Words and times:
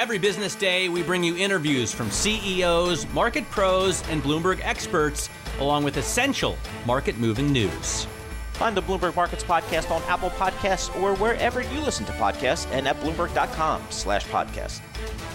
Every 0.00 0.18
business 0.18 0.56
day, 0.56 0.88
we 0.88 1.02
bring 1.02 1.22
you 1.22 1.36
interviews 1.36 1.92
from 1.92 2.10
CEOs, 2.10 3.08
market 3.12 3.48
pros, 3.48 4.06
and 4.08 4.22
Bloomberg 4.22 4.60
experts, 4.62 5.30
along 5.60 5.84
with 5.84 5.96
essential 5.96 6.58
market 6.84 7.16
moving 7.16 7.52
news. 7.52 8.06
Find 8.54 8.76
the 8.76 8.82
Bloomberg 8.82 9.14
Markets 9.14 9.44
Podcast 9.44 9.92
on 9.92 10.02
Apple 10.02 10.30
Podcasts 10.30 10.94
or 11.00 11.14
wherever 11.16 11.62
you 11.62 11.80
listen 11.80 12.04
to 12.06 12.12
podcasts 12.12 12.68
and 12.72 12.88
at 12.88 12.96
Bloomberg.com 13.00 13.82
slash 13.90 14.26
podcast. 14.26 14.80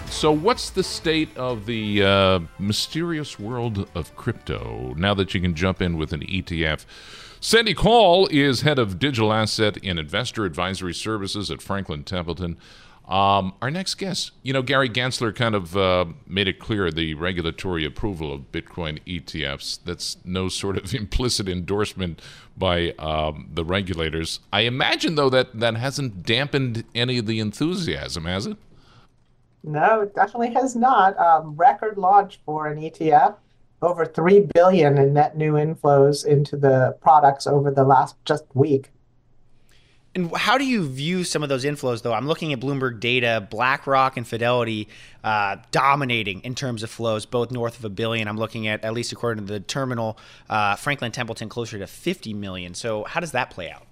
So, 0.09 0.31
what's 0.31 0.69
the 0.71 0.83
state 0.83 1.35
of 1.37 1.65
the 1.65 2.03
uh, 2.03 2.39
mysterious 2.59 3.39
world 3.39 3.89
of 3.95 4.15
crypto 4.17 4.93
now 4.97 5.13
that 5.13 5.33
you 5.33 5.39
can 5.39 5.55
jump 5.55 5.81
in 5.81 5.97
with 5.97 6.11
an 6.11 6.21
ETF? 6.21 6.85
Sandy 7.41 7.73
Kaul 7.73 8.27
is 8.27 8.61
head 8.61 8.77
of 8.77 8.99
digital 8.99 9.31
asset 9.31 9.77
and 9.83 9.97
investor 9.97 10.43
advisory 10.43 10.93
services 10.93 11.49
at 11.49 11.61
Franklin 11.61 12.03
Templeton. 12.03 12.57
Um, 13.09 13.55
our 13.59 13.71
next 13.71 13.95
guest, 13.95 14.33
you 14.43 14.53
know, 14.53 14.61
Gary 14.61 14.87
Gensler 14.87 15.35
kind 15.35 15.55
of 15.55 15.75
uh, 15.75 16.05
made 16.27 16.47
it 16.47 16.59
clear 16.59 16.91
the 16.91 17.15
regulatory 17.15 17.83
approval 17.83 18.31
of 18.31 18.51
Bitcoin 18.51 18.99
ETFs. 19.07 19.79
That's 19.83 20.17
no 20.23 20.47
sort 20.47 20.77
of 20.77 20.93
implicit 20.93 21.49
endorsement 21.49 22.21
by 22.55 22.91
um, 22.99 23.49
the 23.51 23.65
regulators. 23.65 24.41
I 24.53 24.61
imagine, 24.61 25.15
though, 25.15 25.31
that 25.31 25.59
that 25.59 25.75
hasn't 25.75 26.21
dampened 26.21 26.83
any 26.93 27.17
of 27.17 27.25
the 27.25 27.39
enthusiasm, 27.39 28.25
has 28.25 28.45
it? 28.45 28.57
No, 29.63 30.01
it 30.01 30.13
definitely 30.13 30.53
has 30.53 30.75
not. 30.75 31.17
Um, 31.17 31.55
record 31.55 31.97
launch 31.97 32.39
for 32.45 32.67
an 32.67 32.79
ETF, 32.79 33.37
over 33.81 34.05
three 34.05 34.41
billion 34.53 34.99
in 34.99 35.13
net 35.13 35.35
new 35.35 35.53
inflows 35.53 36.25
into 36.27 36.57
the 36.57 36.95
products 37.01 37.47
over 37.47 37.71
the 37.71 37.83
last 37.83 38.15
just 38.23 38.45
week. 38.53 38.91
And 40.15 40.35
how 40.35 40.57
do 40.57 40.65
you 40.65 40.87
view 40.87 41.23
some 41.23 41.43
of 41.43 41.49
those 41.49 41.63
inflows, 41.63 42.01
though? 42.01 42.13
I'm 42.13 42.27
looking 42.27 42.51
at 42.51 42.59
Bloomberg 42.59 42.99
data, 42.99 43.47
BlackRock 43.49 44.17
and 44.17 44.27
Fidelity 44.27 44.87
uh, 45.23 45.57
dominating 45.71 46.41
in 46.41 46.55
terms 46.55 46.81
of 46.81 46.89
flows, 46.89 47.27
both 47.27 47.51
north 47.51 47.77
of 47.77 47.85
a 47.85 47.89
billion. 47.89 48.27
I'm 48.27 48.37
looking 48.37 48.67
at, 48.67 48.83
at 48.83 48.93
least 48.93 49.11
according 49.11 49.45
to 49.45 49.53
the 49.53 49.59
terminal, 49.59 50.17
uh, 50.49 50.75
Franklin 50.75 51.11
Templeton 51.11 51.47
closer 51.47 51.77
to 51.77 51.85
50 51.85 52.33
million. 52.33 52.73
So, 52.73 53.03
how 53.03 53.19
does 53.19 53.33
that 53.33 53.51
play 53.51 53.69
out? 53.69 53.85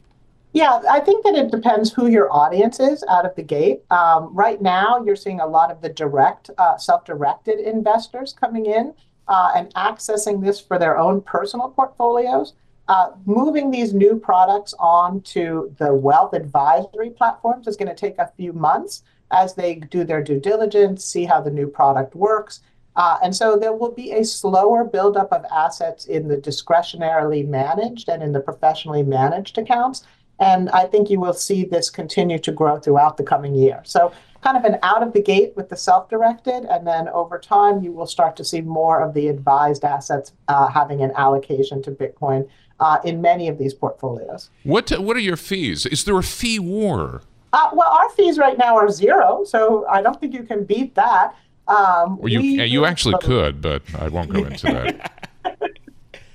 Yeah, 0.54 0.82
I 0.90 1.02
think 1.02 1.24
that 1.24 1.36
it 1.36 1.52
depends 1.52 1.94
who 1.94 2.08
your 2.08 2.34
audience 2.34 2.80
is 2.80 3.04
out 3.08 3.26
of 3.26 3.36
the 3.36 3.44
gate. 3.44 3.84
Um, 3.92 4.34
right 4.34 4.60
now, 4.60 5.04
you're 5.06 5.16
seeing 5.16 5.40
a 5.40 5.46
lot 5.46 5.70
of 5.70 5.82
the 5.82 5.90
direct, 5.90 6.50
uh, 6.58 6.78
self 6.78 7.06
directed 7.06 7.60
investors 7.60 8.34
coming 8.34 8.66
in 8.66 8.96
uh, 9.28 9.52
and 9.56 9.72
accessing 9.76 10.44
this 10.44 10.60
for 10.60 10.80
their 10.80 10.98
own 10.98 11.22
personal 11.22 11.70
portfolios. 11.70 12.54
Uh, 12.88 13.12
moving 13.26 13.70
these 13.70 13.94
new 13.94 14.18
products 14.18 14.74
onto 14.80 15.74
the 15.76 15.94
wealth 15.94 16.34
advisory 16.34 17.10
platforms 17.10 17.68
is 17.68 17.76
going 17.76 17.90
to 17.90 17.96
take 17.96 18.18
a 18.18 18.32
few 18.38 18.54
months 18.54 19.04
as 19.32 19.56
they 19.56 19.76
do 19.76 20.06
their 20.06 20.24
due 20.24 20.40
diligence, 20.40 21.04
see 21.04 21.26
how 21.26 21.42
the 21.42 21.52
new 21.52 21.68
product 21.68 22.16
works. 22.16 22.62
Uh, 22.96 23.20
and 23.22 23.36
so 23.36 23.58
there 23.58 23.74
will 23.74 23.92
be 23.92 24.14
a 24.14 24.24
slower 24.24 24.84
buildup 24.84 25.32
of 25.32 25.46
assets 25.54 26.06
in 26.06 26.28
the 26.28 26.38
discretionarily 26.38 27.48
managed 27.48 28.10
and 28.10 28.24
in 28.24 28.32
the 28.32 28.40
professionally 28.40 29.04
managed 29.04 29.58
accounts. 29.58 30.04
And 30.40 30.70
I 30.70 30.86
think 30.86 31.10
you 31.10 31.20
will 31.20 31.34
see 31.34 31.66
this 31.66 31.90
continue 31.90 32.40
to 32.40 32.52
grow 32.52 32.80
throughout 32.80 33.18
the 33.18 33.24
coming 33.24 33.56
year. 33.56 33.82
So, 33.86 34.14
kind 34.44 34.56
of 34.56 34.64
an 34.66 34.78
out 34.84 35.02
of 35.02 35.14
the 35.14 35.22
gate 35.22 35.54
with 35.56 35.70
the 35.70 35.76
self 35.76 36.10
directed, 36.10 36.64
and 36.66 36.86
then 36.86 37.10
over 37.10 37.40
time, 37.40 37.84
you 37.84 37.92
will 37.92 38.06
start 38.06 38.36
to 38.36 38.46
see 38.46 38.62
more 38.62 39.02
of 39.02 39.16
the 39.16 39.30
advised 39.30 39.84
assets 39.84 40.34
uh, 40.48 40.68
having 40.68 41.02
an 41.02 41.12
allocation 41.16 41.82
to 41.82 41.92
Bitcoin 41.92 42.48
uh, 42.80 43.00
in 43.04 43.22
many 43.22 43.48
of 43.48 43.58
these 43.58 43.74
portfolios. 43.74 44.50
What 44.64 44.92
What 45.00 45.16
are 45.18 45.22
your 45.22 45.38
fees? 45.38 45.86
Is 45.86 46.04
there 46.04 46.18
a 46.18 46.24
fee 46.24 46.60
war? 46.60 47.22
Uh, 47.54 47.70
well, 47.74 47.90
our 47.90 48.10
fees 48.10 48.38
right 48.38 48.58
now 48.58 48.76
are 48.76 48.90
zero, 48.90 49.44
so 49.46 49.86
I 49.88 50.02
don't 50.02 50.20
think 50.20 50.34
you 50.34 50.44
can 50.44 50.66
beat 50.66 50.96
that. 50.96 51.36
Um, 51.68 52.18
well, 52.18 52.30
you 52.30 52.40
we, 52.40 52.64
you 52.66 52.86
actually 52.86 53.18
could, 53.22 53.62
but 53.62 53.82
I 53.96 54.10
won't 54.10 54.32
go 54.32 54.44
into 54.46 54.68
that. 54.68 55.30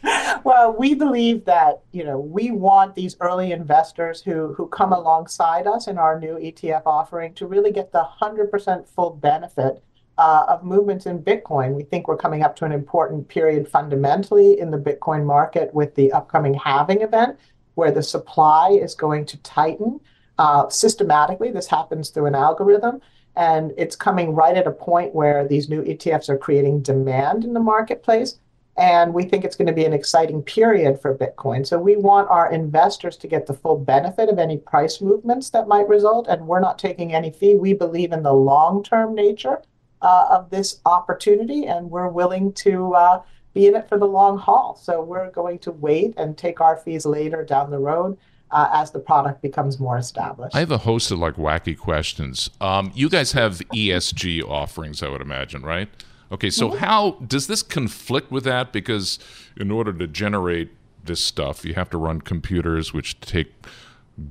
well, 0.44 0.74
we 0.76 0.94
believe 0.94 1.44
that 1.44 1.82
you 1.92 2.04
know 2.04 2.18
we 2.18 2.50
want 2.50 2.94
these 2.94 3.16
early 3.20 3.52
investors 3.52 4.22
who 4.22 4.54
who 4.54 4.66
come 4.68 4.92
alongside 4.92 5.66
us 5.66 5.86
in 5.86 5.98
our 5.98 6.18
new 6.18 6.34
ETF 6.34 6.82
offering 6.86 7.34
to 7.34 7.46
really 7.46 7.72
get 7.72 7.92
the 7.92 8.02
hundred 8.02 8.50
percent 8.50 8.88
full 8.88 9.10
benefit 9.10 9.82
uh, 10.22 10.44
of 10.46 10.62
movements 10.62 11.06
in 11.06 11.20
Bitcoin. 11.20 11.74
We 11.74 11.82
think 11.82 12.06
we're 12.06 12.16
coming 12.16 12.44
up 12.44 12.54
to 12.56 12.64
an 12.64 12.70
important 12.70 13.26
period 13.26 13.66
fundamentally 13.66 14.60
in 14.60 14.70
the 14.70 14.78
Bitcoin 14.78 15.24
market 15.24 15.74
with 15.74 15.96
the 15.96 16.12
upcoming 16.12 16.54
halving 16.54 17.00
event, 17.00 17.36
where 17.74 17.90
the 17.90 18.04
supply 18.04 18.68
is 18.70 18.94
going 18.94 19.26
to 19.26 19.36
tighten 19.38 19.98
uh, 20.38 20.68
systematically. 20.68 21.50
This 21.50 21.66
happens 21.66 22.10
through 22.10 22.26
an 22.26 22.36
algorithm. 22.36 23.00
And 23.34 23.72
it's 23.76 23.96
coming 23.96 24.32
right 24.32 24.56
at 24.56 24.68
a 24.68 24.70
point 24.70 25.12
where 25.12 25.48
these 25.48 25.68
new 25.68 25.82
ETFs 25.82 26.28
are 26.28 26.38
creating 26.38 26.82
demand 26.82 27.44
in 27.44 27.52
the 27.52 27.58
marketplace. 27.74 28.38
And 28.76 29.12
we 29.12 29.24
think 29.24 29.44
it's 29.44 29.56
going 29.56 29.66
to 29.66 29.72
be 29.72 29.86
an 29.86 29.92
exciting 29.92 30.40
period 30.42 31.00
for 31.00 31.18
Bitcoin. 31.18 31.66
So 31.66 31.80
we 31.80 31.96
want 31.96 32.30
our 32.30 32.52
investors 32.52 33.16
to 33.18 33.26
get 33.26 33.46
the 33.46 33.54
full 33.54 33.76
benefit 33.76 34.28
of 34.28 34.38
any 34.38 34.58
price 34.58 35.00
movements 35.00 35.50
that 35.50 35.66
might 35.66 35.88
result. 35.88 36.28
And 36.28 36.46
we're 36.46 36.60
not 36.60 36.78
taking 36.78 37.12
any 37.12 37.32
fee. 37.32 37.56
We 37.56 37.72
believe 37.72 38.12
in 38.12 38.22
the 38.22 38.32
long 38.32 38.84
term 38.84 39.16
nature 39.16 39.58
uh, 40.02 40.26
of 40.30 40.50
this 40.50 40.80
opportunity, 40.84 41.66
and 41.66 41.90
we're 41.90 42.08
willing 42.08 42.52
to 42.54 42.94
uh, 42.94 43.22
be 43.54 43.66
in 43.66 43.74
it 43.74 43.88
for 43.88 43.98
the 43.98 44.06
long 44.06 44.38
haul. 44.38 44.76
So 44.76 45.02
we're 45.02 45.30
going 45.30 45.58
to 45.60 45.72
wait 45.72 46.14
and 46.16 46.36
take 46.36 46.60
our 46.60 46.76
fees 46.76 47.06
later 47.06 47.44
down 47.44 47.70
the 47.70 47.78
road. 47.78 48.18
Uh, 48.54 48.68
as 48.74 48.90
the 48.90 48.98
product 48.98 49.40
becomes 49.40 49.80
more 49.80 49.96
established. 49.96 50.54
I 50.54 50.58
have 50.58 50.70
a 50.70 50.76
host 50.76 51.10
of 51.10 51.18
like 51.18 51.36
wacky 51.36 51.74
questions. 51.74 52.50
Um, 52.60 52.92
you 52.94 53.08
guys 53.08 53.32
have 53.32 53.60
ESG 53.74 54.46
offerings, 54.46 55.02
I 55.02 55.08
would 55.08 55.22
imagine, 55.22 55.62
right? 55.62 55.88
Okay, 56.30 56.50
so 56.50 56.68
mm-hmm. 56.68 56.76
how 56.76 57.12
does 57.26 57.46
this 57.46 57.62
conflict 57.62 58.30
with 58.30 58.44
that? 58.44 58.70
Because 58.70 59.18
in 59.56 59.70
order 59.70 59.90
to 59.94 60.06
generate 60.06 60.70
this 61.02 61.24
stuff, 61.24 61.64
you 61.64 61.72
have 61.72 61.88
to 61.90 61.98
run 61.98 62.20
computers 62.20 62.92
which 62.92 63.20
take 63.20 63.52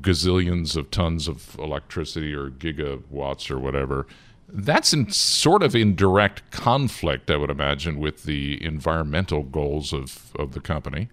gazillions 0.02 0.76
of 0.76 0.92
tons 0.92 1.28
of 1.28 1.56
electricity 1.60 2.34
or 2.34 2.50
gigawatts 2.50 3.50
or 3.50 3.60
whatever. 3.60 4.08
That's 4.54 4.94
in 4.94 5.10
sort 5.12 5.64
of 5.64 5.76
in 5.76 5.96
direct 5.96 6.52
conflict, 6.52 7.32
I 7.32 7.38
would 7.38 7.50
imagine, 7.50 8.00
with 8.00 8.24
the 8.24 8.64
environmental 8.64 9.44
goals 9.44 9.94
of, 9.94 10.32
of 10.38 10.54
the 10.54 10.60
company. 10.60 11.10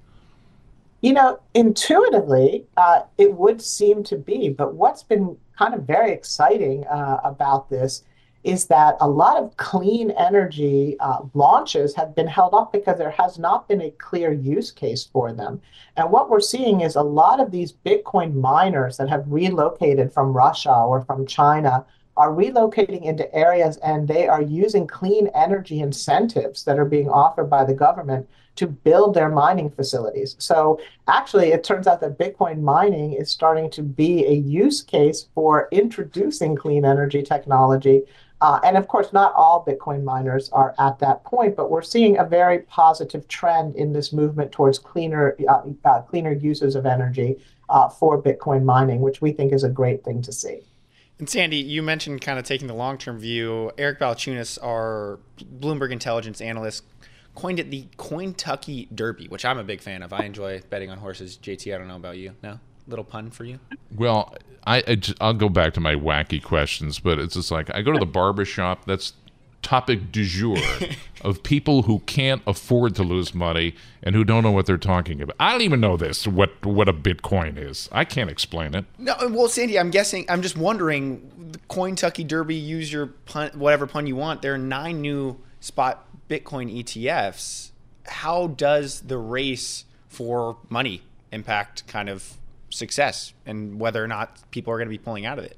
You 1.00 1.12
know, 1.12 1.40
intuitively, 1.54 2.66
uh, 2.76 3.02
it 3.16 3.34
would 3.34 3.62
seem 3.62 4.02
to 4.04 4.16
be. 4.16 4.48
But 4.48 4.74
what's 4.74 5.04
been 5.04 5.36
kind 5.56 5.74
of 5.74 5.82
very 5.82 6.12
exciting 6.12 6.84
uh, 6.86 7.20
about 7.22 7.70
this 7.70 8.02
is 8.44 8.66
that 8.66 8.96
a 9.00 9.08
lot 9.08 9.36
of 9.36 9.56
clean 9.56 10.10
energy 10.12 10.96
uh, 11.00 11.18
launches 11.34 11.94
have 11.94 12.14
been 12.14 12.26
held 12.26 12.54
up 12.54 12.72
because 12.72 12.96
there 12.96 13.10
has 13.10 13.38
not 13.38 13.68
been 13.68 13.82
a 13.82 13.90
clear 13.92 14.32
use 14.32 14.70
case 14.70 15.04
for 15.04 15.32
them. 15.32 15.60
And 15.96 16.10
what 16.10 16.30
we're 16.30 16.40
seeing 16.40 16.80
is 16.80 16.94
a 16.96 17.02
lot 17.02 17.40
of 17.40 17.50
these 17.50 17.72
Bitcoin 17.72 18.34
miners 18.34 18.96
that 18.96 19.08
have 19.08 19.24
relocated 19.26 20.12
from 20.12 20.32
Russia 20.32 20.72
or 20.72 21.02
from 21.02 21.26
China 21.26 21.84
are 22.18 22.30
relocating 22.30 23.02
into 23.04 23.32
areas 23.34 23.76
and 23.78 24.06
they 24.06 24.26
are 24.28 24.42
using 24.42 24.86
clean 24.86 25.28
energy 25.34 25.80
incentives 25.80 26.64
that 26.64 26.78
are 26.78 26.84
being 26.84 27.08
offered 27.08 27.48
by 27.48 27.64
the 27.64 27.72
government 27.72 28.28
to 28.56 28.66
build 28.66 29.14
their 29.14 29.28
mining 29.28 29.70
facilities. 29.70 30.34
So 30.40 30.80
actually, 31.06 31.52
it 31.52 31.62
turns 31.62 31.86
out 31.86 32.00
that 32.00 32.18
Bitcoin 32.18 32.60
mining 32.60 33.12
is 33.12 33.30
starting 33.30 33.70
to 33.70 33.82
be 33.82 34.26
a 34.26 34.32
use 34.32 34.82
case 34.82 35.28
for 35.32 35.68
introducing 35.70 36.56
clean 36.56 36.84
energy 36.84 37.22
technology. 37.22 38.02
Uh, 38.40 38.58
and 38.64 38.76
of 38.76 38.88
course, 38.88 39.12
not 39.12 39.32
all 39.34 39.64
Bitcoin 39.64 40.02
miners 40.02 40.50
are 40.50 40.74
at 40.80 40.98
that 40.98 41.22
point, 41.22 41.54
but 41.54 41.70
we're 41.70 41.82
seeing 41.82 42.18
a 42.18 42.24
very 42.24 42.60
positive 42.60 43.28
trend 43.28 43.76
in 43.76 43.92
this 43.92 44.12
movement 44.12 44.50
towards 44.50 44.78
cleaner, 44.80 45.36
uh, 45.48 45.62
uh, 45.84 46.02
cleaner 46.02 46.32
uses 46.32 46.74
of 46.74 46.84
energy 46.84 47.36
uh, 47.68 47.88
for 47.88 48.20
Bitcoin 48.20 48.64
mining, 48.64 49.00
which 49.00 49.20
we 49.20 49.30
think 49.30 49.52
is 49.52 49.62
a 49.62 49.68
great 49.68 50.02
thing 50.04 50.20
to 50.22 50.32
see. 50.32 50.60
And 51.18 51.28
Sandy, 51.28 51.56
you 51.56 51.82
mentioned 51.82 52.20
kind 52.20 52.38
of 52.38 52.44
taking 52.44 52.68
the 52.68 52.74
long 52.74 52.98
term 52.98 53.18
view. 53.18 53.72
Eric 53.76 53.98
Balchunas, 53.98 54.58
our 54.62 55.18
Bloomberg 55.58 55.90
intelligence 55.90 56.40
analyst, 56.40 56.84
coined 57.34 57.58
it 57.58 57.70
the 57.70 57.86
Cointucky 57.96 58.88
Derby, 58.94 59.26
which 59.28 59.44
I'm 59.44 59.58
a 59.58 59.64
big 59.64 59.80
fan 59.80 60.02
of. 60.02 60.12
I 60.12 60.24
enjoy 60.24 60.62
betting 60.70 60.90
on 60.90 60.98
horses. 60.98 61.38
JT, 61.40 61.74
I 61.74 61.78
don't 61.78 61.88
know 61.88 61.96
about 61.96 62.18
you. 62.18 62.34
No? 62.42 62.60
Little 62.86 63.04
pun 63.04 63.30
for 63.30 63.44
you? 63.44 63.58
Well, 63.94 64.34
I, 64.66 64.82
I 65.20 65.26
will 65.26 65.34
go 65.34 65.48
back 65.48 65.74
to 65.74 65.80
my 65.80 65.94
wacky 65.94 66.42
questions, 66.42 67.00
but 67.00 67.18
it's 67.18 67.34
just 67.34 67.50
like 67.50 67.74
I 67.74 67.82
go 67.82 67.92
to 67.92 67.98
the 67.98 68.06
barber 68.06 68.44
shop. 68.44 68.84
That's 68.86 69.12
topic 69.62 70.12
du 70.12 70.24
jour 70.24 70.56
of 71.22 71.42
people 71.42 71.82
who 71.82 72.00
can't 72.00 72.42
afford 72.46 72.94
to 72.94 73.02
lose 73.02 73.34
money 73.34 73.74
and 74.02 74.14
who 74.14 74.24
don't 74.24 74.42
know 74.42 74.50
what 74.50 74.66
they're 74.66 74.78
talking 74.78 75.20
about. 75.20 75.36
I 75.38 75.52
don't 75.52 75.62
even 75.62 75.80
know 75.80 75.96
this 75.96 76.26
what 76.26 76.64
what 76.64 76.88
a 76.88 76.92
Bitcoin 76.92 77.58
is. 77.58 77.88
I 77.92 78.04
can't 78.04 78.30
explain 78.30 78.74
it. 78.74 78.84
No, 78.98 79.14
well, 79.30 79.48
Sandy, 79.48 79.78
I'm 79.78 79.90
guessing. 79.90 80.26
I'm 80.28 80.42
just 80.42 80.56
wondering. 80.56 81.32
The 81.52 81.58
Cointucky 81.60 82.26
Derby. 82.26 82.56
Use 82.56 82.92
your 82.92 83.06
pun, 83.06 83.50
whatever 83.54 83.86
pun 83.86 84.06
you 84.06 84.16
want. 84.16 84.42
There 84.42 84.54
are 84.54 84.58
nine 84.58 85.00
new 85.00 85.38
spot 85.60 86.06
Bitcoin 86.28 86.82
ETFs. 86.82 87.70
How 88.06 88.48
does 88.48 89.00
the 89.00 89.18
race 89.18 89.84
for 90.08 90.58
money 90.68 91.02
impact 91.32 91.86
kind 91.86 92.08
of 92.08 92.34
success 92.70 93.32
and 93.46 93.80
whether 93.80 94.02
or 94.02 94.08
not 94.08 94.50
people 94.50 94.72
are 94.72 94.76
going 94.76 94.88
to 94.88 94.90
be 94.90 94.98
pulling 94.98 95.26
out 95.26 95.38
of 95.38 95.44
it? 95.44 95.56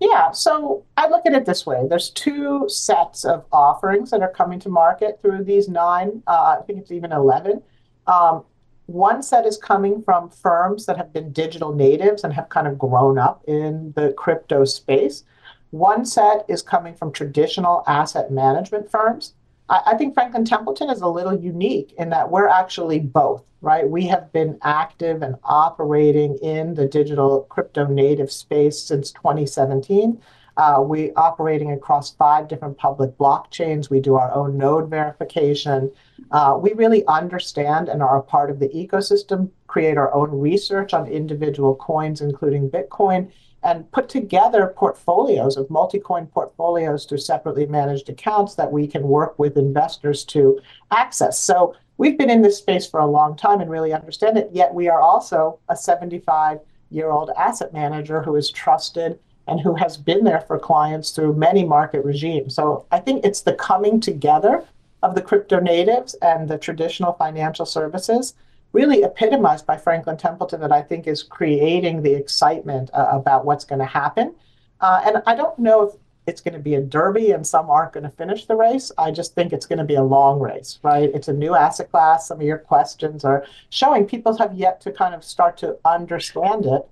Yeah, 0.00 0.32
so 0.32 0.84
I 0.96 1.08
look 1.08 1.24
at 1.26 1.34
it 1.34 1.46
this 1.46 1.64
way. 1.64 1.86
There's 1.88 2.10
two 2.10 2.68
sets 2.68 3.24
of 3.24 3.44
offerings 3.52 4.10
that 4.10 4.22
are 4.22 4.30
coming 4.30 4.58
to 4.60 4.68
market 4.68 5.20
through 5.22 5.44
these 5.44 5.68
nine, 5.68 6.22
uh, 6.26 6.58
I 6.60 6.62
think 6.66 6.80
it's 6.80 6.90
even 6.92 7.12
11. 7.12 7.62
Um, 8.06 8.44
one 8.86 9.22
set 9.22 9.46
is 9.46 9.56
coming 9.56 10.02
from 10.02 10.28
firms 10.28 10.84
that 10.86 10.96
have 10.96 11.12
been 11.12 11.32
digital 11.32 11.72
natives 11.74 12.22
and 12.22 12.34
have 12.34 12.48
kind 12.50 12.66
of 12.66 12.78
grown 12.78 13.18
up 13.18 13.42
in 13.46 13.92
the 13.96 14.12
crypto 14.12 14.64
space. 14.64 15.24
One 15.70 16.04
set 16.04 16.44
is 16.48 16.60
coming 16.60 16.94
from 16.94 17.10
traditional 17.10 17.82
asset 17.86 18.30
management 18.30 18.90
firms. 18.90 19.34
I, 19.68 19.82
I 19.86 19.96
think 19.96 20.14
Franklin 20.14 20.44
Templeton 20.44 20.90
is 20.90 21.00
a 21.00 21.08
little 21.08 21.38
unique 21.38 21.94
in 21.98 22.10
that 22.10 22.30
we're 22.30 22.48
actually 22.48 23.00
both 23.00 23.44
right? 23.64 23.88
We 23.88 24.06
have 24.06 24.30
been 24.32 24.58
active 24.62 25.22
and 25.22 25.36
operating 25.42 26.36
in 26.42 26.74
the 26.74 26.86
digital 26.86 27.46
crypto 27.48 27.86
native 27.86 28.30
space 28.30 28.80
since 28.80 29.10
2017. 29.12 30.20
Uh, 30.56 30.84
we 30.86 31.12
operating 31.14 31.72
across 31.72 32.14
five 32.14 32.46
different 32.46 32.76
public 32.76 33.16
blockchains. 33.16 33.90
We 33.90 34.00
do 34.00 34.14
our 34.14 34.32
own 34.34 34.56
node 34.56 34.88
verification. 34.88 35.90
Uh, 36.30 36.58
we 36.60 36.74
really 36.74 37.04
understand 37.06 37.88
and 37.88 38.02
are 38.02 38.18
a 38.18 38.22
part 38.22 38.50
of 38.50 38.60
the 38.60 38.68
ecosystem, 38.68 39.50
create 39.66 39.96
our 39.96 40.14
own 40.14 40.30
research 40.30 40.94
on 40.94 41.08
individual 41.08 41.74
coins, 41.74 42.20
including 42.20 42.70
Bitcoin, 42.70 43.32
and 43.64 43.90
put 43.92 44.08
together 44.08 44.74
portfolios 44.76 45.56
of 45.56 45.70
multi-coin 45.70 46.26
portfolios 46.26 47.06
through 47.06 47.18
separately 47.18 47.66
managed 47.66 48.10
accounts 48.10 48.54
that 48.54 48.70
we 48.70 48.86
can 48.86 49.02
work 49.02 49.38
with 49.38 49.56
investors 49.56 50.22
to 50.24 50.60
access. 50.90 51.40
So 51.40 51.74
we've 51.96 52.18
been 52.18 52.30
in 52.30 52.42
this 52.42 52.58
space 52.58 52.86
for 52.86 53.00
a 53.00 53.06
long 53.06 53.36
time 53.36 53.60
and 53.60 53.70
really 53.70 53.94
understand 53.94 54.36
it, 54.36 54.50
yet 54.52 54.72
we 54.72 54.88
are 54.88 55.00
also 55.00 55.58
a 55.70 55.76
75 55.76 56.60
year 56.90 57.10
old 57.10 57.30
asset 57.36 57.72
manager 57.72 58.22
who 58.22 58.36
is 58.36 58.50
trusted 58.50 59.18
and 59.46 59.60
who 59.60 59.74
has 59.74 59.96
been 59.96 60.24
there 60.24 60.40
for 60.42 60.58
clients 60.58 61.10
through 61.10 61.34
many 61.34 61.64
market 61.64 62.04
regimes. 62.04 62.54
So 62.54 62.86
I 62.90 62.98
think 62.98 63.24
it's 63.24 63.42
the 63.42 63.54
coming 63.54 64.00
together 64.00 64.64
of 65.02 65.14
the 65.14 65.22
crypto 65.22 65.60
natives 65.60 66.14
and 66.22 66.48
the 66.48 66.58
traditional 66.58 67.12
financial 67.14 67.66
services, 67.66 68.34
really 68.74 69.04
epitomized 69.04 69.66
by 69.66 69.78
Franklin 69.78 70.18
Templeton, 70.18 70.60
that 70.60 70.72
I 70.72 70.82
think 70.82 71.06
is 71.06 71.22
creating 71.22 72.02
the 72.02 72.12
excitement 72.12 72.90
uh, 72.92 73.08
about 73.12 73.46
what's 73.46 73.64
going 73.64 73.78
to 73.78 73.86
happen. 73.86 74.34
Uh, 74.80 75.00
and 75.06 75.22
I 75.26 75.34
don't 75.34 75.58
know 75.58 75.82
if 75.84 75.94
it's 76.26 76.40
going 76.40 76.54
to 76.54 76.60
be 76.60 76.74
a 76.74 76.80
derby 76.80 77.30
and 77.30 77.46
some 77.46 77.70
aren't 77.70 77.92
going 77.92 78.04
to 78.04 78.10
finish 78.10 78.46
the 78.46 78.56
race. 78.56 78.90
I 78.98 79.10
just 79.10 79.34
think 79.34 79.52
it's 79.52 79.66
going 79.66 79.78
to 79.78 79.84
be 79.84 79.94
a 79.94 80.02
long 80.02 80.40
race, 80.40 80.80
right? 80.82 81.10
It's 81.14 81.28
a 81.28 81.32
new 81.32 81.54
asset 81.54 81.90
class. 81.90 82.28
Some 82.28 82.40
of 82.40 82.46
your 82.46 82.58
questions 82.58 83.24
are 83.24 83.46
showing 83.70 84.06
people 84.06 84.36
have 84.38 84.54
yet 84.54 84.80
to 84.82 84.92
kind 84.92 85.14
of 85.14 85.22
start 85.22 85.56
to 85.58 85.78
understand 85.84 86.66
it. 86.66 86.82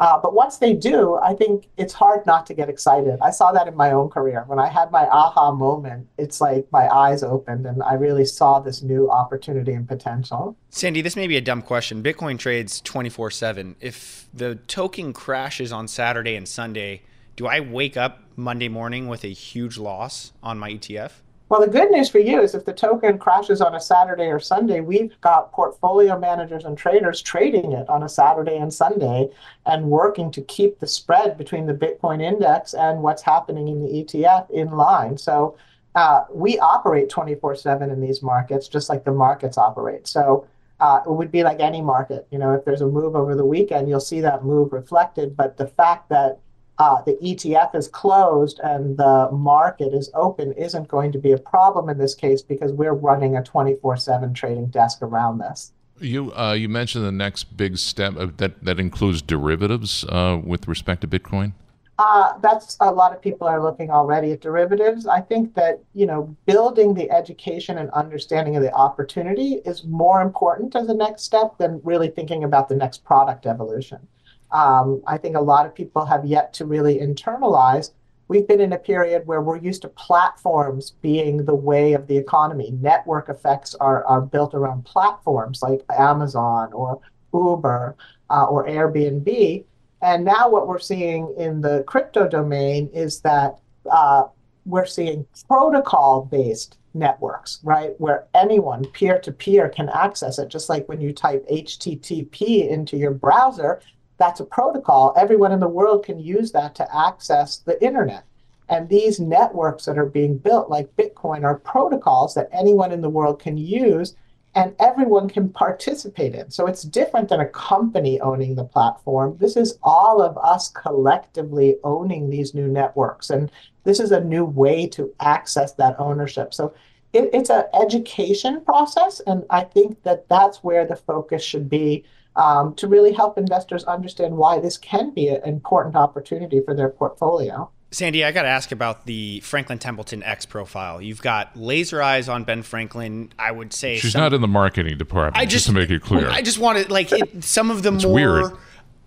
Uh, 0.00 0.18
but 0.18 0.32
once 0.32 0.56
they 0.56 0.72
do, 0.72 1.16
I 1.22 1.34
think 1.34 1.68
it's 1.76 1.92
hard 1.92 2.24
not 2.24 2.46
to 2.46 2.54
get 2.54 2.70
excited. 2.70 3.18
I 3.20 3.30
saw 3.30 3.52
that 3.52 3.68
in 3.68 3.76
my 3.76 3.92
own 3.92 4.08
career. 4.08 4.44
When 4.46 4.58
I 4.58 4.66
had 4.66 4.90
my 4.90 5.06
aha 5.06 5.52
moment, 5.52 6.08
it's 6.16 6.40
like 6.40 6.66
my 6.72 6.88
eyes 6.88 7.22
opened 7.22 7.66
and 7.66 7.82
I 7.82 7.94
really 7.94 8.24
saw 8.24 8.60
this 8.60 8.82
new 8.82 9.10
opportunity 9.10 9.72
and 9.72 9.86
potential. 9.86 10.56
Sandy, 10.70 11.02
this 11.02 11.16
may 11.16 11.26
be 11.26 11.36
a 11.36 11.42
dumb 11.42 11.60
question. 11.60 12.02
Bitcoin 12.02 12.38
trades 12.38 12.80
24 12.80 13.30
7. 13.30 13.76
If 13.78 14.26
the 14.32 14.54
token 14.54 15.12
crashes 15.12 15.70
on 15.70 15.86
Saturday 15.86 16.34
and 16.34 16.48
Sunday, 16.48 17.02
do 17.36 17.46
I 17.46 17.60
wake 17.60 17.98
up 17.98 18.22
Monday 18.36 18.68
morning 18.68 19.06
with 19.06 19.22
a 19.22 19.32
huge 19.32 19.76
loss 19.76 20.32
on 20.42 20.58
my 20.58 20.70
ETF? 20.70 21.12
Well, 21.50 21.60
the 21.60 21.66
good 21.66 21.90
news 21.90 22.08
for 22.08 22.20
you 22.20 22.40
is 22.40 22.54
if 22.54 22.64
the 22.64 22.72
token 22.72 23.18
crashes 23.18 23.60
on 23.60 23.74
a 23.74 23.80
Saturday 23.80 24.26
or 24.26 24.38
Sunday, 24.38 24.78
we've 24.78 25.20
got 25.20 25.50
portfolio 25.50 26.16
managers 26.16 26.64
and 26.64 26.78
traders 26.78 27.20
trading 27.20 27.72
it 27.72 27.88
on 27.88 28.04
a 28.04 28.08
Saturday 28.08 28.56
and 28.56 28.72
Sunday 28.72 29.28
and 29.66 29.90
working 29.90 30.30
to 30.30 30.42
keep 30.42 30.78
the 30.78 30.86
spread 30.86 31.36
between 31.36 31.66
the 31.66 31.74
Bitcoin 31.74 32.22
index 32.22 32.72
and 32.72 33.02
what's 33.02 33.22
happening 33.22 33.66
in 33.66 33.80
the 33.80 33.88
ETF 33.88 34.48
in 34.52 34.70
line. 34.70 35.18
So 35.18 35.56
uh, 35.96 36.22
we 36.32 36.56
operate 36.60 37.08
24 37.08 37.56
7 37.56 37.90
in 37.90 38.00
these 38.00 38.22
markets, 38.22 38.68
just 38.68 38.88
like 38.88 39.02
the 39.02 39.10
markets 39.10 39.58
operate. 39.58 40.06
So 40.06 40.46
uh, 40.78 41.00
it 41.04 41.10
would 41.10 41.32
be 41.32 41.42
like 41.42 41.58
any 41.58 41.82
market. 41.82 42.28
You 42.30 42.38
know, 42.38 42.52
if 42.54 42.64
there's 42.64 42.82
a 42.82 42.86
move 42.86 43.16
over 43.16 43.34
the 43.34 43.44
weekend, 43.44 43.88
you'll 43.88 43.98
see 43.98 44.20
that 44.20 44.44
move 44.44 44.72
reflected. 44.72 45.36
But 45.36 45.56
the 45.56 45.66
fact 45.66 46.10
that 46.10 46.38
uh, 46.80 47.02
the 47.02 47.12
ETF 47.22 47.74
is 47.74 47.88
closed 47.88 48.58
and 48.64 48.96
the 48.96 49.28
market 49.30 49.92
is 49.92 50.10
open 50.14 50.52
isn't 50.54 50.88
going 50.88 51.12
to 51.12 51.18
be 51.18 51.30
a 51.30 51.36
problem 51.36 51.90
in 51.90 51.98
this 51.98 52.14
case 52.14 52.40
because 52.40 52.72
we're 52.72 52.94
running 52.94 53.36
a 53.36 53.42
24/7 53.42 54.34
trading 54.34 54.68
desk 54.68 55.02
around 55.02 55.38
this. 55.38 55.72
You 56.00 56.32
uh, 56.32 56.54
you 56.54 56.70
mentioned 56.70 57.04
the 57.04 57.12
next 57.12 57.54
big 57.54 57.76
step 57.76 58.16
uh, 58.16 58.28
that 58.38 58.64
that 58.64 58.80
includes 58.80 59.20
derivatives 59.20 60.04
uh, 60.04 60.40
with 60.42 60.66
respect 60.66 61.02
to 61.02 61.06
Bitcoin. 61.06 61.52
Uh, 61.98 62.38
that's 62.40 62.78
a 62.80 62.90
lot 62.90 63.12
of 63.12 63.20
people 63.20 63.46
are 63.46 63.62
looking 63.62 63.90
already 63.90 64.32
at 64.32 64.40
derivatives. 64.40 65.06
I 65.06 65.20
think 65.20 65.54
that 65.56 65.82
you 65.92 66.06
know 66.06 66.34
building 66.46 66.94
the 66.94 67.10
education 67.10 67.76
and 67.76 67.90
understanding 67.90 68.56
of 68.56 68.62
the 68.62 68.72
opportunity 68.72 69.60
is 69.66 69.84
more 69.84 70.22
important 70.22 70.74
as 70.74 70.88
a 70.88 70.94
next 70.94 71.24
step 71.24 71.58
than 71.58 71.82
really 71.84 72.08
thinking 72.08 72.42
about 72.42 72.70
the 72.70 72.76
next 72.76 73.04
product 73.04 73.44
evolution 73.44 74.08
um, 74.52 75.02
I 75.06 75.16
think 75.16 75.36
a 75.36 75.40
lot 75.40 75.66
of 75.66 75.74
people 75.74 76.04
have 76.06 76.24
yet 76.24 76.52
to 76.54 76.64
really 76.64 76.98
internalize. 76.98 77.92
We've 78.28 78.46
been 78.46 78.60
in 78.60 78.72
a 78.72 78.78
period 78.78 79.26
where 79.26 79.42
we're 79.42 79.58
used 79.58 79.82
to 79.82 79.88
platforms 79.88 80.92
being 81.02 81.44
the 81.44 81.54
way 81.54 81.94
of 81.94 82.06
the 82.06 82.16
economy. 82.16 82.72
Network 82.80 83.28
effects 83.28 83.74
are, 83.76 84.04
are 84.04 84.20
built 84.20 84.54
around 84.54 84.84
platforms 84.84 85.62
like 85.62 85.82
Amazon 85.90 86.72
or 86.72 87.00
Uber 87.34 87.96
uh, 88.30 88.44
or 88.44 88.66
Airbnb. 88.66 89.64
And 90.02 90.24
now 90.24 90.48
what 90.48 90.66
we're 90.66 90.78
seeing 90.78 91.34
in 91.36 91.60
the 91.60 91.84
crypto 91.86 92.28
domain 92.28 92.88
is 92.94 93.20
that 93.20 93.58
uh, 93.90 94.24
we're 94.64 94.86
seeing 94.86 95.26
protocol 95.48 96.24
based 96.30 96.78
networks, 96.94 97.60
right? 97.62 97.92
Where 97.98 98.26
anyone 98.34 98.84
peer 98.92 99.18
to 99.20 99.32
peer 99.32 99.68
can 99.68 99.88
access 99.90 100.38
it. 100.38 100.48
Just 100.48 100.68
like 100.68 100.88
when 100.88 101.00
you 101.00 101.12
type 101.12 101.46
HTTP 101.48 102.68
into 102.68 102.96
your 102.96 103.12
browser, 103.12 103.80
that's 104.20 104.38
a 104.38 104.44
protocol. 104.44 105.14
Everyone 105.16 105.50
in 105.50 105.58
the 105.58 105.66
world 105.66 106.04
can 106.04 106.20
use 106.20 106.52
that 106.52 106.74
to 106.76 106.96
access 106.96 107.56
the 107.56 107.82
internet. 107.82 108.24
And 108.68 108.88
these 108.88 109.18
networks 109.18 109.86
that 109.86 109.98
are 109.98 110.06
being 110.06 110.38
built, 110.38 110.70
like 110.70 110.94
Bitcoin, 110.94 111.42
are 111.42 111.58
protocols 111.58 112.34
that 112.34 112.50
anyone 112.52 112.92
in 112.92 113.00
the 113.00 113.08
world 113.08 113.40
can 113.40 113.56
use 113.56 114.14
and 114.54 114.74
everyone 114.78 115.28
can 115.28 115.48
participate 115.48 116.34
in. 116.34 116.50
So 116.50 116.66
it's 116.66 116.82
different 116.82 117.28
than 117.28 117.40
a 117.40 117.48
company 117.48 118.20
owning 118.20 118.54
the 118.54 118.64
platform. 118.64 119.36
This 119.40 119.56
is 119.56 119.78
all 119.82 120.20
of 120.20 120.36
us 120.38 120.68
collectively 120.68 121.76
owning 121.82 122.28
these 122.28 122.54
new 122.54 122.68
networks. 122.68 123.30
And 123.30 123.50
this 123.84 124.00
is 124.00 124.12
a 124.12 124.22
new 124.22 124.44
way 124.44 124.86
to 124.88 125.12
access 125.20 125.72
that 125.74 125.98
ownership. 125.98 126.52
So 126.52 126.74
it, 127.12 127.30
it's 127.32 127.50
an 127.50 127.64
education 127.80 128.60
process. 128.64 129.20
And 129.26 129.44
I 129.50 129.62
think 129.62 130.02
that 130.02 130.28
that's 130.28 130.62
where 130.62 130.84
the 130.84 130.96
focus 130.96 131.42
should 131.42 131.70
be 131.70 132.04
um, 132.40 132.74
to 132.76 132.88
really 132.88 133.12
help 133.12 133.36
investors 133.36 133.84
understand 133.84 134.36
why 134.36 134.58
this 134.58 134.78
can 134.78 135.12
be 135.12 135.28
an 135.28 135.42
important 135.44 135.94
opportunity 135.94 136.60
for 136.60 136.74
their 136.74 136.88
portfolio. 136.88 137.70
Sandy, 137.90 138.24
I 138.24 138.32
got 138.32 138.42
to 138.42 138.48
ask 138.48 138.72
about 138.72 139.04
the 139.04 139.40
Franklin 139.40 139.78
Templeton 139.78 140.22
X 140.22 140.46
profile. 140.46 141.02
You've 141.02 141.20
got 141.20 141.56
laser 141.56 142.00
eyes 142.00 142.28
on 142.28 142.44
Ben 142.44 142.62
Franklin. 142.62 143.32
I 143.38 143.50
would 143.50 143.72
say 143.72 143.98
She's 143.98 144.12
some, 144.12 144.22
not 144.22 144.32
in 144.32 144.40
the 144.40 144.48
marketing 144.48 144.96
department. 144.96 145.36
I 145.36 145.44
just, 145.44 145.64
just, 145.64 145.66
to 145.66 145.72
make 145.72 145.90
it 145.90 146.00
clear. 146.00 146.30
I 146.30 146.40
just 146.40 146.58
wanted 146.58 146.90
like 146.90 147.12
it, 147.12 147.44
some 147.44 147.70
of 147.70 147.82
the 147.82 147.92
It's 147.92 148.04
more 148.04 148.14
weird. 148.14 148.52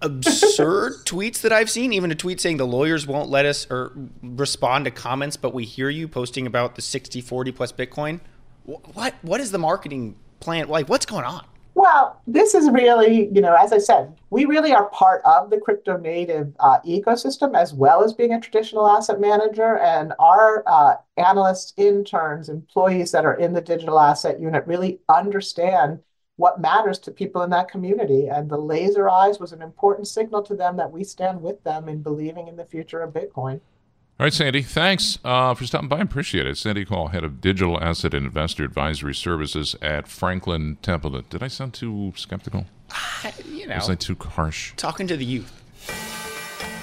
absurd 0.02 0.94
tweets 1.06 1.42
that 1.42 1.54
I've 1.54 1.70
seen. 1.72 1.94
Even 1.94 2.12
a 2.12 2.16
tweet 2.16 2.40
saying 2.42 2.58
the 2.58 2.68
lawyers 2.68 3.08
won't 3.08 3.30
let 3.30 3.46
us 3.46 3.66
or 3.72 3.94
respond 4.22 4.86
to 4.86 4.92
comments, 4.92 5.38
but 5.38 5.54
we 5.54 5.64
hear 5.64 5.90
you 5.90 6.08
posting 6.08 6.46
about 6.46 6.76
the 6.76 6.82
60, 6.82 7.22
40 7.22 7.52
plus 7.54 7.72
Bitcoin. 7.72 8.20
What 8.66 9.16
what 9.22 9.40
is 9.40 9.52
the 9.52 9.58
marketing 9.58 10.18
plan? 10.42 10.68
Like, 10.68 10.90
what's 10.90 11.06
going 11.06 11.26
on? 11.26 11.46
Well, 11.76 12.22
this 12.28 12.54
is 12.54 12.70
really, 12.70 13.30
you 13.34 13.42
know, 13.42 13.56
as 13.56 13.74
I 13.74 13.80
said, 13.80 14.16
we 14.30 14.46
really 14.46 14.74
are 14.74 14.90
part 14.90 15.24
of 15.26 15.50
the 15.50 15.60
crypto 15.60 15.98
native 15.98 16.54
uh, 16.60 16.80
ecosystem 16.82 17.56
as 17.58 17.74
well 17.74 18.04
as 18.04 18.14
being 18.14 18.34
a 18.34 18.40
traditional 18.40 18.88
asset 18.88 19.20
manager. 19.20 19.80
And 19.80 20.14
our 20.20 20.64
uh, 20.68 20.96
analysts, 21.18 21.74
interns, 21.78 22.48
employees 22.48 23.12
that 23.12 23.26
are 23.26 23.36
in 23.36 23.54
the 23.54 23.62
digital 23.62 24.00
asset 24.00 24.40
unit 24.40 24.68
really 24.68 25.00
understand 25.10 26.00
what 26.36 26.62
matters 26.62 27.00
to 27.00 27.12
people 27.12 27.42
in 27.42 27.50
that 27.52 27.70
community. 27.70 28.28
And 28.28 28.50
the 28.50 28.58
laser 28.58 29.10
eyes 29.10 29.40
was 29.40 29.52
an 29.52 29.62
important 29.62 30.08
signal 30.08 30.44
to 30.44 30.56
them 30.56 30.78
that 30.78 30.92
we 30.92 31.04
stand 31.04 31.42
with 31.42 31.64
them 31.64 31.90
in 31.90 32.04
believing 32.04 32.48
in 32.48 32.56
the 32.56 32.66
future 32.66 33.02
of 33.02 33.14
Bitcoin. 33.14 33.62
All 34.20 34.26
right, 34.26 34.34
Sandy, 34.34 34.62
thanks 34.62 35.18
uh, 35.26 35.54
for 35.56 35.66
stopping 35.66 35.90
by. 35.90 35.98
I 35.98 36.02
appreciate 36.02 36.46
it. 36.46 36.58
Sandy 36.58 36.86
Kaul, 36.86 37.08
head 37.08 37.24
of 37.24 37.42
digital 37.42 37.82
asset 37.84 38.14
and 38.14 38.26
investor 38.28 38.64
advisory 38.64 39.16
services 39.16 39.76
at 39.82 40.08
Franklin 40.08 40.78
Templeton. 40.82 41.26
Did 41.30 41.42
I 41.42 41.48
sound 41.48 41.74
too 41.74 42.14
skeptical? 42.16 42.66
You 43.52 43.68
know, 43.68 43.76
Was 43.76 43.90
I 43.90 43.96
too 43.96 44.16
harsh? 44.20 44.74
talking 44.78 45.08
to 45.08 45.18
the 45.18 45.26
youth. 45.26 45.52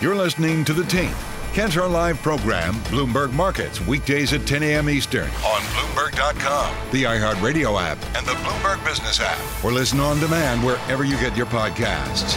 You're 0.03 0.17
listening 0.17 0.65
to 0.65 0.73
The 0.75 0.83
Tape, 0.85 1.15
Cantor 1.55 1.87
Live 1.87 2.21
program, 2.21 2.75
Bloomberg 2.91 3.33
Markets, 3.33 3.81
weekdays 3.87 4.33
at 4.33 4.45
10 4.47 4.63
a.m. 4.65 4.91
Eastern 4.91 5.25
on 5.29 5.61
Bloomberg.com, 5.63 6.75
the 6.91 7.05
iHeartRadio 7.05 7.81
app, 7.81 7.99
and 8.17 8.27
the 8.27 8.33
Bloomberg 8.33 8.85
Business 8.85 9.21
app, 9.21 9.39
or 9.65 9.71
listen 9.73 10.01
on 10.01 10.19
demand 10.19 10.65
wherever 10.65 11.05
you 11.05 11.17
get 11.21 11.37
your 11.37 11.47
podcasts. 11.47 12.37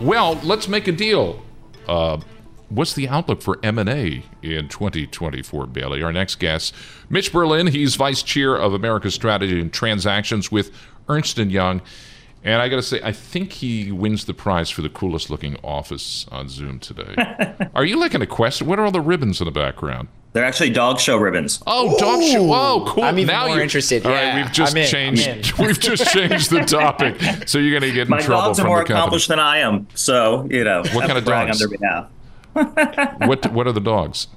Well, 0.00 0.40
let's 0.42 0.66
make 0.66 0.88
a 0.88 0.92
deal. 0.92 1.42
Uh, 1.86 2.18
what's 2.68 2.94
the 2.94 3.08
outlook 3.08 3.42
for 3.42 3.58
M&A 3.62 4.24
in 4.42 4.68
2024, 4.68 5.66
Bailey? 5.66 6.02
Our 6.02 6.12
next 6.12 6.36
guest, 6.36 6.74
Mitch 7.08 7.32
Berlin. 7.32 7.68
He's 7.68 7.96
vice 7.96 8.22
chair 8.22 8.54
of 8.56 8.74
America's 8.74 9.14
Strategy 9.14 9.60
and 9.60 9.72
Transactions 9.72 10.50
with 10.52 10.70
Ernst 11.08 11.36
& 11.36 11.38
Young. 11.38 11.80
And 12.42 12.60
I 12.60 12.68
got 12.68 12.76
to 12.76 12.82
say, 12.82 13.00
I 13.02 13.10
think 13.12 13.52
he 13.52 13.90
wins 13.90 14.26
the 14.26 14.34
prize 14.34 14.68
for 14.68 14.82
the 14.82 14.90
coolest 14.90 15.30
looking 15.30 15.56
office 15.64 16.26
on 16.30 16.48
Zoom 16.50 16.78
today. 16.78 17.14
are 17.74 17.86
you 17.86 17.98
like 17.98 18.14
in 18.14 18.20
a 18.20 18.26
quest? 18.26 18.60
What 18.60 18.78
are 18.78 18.84
all 18.84 18.90
the 18.90 19.00
ribbons 19.00 19.40
in 19.40 19.46
the 19.46 19.50
background? 19.50 20.08
They're 20.34 20.44
actually 20.44 20.70
dog 20.70 20.98
show 20.98 21.16
ribbons. 21.16 21.62
Oh, 21.64 21.96
dog 21.96 22.20
show! 22.20 22.42
Whoa, 22.42 22.84
cool! 22.88 23.04
I'm 23.04 23.20
even 23.20 23.32
now 23.32 23.46
more 23.46 23.56
you- 23.56 23.62
interested. 23.62 24.04
All 24.04 24.10
right, 24.10 24.24
Yeah, 24.24 24.42
we've 24.42 24.52
just 24.52 24.74
in, 24.74 24.82
I'm 24.82 24.88
changed. 24.88 25.26
in. 25.28 25.42
We've 25.64 25.78
just 25.78 26.12
changed 26.12 26.50
the 26.50 26.64
topic. 26.64 27.48
So 27.48 27.58
you're 27.58 27.78
going 27.78 27.88
to 27.88 27.94
get 27.94 28.08
in 28.08 28.10
My 28.10 28.20
trouble 28.20 28.46
dogs 28.46 28.58
are 28.58 28.62
from 28.62 28.68
more 28.70 28.82
accomplished 28.82 29.28
than 29.28 29.38
I 29.38 29.58
am, 29.58 29.86
so 29.94 30.48
you 30.50 30.64
know. 30.64 30.82
What 30.92 31.04
I 31.04 31.06
kind 31.06 31.18
of 31.18 31.24
brag 31.24 31.46
dogs? 31.46 31.62
On 31.62 31.70
their 31.70 31.78
behalf. 31.78 32.08
What 33.26 33.50
What 33.52 33.66
are 33.66 33.72
the 33.72 33.80
dogs? 33.80 34.28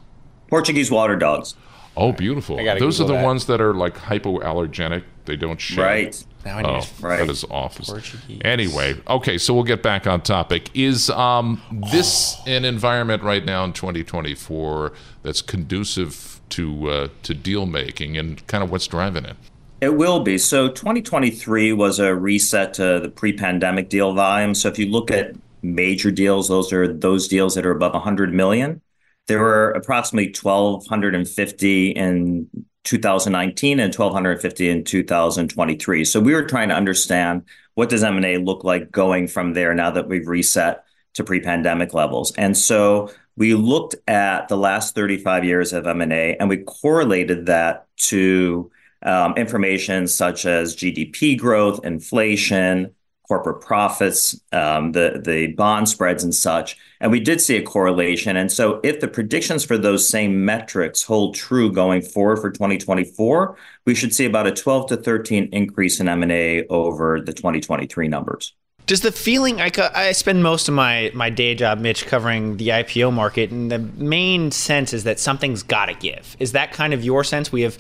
Portuguese 0.50 0.90
water 0.92 1.16
dogs. 1.16 1.56
Oh, 1.96 2.12
beautiful! 2.12 2.64
gotta 2.64 2.80
Those 2.80 3.02
are 3.02 3.06
the 3.08 3.14
that. 3.14 3.24
ones 3.26 3.48
that 3.48 3.60
are 3.60 3.74
like 3.74 3.96
hypoallergenic. 3.98 5.04
They 5.26 5.36
don't 5.36 5.60
shed. 5.60 5.84
Right. 5.84 6.26
Now 6.46 6.58
I 6.60 6.62
need 6.62 6.70
Oh, 6.70 6.82
to 6.82 6.88
Right. 7.02 7.20
that 7.20 7.30
is 7.30 7.44
awful. 7.50 7.86
Portuguese. 7.86 8.40
Anyway, 8.46 8.96
okay, 9.08 9.38
so 9.38 9.54
we'll 9.54 9.64
get 9.64 9.82
back 9.84 10.06
on 10.08 10.22
topic. 10.22 10.70
Is 10.76 11.10
um, 11.10 11.60
this 11.92 12.38
an 12.46 12.66
environment 12.66 13.24
right 13.24 13.44
now 13.44 13.64
in 13.66 13.74
2024 13.74 14.94
that's 15.24 15.42
conducive 15.42 16.40
to 16.50 16.90
uh, 16.90 17.08
to 17.24 17.34
deal 17.34 17.66
making, 17.66 18.16
and 18.16 18.46
kind 18.48 18.64
of 18.64 18.72
what's 18.72 18.88
driving 18.88 19.26
it? 19.26 19.36
It 19.82 19.96
will 19.96 20.22
be. 20.22 20.38
So 20.38 20.70
2023 20.70 21.74
was 21.74 22.00
a 22.00 22.16
reset 22.16 22.74
to 22.76 23.00
the 23.00 23.10
pre-pandemic 23.10 23.90
deal 23.90 24.14
volume. 24.14 24.56
So 24.56 24.70
if 24.70 24.80
you 24.80 24.86
look 24.88 25.12
at 25.12 25.34
major 25.62 26.12
deals, 26.12 26.48
those 26.48 26.72
are 26.74 26.92
those 26.92 27.28
deals 27.28 27.56
that 27.56 27.66
are 27.66 27.72
above 27.72 27.94
100 27.94 28.34
million. 28.34 28.82
There 29.28 29.40
were 29.40 29.72
approximately 29.72 30.28
1,250 30.28 31.90
in 31.92 32.50
2019 32.84 33.80
and 33.80 33.94
1,250 33.94 34.70
in 34.70 34.84
2023. 34.84 36.06
So 36.06 36.20
we 36.22 36.34
were 36.34 36.44
trying 36.44 36.70
to 36.70 36.76
understand 36.76 37.44
what 37.74 37.90
does 37.90 38.04
M&A 38.04 38.38
look 38.38 38.64
like 38.64 38.92
going 38.92 39.28
from 39.28 39.54
there 39.54 39.74
now 39.74 39.92
that 39.92 40.08
we've 40.08 40.28
reset 40.28 40.86
to 41.16 41.24
pre-pandemic 41.24 41.94
levels. 41.94 42.32
And 42.38 42.58
so 42.58 43.12
we 43.36 43.54
looked 43.54 43.96
at 44.08 44.48
the 44.48 44.58
last 44.58 44.96
35 44.96 45.44
years 45.44 45.74
of 45.74 45.86
M&A 45.86 46.38
and 46.38 46.48
we 46.48 46.58
correlated 46.58 47.48
that 47.48 47.88
to 47.98 48.72
um, 49.04 49.34
information 49.36 50.08
such 50.08 50.46
as 50.46 50.76
GDP 50.76 51.38
growth, 51.38 51.84
inflation, 51.84 52.96
corporate 53.28 53.62
profits, 53.62 54.40
um, 54.52 54.94
the 54.94 55.22
the 55.24 55.48
bond 55.54 55.90
spreads, 55.90 56.24
and 56.24 56.34
such. 56.34 56.78
And 57.00 57.12
we 57.12 57.20
did 57.20 57.42
see 57.42 57.58
a 57.58 57.62
correlation. 57.62 58.38
And 58.38 58.52
so, 58.52 58.80
if 58.84 59.00
the 59.00 59.08
predictions 59.08 59.64
for 59.64 59.78
those 59.78 60.10
same 60.10 60.46
metrics 60.46 61.04
hold 61.04 61.36
true 61.36 61.72
going 61.72 62.02
forward 62.02 62.38
for 62.38 62.52
2024, 62.52 63.58
we 63.86 63.96
should 63.96 64.14
see 64.14 64.26
about 64.26 64.48
a 64.48 64.52
12 64.52 64.90
to 64.90 64.98
13 64.98 65.50
increase 65.52 66.00
in 66.00 66.08
M&A 66.08 66.66
over 66.68 67.22
the 67.22 67.34
2023 67.34 68.08
numbers. 68.08 68.54
Does 68.88 69.02
the 69.02 69.12
feeling 69.12 69.60
I, 69.60 69.70
I 69.94 70.14
spend 70.14 70.42
most 70.42 70.70
of 70.70 70.74
my, 70.74 71.12
my 71.14 71.30
day 71.30 71.56
job, 71.56 71.80
Mitch, 71.80 72.06
covering 72.06 72.56
the 72.56 72.70
IPO 72.70 73.12
market, 73.12 73.52
and 73.52 73.70
the 73.70 73.80
main 73.80 74.50
sense 74.52 74.94
is 74.94 75.04
that 75.04 75.20
something's 75.20 75.62
got 75.62 75.88
to 75.88 75.94
give. 75.94 76.38
Is 76.40 76.54
that 76.54 76.72
kind 76.72 76.94
of 76.94 77.04
your 77.04 77.26
sense? 77.26 77.52
We 77.52 77.64
have 77.64 77.78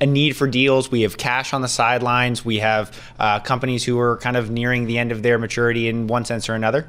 a 0.00 0.06
need 0.06 0.36
for 0.36 0.48
deals. 0.48 0.90
We 0.90 1.02
have 1.02 1.16
cash 1.16 1.52
on 1.52 1.62
the 1.62 1.68
sidelines. 1.68 2.44
We 2.44 2.58
have 2.58 3.00
uh, 3.20 3.38
companies 3.38 3.84
who 3.84 4.00
are 4.00 4.16
kind 4.16 4.36
of 4.36 4.50
nearing 4.50 4.86
the 4.86 4.98
end 4.98 5.12
of 5.12 5.22
their 5.22 5.38
maturity 5.38 5.88
in 5.88 6.08
one 6.08 6.24
sense 6.24 6.48
or 6.48 6.54
another. 6.54 6.88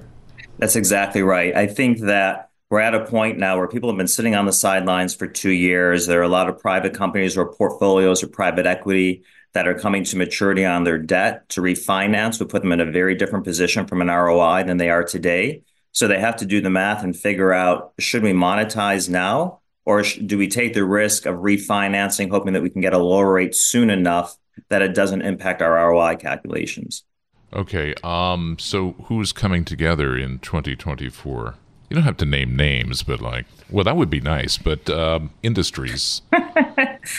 That's 0.57 0.75
exactly 0.75 1.21
right. 1.21 1.55
I 1.55 1.67
think 1.67 1.99
that 1.99 2.49
we're 2.71 2.79
at 2.79 2.95
a 2.95 3.05
point 3.05 3.37
now 3.37 3.59
where 3.59 3.67
people 3.67 3.87
have 3.91 3.97
been 3.97 4.07
sitting 4.07 4.33
on 4.33 4.47
the 4.47 4.53
sidelines 4.53 5.13
for 5.13 5.27
two 5.27 5.51
years. 5.51 6.07
There 6.07 6.19
are 6.19 6.23
a 6.23 6.27
lot 6.27 6.49
of 6.49 6.57
private 6.57 6.95
companies 6.95 7.37
or 7.37 7.53
portfolios 7.53 8.23
or 8.23 8.29
private 8.29 8.65
equity 8.65 9.23
that 9.53 9.67
are 9.67 9.77
coming 9.77 10.03
to 10.03 10.17
maturity 10.17 10.65
on 10.65 10.83
their 10.83 10.97
debt 10.97 11.47
to 11.49 11.61
refinance 11.61 12.39
would 12.39 12.49
put 12.49 12.61
them 12.61 12.71
in 12.71 12.79
a 12.79 12.91
very 12.91 13.15
different 13.15 13.45
position 13.45 13.87
from 13.87 14.01
an 14.01 14.07
ROI 14.07 14.63
than 14.63 14.77
they 14.77 14.89
are 14.89 15.03
today. 15.03 15.63
So 15.91 16.07
they 16.07 16.19
have 16.19 16.35
to 16.37 16.45
do 16.45 16.61
the 16.61 16.69
math 16.69 17.03
and 17.03 17.17
figure 17.17 17.51
out 17.51 17.93
should 17.99 18.23
we 18.23 18.31
monetize 18.31 19.09
now 19.09 19.59
or 19.85 20.03
sh- 20.03 20.19
do 20.25 20.37
we 20.37 20.47
take 20.47 20.73
the 20.73 20.85
risk 20.85 21.25
of 21.25 21.37
refinancing, 21.37 22.29
hoping 22.29 22.53
that 22.53 22.61
we 22.61 22.69
can 22.69 22.81
get 22.81 22.93
a 22.93 22.99
lower 22.99 23.33
rate 23.33 23.55
soon 23.55 23.89
enough 23.89 24.37
that 24.69 24.83
it 24.83 24.93
doesn't 24.93 25.23
impact 25.23 25.61
our 25.61 25.89
ROI 25.89 26.17
calculations? 26.17 27.03
Okay, 27.53 27.95
um, 28.03 28.57
so 28.59 28.91
who's 29.05 29.31
coming 29.31 29.65
together 29.65 30.15
in 30.15 30.37
2024? 30.39 31.55
You 31.89 31.95
don't 31.95 32.03
have 32.03 32.17
to 32.17 32.25
name 32.25 32.55
names, 32.55 33.01
but 33.01 33.19
like, 33.19 33.47
well, 33.71 33.83
that 33.83 33.95
would 33.97 34.11
be 34.11 34.21
nice. 34.21 34.59
But 34.59 34.87
um, 34.91 35.31
industries. 35.41 36.21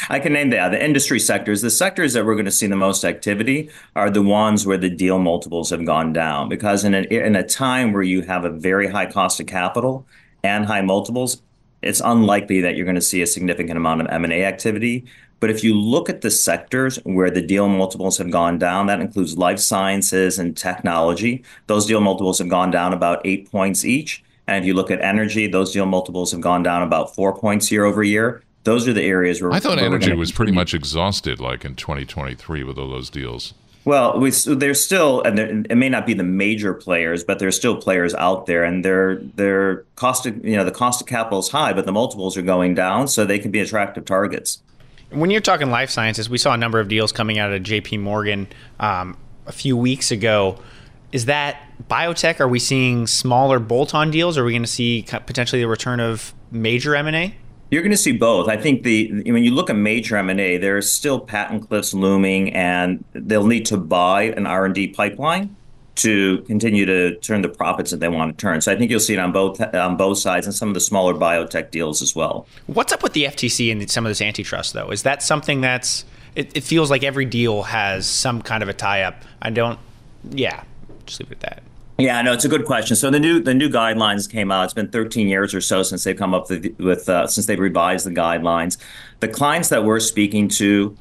I 0.08 0.18
can 0.18 0.32
name 0.32 0.50
the, 0.50 0.56
the 0.70 0.82
industry 0.82 1.18
sectors. 1.18 1.62
The 1.62 1.70
sectors 1.70 2.12
that 2.12 2.24
we're 2.24 2.34
going 2.34 2.44
to 2.44 2.50
see 2.50 2.66
the 2.66 2.76
most 2.76 3.04
activity 3.04 3.70
are 3.96 4.10
the 4.10 4.22
ones 4.22 4.66
where 4.66 4.78
the 4.78 4.90
deal 4.90 5.18
multiples 5.18 5.70
have 5.70 5.84
gone 5.84 6.12
down. 6.12 6.48
Because 6.48 6.84
in 6.84 6.94
a, 6.94 7.02
in 7.02 7.36
a 7.36 7.46
time 7.46 7.92
where 7.92 8.02
you 8.02 8.22
have 8.22 8.44
a 8.44 8.50
very 8.50 8.88
high 8.88 9.06
cost 9.06 9.40
of 9.40 9.46
capital 9.46 10.06
and 10.42 10.66
high 10.66 10.82
multiples, 10.82 11.42
it's 11.82 12.00
unlikely 12.00 12.60
that 12.60 12.76
you're 12.76 12.84
going 12.84 12.94
to 12.94 13.00
see 13.00 13.22
a 13.22 13.26
significant 13.26 13.76
amount 13.76 14.02
of 14.02 14.08
M&A 14.08 14.44
activity. 14.44 15.06
But 15.40 15.48
if 15.48 15.64
you 15.64 15.74
look 15.74 16.10
at 16.10 16.20
the 16.20 16.30
sectors 16.30 16.96
where 17.04 17.30
the 17.30 17.40
deal 17.40 17.66
multiples 17.66 18.18
have 18.18 18.30
gone 18.30 18.58
down, 18.58 18.86
that 18.86 19.00
includes 19.00 19.38
life 19.38 19.58
sciences 19.58 20.38
and 20.38 20.54
technology. 20.54 21.42
Those 21.66 21.86
deal 21.86 22.02
multiples 22.02 22.38
have 22.38 22.50
gone 22.50 22.70
down 22.70 22.92
about 22.92 23.22
eight 23.24 23.50
points 23.50 23.84
each. 23.86 24.22
And 24.46 24.62
if 24.62 24.66
you 24.66 24.74
look 24.74 24.90
at 24.90 25.00
energy, 25.00 25.46
those 25.46 25.72
deal 25.72 25.86
multiples 25.86 26.32
have 26.32 26.42
gone 26.42 26.62
down 26.62 26.82
about 26.82 27.14
four 27.14 27.34
points 27.34 27.70
year 27.72 27.84
over 27.86 28.02
year. 28.02 28.42
Those 28.64 28.86
are 28.86 28.92
the 28.92 29.02
areas 29.02 29.40
where 29.40 29.52
I 29.52 29.60
thought 29.60 29.76
where 29.76 29.86
energy 29.86 30.12
was 30.12 30.32
pretty 30.32 30.52
much 30.52 30.74
exhausted, 30.74 31.40
like 31.40 31.64
in 31.64 31.76
2023 31.76 32.62
with 32.64 32.78
all 32.78 32.88
those 32.88 33.08
deals. 33.08 33.54
Well, 33.86 34.20
we, 34.20 34.30
so 34.30 34.54
there's 34.54 34.78
still, 34.78 35.22
and 35.22 35.38
there, 35.38 35.48
it 35.48 35.76
may 35.76 35.88
not 35.88 36.04
be 36.04 36.12
the 36.12 36.22
major 36.22 36.74
players, 36.74 37.24
but 37.24 37.38
there's 37.38 37.56
still 37.56 37.76
players 37.76 38.14
out 38.14 38.44
there, 38.44 38.62
and 38.62 38.84
their 38.84 39.16
their 39.16 39.84
cost 39.96 40.26
of 40.26 40.44
you 40.44 40.56
know 40.56 40.64
the 40.64 40.70
cost 40.70 41.00
of 41.00 41.06
capital 41.06 41.38
is 41.38 41.48
high, 41.48 41.72
but 41.72 41.86
the 41.86 41.92
multiples 41.92 42.36
are 42.36 42.42
going 42.42 42.74
down, 42.74 43.08
so 43.08 43.24
they 43.24 43.38
can 43.38 43.50
be 43.50 43.60
attractive 43.60 44.04
targets. 44.04 44.62
When 45.08 45.30
you're 45.30 45.40
talking 45.40 45.70
life 45.70 45.90
sciences, 45.90 46.28
we 46.28 46.38
saw 46.38 46.52
a 46.52 46.56
number 46.56 46.78
of 46.78 46.88
deals 46.88 47.10
coming 47.10 47.38
out 47.38 47.52
of 47.52 47.62
JP 47.62 48.00
Morgan 48.00 48.46
um, 48.78 49.16
a 49.46 49.52
few 49.52 49.76
weeks 49.76 50.10
ago. 50.10 50.58
Is 51.10 51.24
that 51.24 51.60
biotech? 51.88 52.38
Are 52.38 52.46
we 52.46 52.60
seeing 52.60 53.08
smaller 53.08 53.58
bolt-on 53.58 54.12
deals? 54.12 54.38
Are 54.38 54.44
we 54.44 54.52
going 54.52 54.62
to 54.62 54.68
see 54.68 55.04
potentially 55.26 55.62
the 55.62 55.66
return 55.66 55.98
of 55.98 56.32
major 56.52 56.94
M&A? 56.94 57.34
You're 57.70 57.82
going 57.82 57.92
to 57.92 57.96
see 57.96 58.12
both. 58.12 58.48
I 58.48 58.56
think 58.56 58.82
the 58.82 59.22
when 59.30 59.44
you 59.44 59.52
look 59.52 59.70
at 59.70 59.76
major 59.76 60.16
M&A, 60.16 60.58
there's 60.58 60.90
still 60.90 61.20
patent 61.20 61.68
cliffs 61.68 61.94
looming, 61.94 62.52
and 62.52 63.04
they'll 63.12 63.46
need 63.46 63.66
to 63.66 63.76
buy 63.76 64.24
an 64.24 64.46
R&D 64.46 64.88
pipeline. 64.88 65.56
to 65.96 66.38
continue 66.42 66.86
to 66.86 67.16
turn 67.16 67.42
the 67.42 67.48
profits 67.48 67.90
that 67.90 68.00
they 68.00 68.08
want 68.08 68.36
to 68.36 68.40
turn. 68.40 68.60
So 68.60 68.72
I 68.72 68.76
think 68.76 68.90
you'll 68.90 69.00
see 69.00 69.14
it 69.14 69.18
on 69.18 69.32
both 69.32 69.60
on 69.74 69.96
both 69.96 70.18
sides 70.18 70.46
and 70.46 70.54
some 70.54 70.68
of 70.68 70.74
the 70.74 70.80
smaller 70.80 71.14
biotech 71.14 71.70
deals 71.70 72.00
as 72.00 72.16
well. 72.16 72.46
What's 72.66 72.92
up 72.92 73.02
with 73.02 73.12
the 73.12 73.24
FTC 73.24 73.70
and 73.70 73.90
some 73.90 74.06
of 74.06 74.10
this 74.10 74.22
antitrust 74.22 74.72
though? 74.72 74.90
Is 74.90 75.02
that 75.02 75.22
something 75.22 75.60
that's 75.60 76.04
it, 76.34 76.56
it 76.56 76.64
feels 76.64 76.90
like 76.90 77.02
every 77.02 77.26
deal 77.26 77.64
has 77.64 78.06
some 78.06 78.40
kind 78.40 78.62
of 78.62 78.68
a 78.68 78.72
tie 78.72 79.02
up. 79.02 79.16
I 79.42 79.50
don't 79.50 79.78
yeah, 80.30 80.64
just 81.06 81.20
leave 81.20 81.32
it 81.32 81.44
at 81.44 81.56
that. 81.56 81.62
Yeah, 82.00 82.22
no, 82.22 82.32
it's 82.32 82.46
a 82.46 82.48
good 82.48 82.64
question. 82.64 82.96
So 82.96 83.10
the 83.10 83.20
new 83.20 83.40
the 83.40 83.52
new 83.52 83.68
guidelines 83.68 84.30
came 84.30 84.50
out. 84.50 84.64
It's 84.64 84.74
been 84.74 84.88
13 84.88 85.28
years 85.28 85.54
or 85.54 85.60
so 85.60 85.82
since 85.82 86.04
they've 86.04 86.16
come 86.16 86.32
up 86.32 86.48
with, 86.48 87.08
uh, 87.08 87.26
since 87.26 87.46
they've 87.46 87.60
revised 87.60 88.06
the 88.06 88.10
guidelines. 88.10 88.78
The 89.20 89.28
clients 89.28 89.68
that 89.68 89.84
we're 89.84 90.00
speaking 90.00 90.48
to 90.48 90.96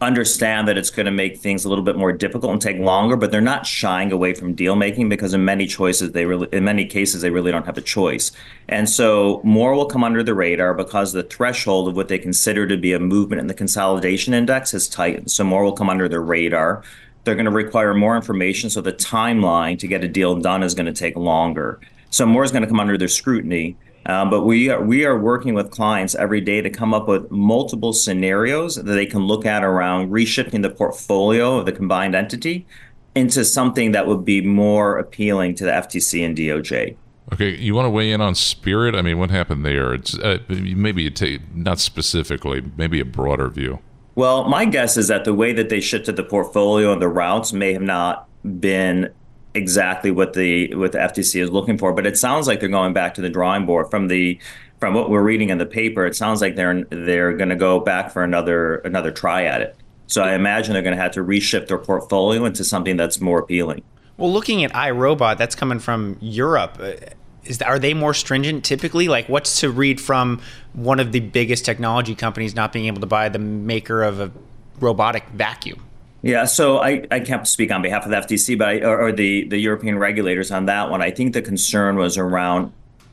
understand 0.00 0.68
that 0.68 0.76
it's 0.76 0.90
going 0.90 1.06
to 1.06 1.12
make 1.12 1.38
things 1.38 1.64
a 1.64 1.68
little 1.68 1.84
bit 1.84 1.96
more 1.96 2.12
difficult 2.12 2.52
and 2.52 2.60
take 2.60 2.78
longer, 2.78 3.16
but 3.16 3.30
they're 3.30 3.40
not 3.40 3.66
shying 3.66 4.12
away 4.12 4.34
from 4.34 4.52
deal 4.52 4.76
making 4.76 5.08
because 5.08 5.32
in 5.32 5.42
many 5.44 5.66
choices 5.66 6.12
they 6.12 6.26
really 6.26 6.48
in 6.52 6.64
many 6.64 6.84
cases 6.84 7.22
they 7.22 7.30
really 7.30 7.50
don't 7.50 7.64
have 7.64 7.78
a 7.78 7.82
choice. 7.82 8.32
And 8.68 8.90
so 8.90 9.40
more 9.44 9.74
will 9.74 9.86
come 9.86 10.04
under 10.04 10.22
the 10.22 10.34
radar 10.34 10.74
because 10.74 11.12
the 11.12 11.22
threshold 11.22 11.88
of 11.88 11.96
what 11.96 12.08
they 12.08 12.18
consider 12.18 12.66
to 12.66 12.76
be 12.76 12.92
a 12.92 12.98
movement 12.98 13.40
in 13.40 13.46
the 13.46 13.54
consolidation 13.54 14.34
index 14.34 14.72
has 14.72 14.88
tightened. 14.88 15.30
So 15.30 15.44
more 15.44 15.62
will 15.62 15.72
come 15.72 15.88
under 15.88 16.08
the 16.08 16.20
radar. 16.20 16.82
They're 17.26 17.34
going 17.34 17.46
to 17.46 17.50
require 17.50 17.92
more 17.92 18.14
information, 18.14 18.70
so 18.70 18.80
the 18.80 18.92
timeline 18.92 19.80
to 19.80 19.88
get 19.88 20.04
a 20.04 20.08
deal 20.08 20.36
done 20.36 20.62
is 20.62 20.74
going 20.74 20.86
to 20.86 20.92
take 20.92 21.16
longer. 21.16 21.80
So 22.10 22.24
more 22.24 22.44
is 22.44 22.52
going 22.52 22.62
to 22.62 22.68
come 22.68 22.78
under 22.78 22.96
their 22.96 23.08
scrutiny. 23.08 23.76
Um, 24.06 24.30
but 24.30 24.42
we 24.42 24.70
are, 24.70 24.80
we 24.80 25.04
are 25.04 25.18
working 25.18 25.52
with 25.54 25.72
clients 25.72 26.14
every 26.14 26.40
day 26.40 26.60
to 26.60 26.70
come 26.70 26.94
up 26.94 27.08
with 27.08 27.28
multiple 27.32 27.92
scenarios 27.92 28.76
that 28.76 28.84
they 28.84 29.06
can 29.06 29.22
look 29.22 29.44
at 29.44 29.64
around 29.64 30.10
reshifting 30.10 30.62
the 30.62 30.70
portfolio 30.70 31.58
of 31.58 31.66
the 31.66 31.72
combined 31.72 32.14
entity 32.14 32.64
into 33.16 33.44
something 33.44 33.90
that 33.90 34.06
would 34.06 34.24
be 34.24 34.40
more 34.40 34.96
appealing 34.96 35.56
to 35.56 35.64
the 35.64 35.72
FTC 35.72 36.24
and 36.24 36.36
DOJ. 36.36 36.96
Okay, 37.32 37.56
you 37.56 37.74
want 37.74 37.86
to 37.86 37.90
weigh 37.90 38.12
in 38.12 38.20
on 38.20 38.36
Spirit? 38.36 38.94
I 38.94 39.02
mean, 39.02 39.18
what 39.18 39.32
happened 39.32 39.66
there? 39.66 39.94
It's 39.94 40.16
uh, 40.16 40.38
maybe 40.48 41.02
you 41.02 41.10
take 41.10 41.56
not 41.56 41.80
specifically, 41.80 42.62
maybe 42.76 43.00
a 43.00 43.04
broader 43.04 43.48
view. 43.48 43.80
Well, 44.16 44.48
my 44.48 44.64
guess 44.64 44.96
is 44.96 45.08
that 45.08 45.24
the 45.24 45.34
way 45.34 45.52
that 45.52 45.68
they 45.68 45.80
shifted 45.80 46.16
the 46.16 46.24
portfolio 46.24 46.92
and 46.92 47.00
the 47.00 47.08
routes 47.08 47.52
may 47.52 47.74
have 47.74 47.82
not 47.82 48.26
been 48.60 49.12
exactly 49.54 50.10
what 50.10 50.32
the 50.32 50.74
what 50.74 50.92
the 50.92 50.98
FTC 50.98 51.40
is 51.40 51.50
looking 51.50 51.78
for. 51.78 51.92
But 51.92 52.06
it 52.06 52.16
sounds 52.16 52.46
like 52.46 52.60
they're 52.60 52.68
going 52.68 52.94
back 52.94 53.14
to 53.14 53.20
the 53.20 53.28
drawing 53.28 53.66
board 53.66 53.90
from 53.90 54.08
the 54.08 54.40
from 54.80 54.94
what 54.94 55.10
we're 55.10 55.22
reading 55.22 55.50
in 55.50 55.58
the 55.58 55.66
paper. 55.66 56.06
It 56.06 56.16
sounds 56.16 56.40
like 56.40 56.56
they're 56.56 56.84
they're 56.84 57.36
going 57.36 57.50
to 57.50 57.56
go 57.56 57.78
back 57.78 58.10
for 58.10 58.24
another 58.24 58.76
another 58.76 59.10
try 59.10 59.44
at 59.44 59.60
it. 59.60 59.76
So 60.06 60.22
I 60.22 60.34
imagine 60.34 60.72
they're 60.72 60.82
going 60.82 60.96
to 60.96 61.02
have 61.02 61.12
to 61.12 61.20
reshift 61.24 61.66
their 61.66 61.78
portfolio 61.78 62.44
into 62.46 62.64
something 62.64 62.96
that's 62.96 63.20
more 63.20 63.40
appealing. 63.40 63.82
Well, 64.16 64.32
looking 64.32 64.64
at 64.64 64.72
iRobot, 64.72 65.36
that's 65.36 65.54
coming 65.54 65.78
from 65.78 66.16
Europe. 66.20 66.80
Is 67.46 67.62
are 67.62 67.78
they 67.78 67.94
more 67.94 68.14
stringent 68.14 68.64
typically? 68.64 69.08
Like, 69.08 69.28
what's 69.28 69.60
to 69.60 69.70
read 69.70 70.00
from 70.00 70.40
one 70.72 71.00
of 71.00 71.12
the 71.12 71.20
biggest 71.20 71.64
technology 71.64 72.14
companies 72.14 72.54
not 72.54 72.72
being 72.72 72.86
able 72.86 73.00
to 73.00 73.06
buy 73.06 73.28
the 73.28 73.38
maker 73.38 74.02
of 74.02 74.20
a 74.20 74.30
robotic 74.80 75.28
vacuum? 75.30 75.82
Yeah, 76.22 76.44
so 76.44 76.78
I, 76.78 77.06
I 77.10 77.20
can't 77.20 77.46
speak 77.46 77.70
on 77.70 77.82
behalf 77.82 78.04
of 78.04 78.10
the 78.10 78.16
FTC, 78.16 78.58
but 78.58 78.68
I, 78.68 78.80
or, 78.80 79.00
or 79.00 79.12
the 79.12 79.46
the 79.48 79.58
European 79.58 79.98
regulators 79.98 80.50
on 80.50 80.66
that 80.66 80.90
one. 80.90 81.02
I 81.02 81.10
think 81.10 81.34
the 81.34 81.42
concern 81.42 81.96
was 81.96 82.18
around 82.18 82.72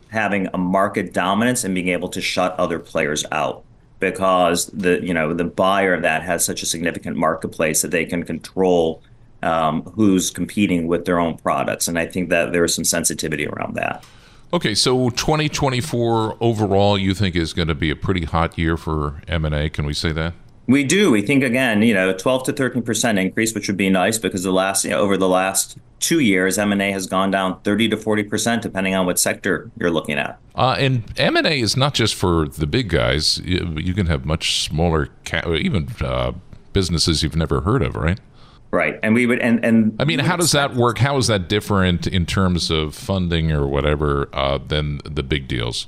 having 0.09 0.47
a 0.53 0.57
market 0.57 1.13
dominance 1.13 1.63
and 1.63 1.73
being 1.75 1.89
able 1.89 2.09
to 2.09 2.21
shut 2.21 2.57
other 2.59 2.79
players 2.79 3.25
out 3.31 3.63
because 3.99 4.67
the 4.67 4.99
you 5.03 5.13
know 5.13 5.33
the 5.33 5.43
buyer 5.43 5.93
of 5.93 6.01
that 6.01 6.23
has 6.23 6.43
such 6.43 6.63
a 6.63 6.65
significant 6.65 7.17
marketplace 7.17 7.81
that 7.81 7.91
they 7.91 8.05
can 8.05 8.23
control 8.23 9.01
um, 9.43 9.83
who's 9.95 10.29
competing 10.29 10.87
with 10.87 11.05
their 11.05 11.19
own 11.19 11.37
products, 11.37 11.87
and 11.87 11.99
I 11.99 12.05
think 12.05 12.29
that 12.29 12.51
there 12.51 12.63
is 12.63 12.73
some 12.73 12.85
sensitivity 12.85 13.45
around 13.45 13.75
that. 13.75 14.03
Okay, 14.53 14.75
so 14.75 15.09
2024 15.09 16.37
overall, 16.39 16.95
you 16.95 17.15
think 17.15 17.35
is 17.35 17.53
going 17.53 17.69
to 17.69 17.73
be 17.73 17.89
a 17.89 17.95
pretty 17.95 18.25
hot 18.25 18.55
year 18.55 18.77
for 18.77 19.19
M 19.27 19.45
and 19.45 19.55
A? 19.55 19.67
Can 19.67 19.83
we 19.83 19.95
say 19.95 20.11
that? 20.11 20.35
We 20.67 20.83
do. 20.83 21.09
We 21.09 21.23
think 21.23 21.43
again, 21.43 21.81
you 21.81 21.91
know, 21.93 22.13
12 22.13 22.43
to 22.43 22.53
13 22.53 22.83
percent 22.83 23.17
increase, 23.17 23.55
which 23.55 23.67
would 23.67 23.77
be 23.77 23.89
nice 23.89 24.19
because 24.19 24.43
the 24.43 24.51
last 24.51 24.85
you 24.85 24.91
know, 24.91 24.99
over 24.99 25.17
the 25.17 25.27
last 25.27 25.79
two 25.99 26.19
years, 26.19 26.59
M 26.59 26.71
and 26.71 26.83
A 26.83 26.91
has 26.91 27.07
gone 27.07 27.31
down 27.31 27.61
30 27.61 27.89
to 27.89 27.97
40 27.97 28.23
percent, 28.25 28.61
depending 28.61 28.93
on 28.93 29.07
what 29.07 29.17
sector 29.17 29.71
you're 29.79 29.89
looking 29.89 30.19
at. 30.19 30.37
Uh, 30.53 30.75
and 30.77 31.03
M 31.17 31.35
and 31.35 31.47
A 31.47 31.59
is 31.59 31.75
not 31.75 31.95
just 31.95 32.13
for 32.13 32.47
the 32.47 32.67
big 32.67 32.89
guys. 32.89 33.39
You, 33.39 33.75
you 33.77 33.95
can 33.95 34.05
have 34.05 34.23
much 34.23 34.61
smaller, 34.61 35.09
ca- 35.25 35.51
even 35.55 35.89
uh, 35.99 36.33
businesses 36.73 37.23
you've 37.23 37.35
never 37.35 37.61
heard 37.61 37.81
of, 37.81 37.95
right? 37.95 38.19
Right, 38.73 38.99
and 39.03 39.13
we 39.13 39.27
would 39.27 39.37
and 39.37 39.63
and 39.63 39.95
I 39.99 40.03
mean, 40.03 40.17
how 40.17 40.35
does 40.35 40.51
that 40.53 40.73
work? 40.73 40.97
How 40.97 41.15
is 41.17 41.27
that 41.27 41.47
different 41.47 42.07
in 42.07 42.25
terms 42.25 42.71
of 42.71 42.95
funding 42.95 43.51
or 43.51 43.67
whatever 43.67 44.29
uh, 44.33 44.57
than 44.57 44.99
the 45.05 45.21
big 45.21 45.47
deals? 45.47 45.85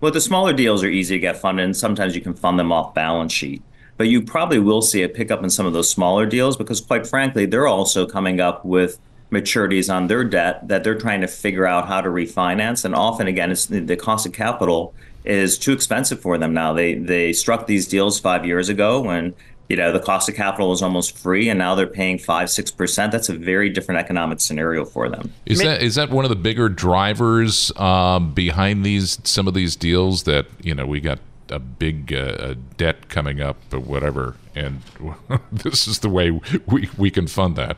Well, 0.00 0.12
the 0.12 0.20
smaller 0.20 0.52
deals 0.52 0.84
are 0.84 0.88
easy 0.88 1.16
to 1.16 1.18
get 1.18 1.36
funded, 1.36 1.64
and 1.64 1.76
sometimes 1.76 2.14
you 2.14 2.20
can 2.20 2.34
fund 2.34 2.56
them 2.56 2.70
off 2.70 2.94
balance 2.94 3.32
sheet. 3.32 3.60
But 3.96 4.06
you 4.06 4.22
probably 4.22 4.60
will 4.60 4.82
see 4.82 5.02
a 5.02 5.08
pickup 5.08 5.42
in 5.42 5.50
some 5.50 5.66
of 5.66 5.72
those 5.72 5.90
smaller 5.90 6.26
deals 6.26 6.56
because, 6.56 6.80
quite 6.80 7.08
frankly, 7.08 7.44
they're 7.44 7.66
also 7.66 8.06
coming 8.06 8.40
up 8.40 8.64
with 8.64 9.00
maturities 9.32 9.92
on 9.92 10.06
their 10.06 10.22
debt 10.22 10.68
that 10.68 10.84
they're 10.84 10.94
trying 10.94 11.22
to 11.22 11.26
figure 11.26 11.66
out 11.66 11.88
how 11.88 12.00
to 12.00 12.08
refinance. 12.08 12.84
And 12.84 12.94
often, 12.94 13.26
again, 13.26 13.50
it's 13.50 13.66
the 13.66 13.96
cost 13.96 14.26
of 14.26 14.32
capital 14.32 14.94
is 15.24 15.58
too 15.58 15.72
expensive 15.72 16.20
for 16.20 16.38
them 16.38 16.54
now. 16.54 16.72
They 16.72 16.94
they 16.94 17.32
struck 17.32 17.66
these 17.66 17.88
deals 17.88 18.20
five 18.20 18.46
years 18.46 18.68
ago 18.68 19.00
when 19.00 19.34
you 19.68 19.76
know 19.76 19.92
the 19.92 20.00
cost 20.00 20.28
of 20.28 20.34
capital 20.34 20.70
was 20.70 20.82
almost 20.82 21.16
free, 21.16 21.48
and 21.48 21.58
now 21.58 21.74
they're 21.74 21.86
paying 21.86 22.18
five 22.18 22.48
six 22.50 22.70
percent. 22.70 23.12
That's 23.12 23.28
a 23.28 23.34
very 23.34 23.68
different 23.68 24.00
economic 24.00 24.40
scenario 24.40 24.84
for 24.84 25.08
them. 25.08 25.32
Is 25.46 25.58
that 25.60 25.82
is 25.82 25.94
that 25.96 26.10
one 26.10 26.24
of 26.24 26.30
the 26.30 26.36
bigger 26.36 26.68
drivers 26.68 27.70
um, 27.76 28.32
behind 28.32 28.84
these 28.84 29.18
some 29.24 29.46
of 29.46 29.54
these 29.54 29.76
deals 29.76 30.22
that 30.22 30.46
you 30.62 30.74
know 30.74 30.86
we 30.86 31.00
got 31.00 31.18
a 31.50 31.58
big 31.58 32.12
uh, 32.12 32.54
debt 32.76 33.08
coming 33.08 33.40
up 33.40 33.56
or 33.72 33.80
whatever, 33.80 34.36
and 34.54 34.80
this 35.52 35.86
is 35.86 35.98
the 35.98 36.08
way 36.08 36.30
we, 36.66 36.88
we 36.96 37.10
can 37.10 37.26
fund 37.26 37.56
that. 37.56 37.76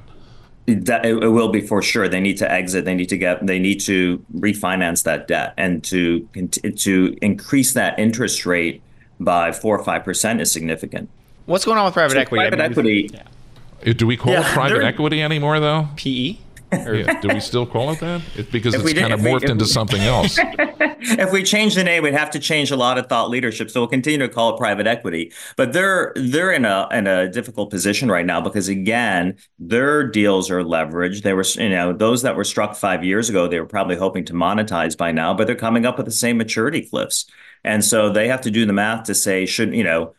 That 0.66 1.04
it, 1.04 1.14
will 1.14 1.48
be 1.48 1.60
for 1.60 1.82
sure. 1.82 2.08
They 2.08 2.20
need 2.20 2.36
to 2.36 2.50
exit. 2.50 2.84
They 2.84 2.94
need 2.94 3.08
to 3.08 3.18
get. 3.18 3.44
They 3.44 3.58
need 3.58 3.80
to 3.80 4.24
refinance 4.36 5.02
that 5.02 5.26
debt, 5.26 5.54
and 5.56 5.82
to 5.84 6.28
to 6.76 7.18
increase 7.20 7.72
that 7.72 7.98
interest 7.98 8.46
rate 8.46 8.80
by 9.18 9.50
four 9.50 9.76
or 9.76 9.82
five 9.82 10.04
percent 10.04 10.40
is 10.40 10.52
significant. 10.52 11.10
What's 11.50 11.64
going 11.64 11.78
on 11.78 11.84
with 11.84 11.94
private 11.94 12.14
so 12.14 12.20
equity? 12.20 12.42
Private 12.42 12.60
I 12.60 12.62
mean, 12.62 12.70
equity. 12.70 13.10
Yeah. 13.12 13.90
Uh, 13.90 13.92
do 13.92 14.06
we 14.06 14.16
call 14.16 14.32
yeah, 14.32 14.48
it 14.48 14.54
private 14.54 14.84
equity 14.84 15.20
anymore, 15.20 15.58
though? 15.58 15.88
PE. 15.96 16.36
yeah. 16.72 17.20
Do 17.20 17.26
we 17.26 17.40
still 17.40 17.66
call 17.66 17.90
it 17.90 17.98
that? 17.98 18.22
It's 18.36 18.48
because 18.48 18.72
if 18.74 18.82
it's 18.82 18.92
kind 18.92 19.12
of 19.12 19.18
morphed 19.18 19.46
we, 19.46 19.50
into 19.50 19.66
something 19.66 20.00
else. 20.00 20.38
if 20.38 21.32
we 21.32 21.42
change 21.42 21.74
the 21.74 21.82
name, 21.82 22.04
we'd 22.04 22.14
have 22.14 22.30
to 22.30 22.38
change 22.38 22.70
a 22.70 22.76
lot 22.76 22.98
of 22.98 23.08
thought 23.08 23.30
leadership. 23.30 23.68
So 23.68 23.80
we'll 23.80 23.88
continue 23.88 24.20
to 24.20 24.28
call 24.28 24.54
it 24.54 24.58
private 24.58 24.86
equity. 24.86 25.32
But 25.56 25.72
they're 25.72 26.12
they're 26.14 26.52
in 26.52 26.64
a 26.64 26.86
in 26.92 27.08
a 27.08 27.28
difficult 27.28 27.70
position 27.70 28.08
right 28.08 28.24
now 28.24 28.40
because 28.40 28.68
again, 28.68 29.36
their 29.58 30.06
deals 30.06 30.52
are 30.52 30.62
leveraged. 30.62 31.24
They 31.24 31.32
were 31.32 31.44
you 31.56 31.70
know 31.70 31.92
those 31.92 32.22
that 32.22 32.36
were 32.36 32.44
struck 32.44 32.76
five 32.76 33.02
years 33.02 33.28
ago, 33.28 33.48
they 33.48 33.58
were 33.58 33.66
probably 33.66 33.96
hoping 33.96 34.24
to 34.26 34.34
monetize 34.34 34.96
by 34.96 35.10
now, 35.10 35.34
but 35.34 35.48
they're 35.48 35.56
coming 35.56 35.84
up 35.84 35.96
with 35.96 36.06
the 36.06 36.12
same 36.12 36.38
maturity 36.38 36.82
cliffs, 36.82 37.26
and 37.64 37.84
so 37.84 38.08
they 38.08 38.28
have 38.28 38.42
to 38.42 38.52
do 38.52 38.66
the 38.66 38.72
math 38.72 39.06
to 39.06 39.16
say 39.16 39.46
should 39.46 39.74
you 39.74 39.82
know 39.82 40.14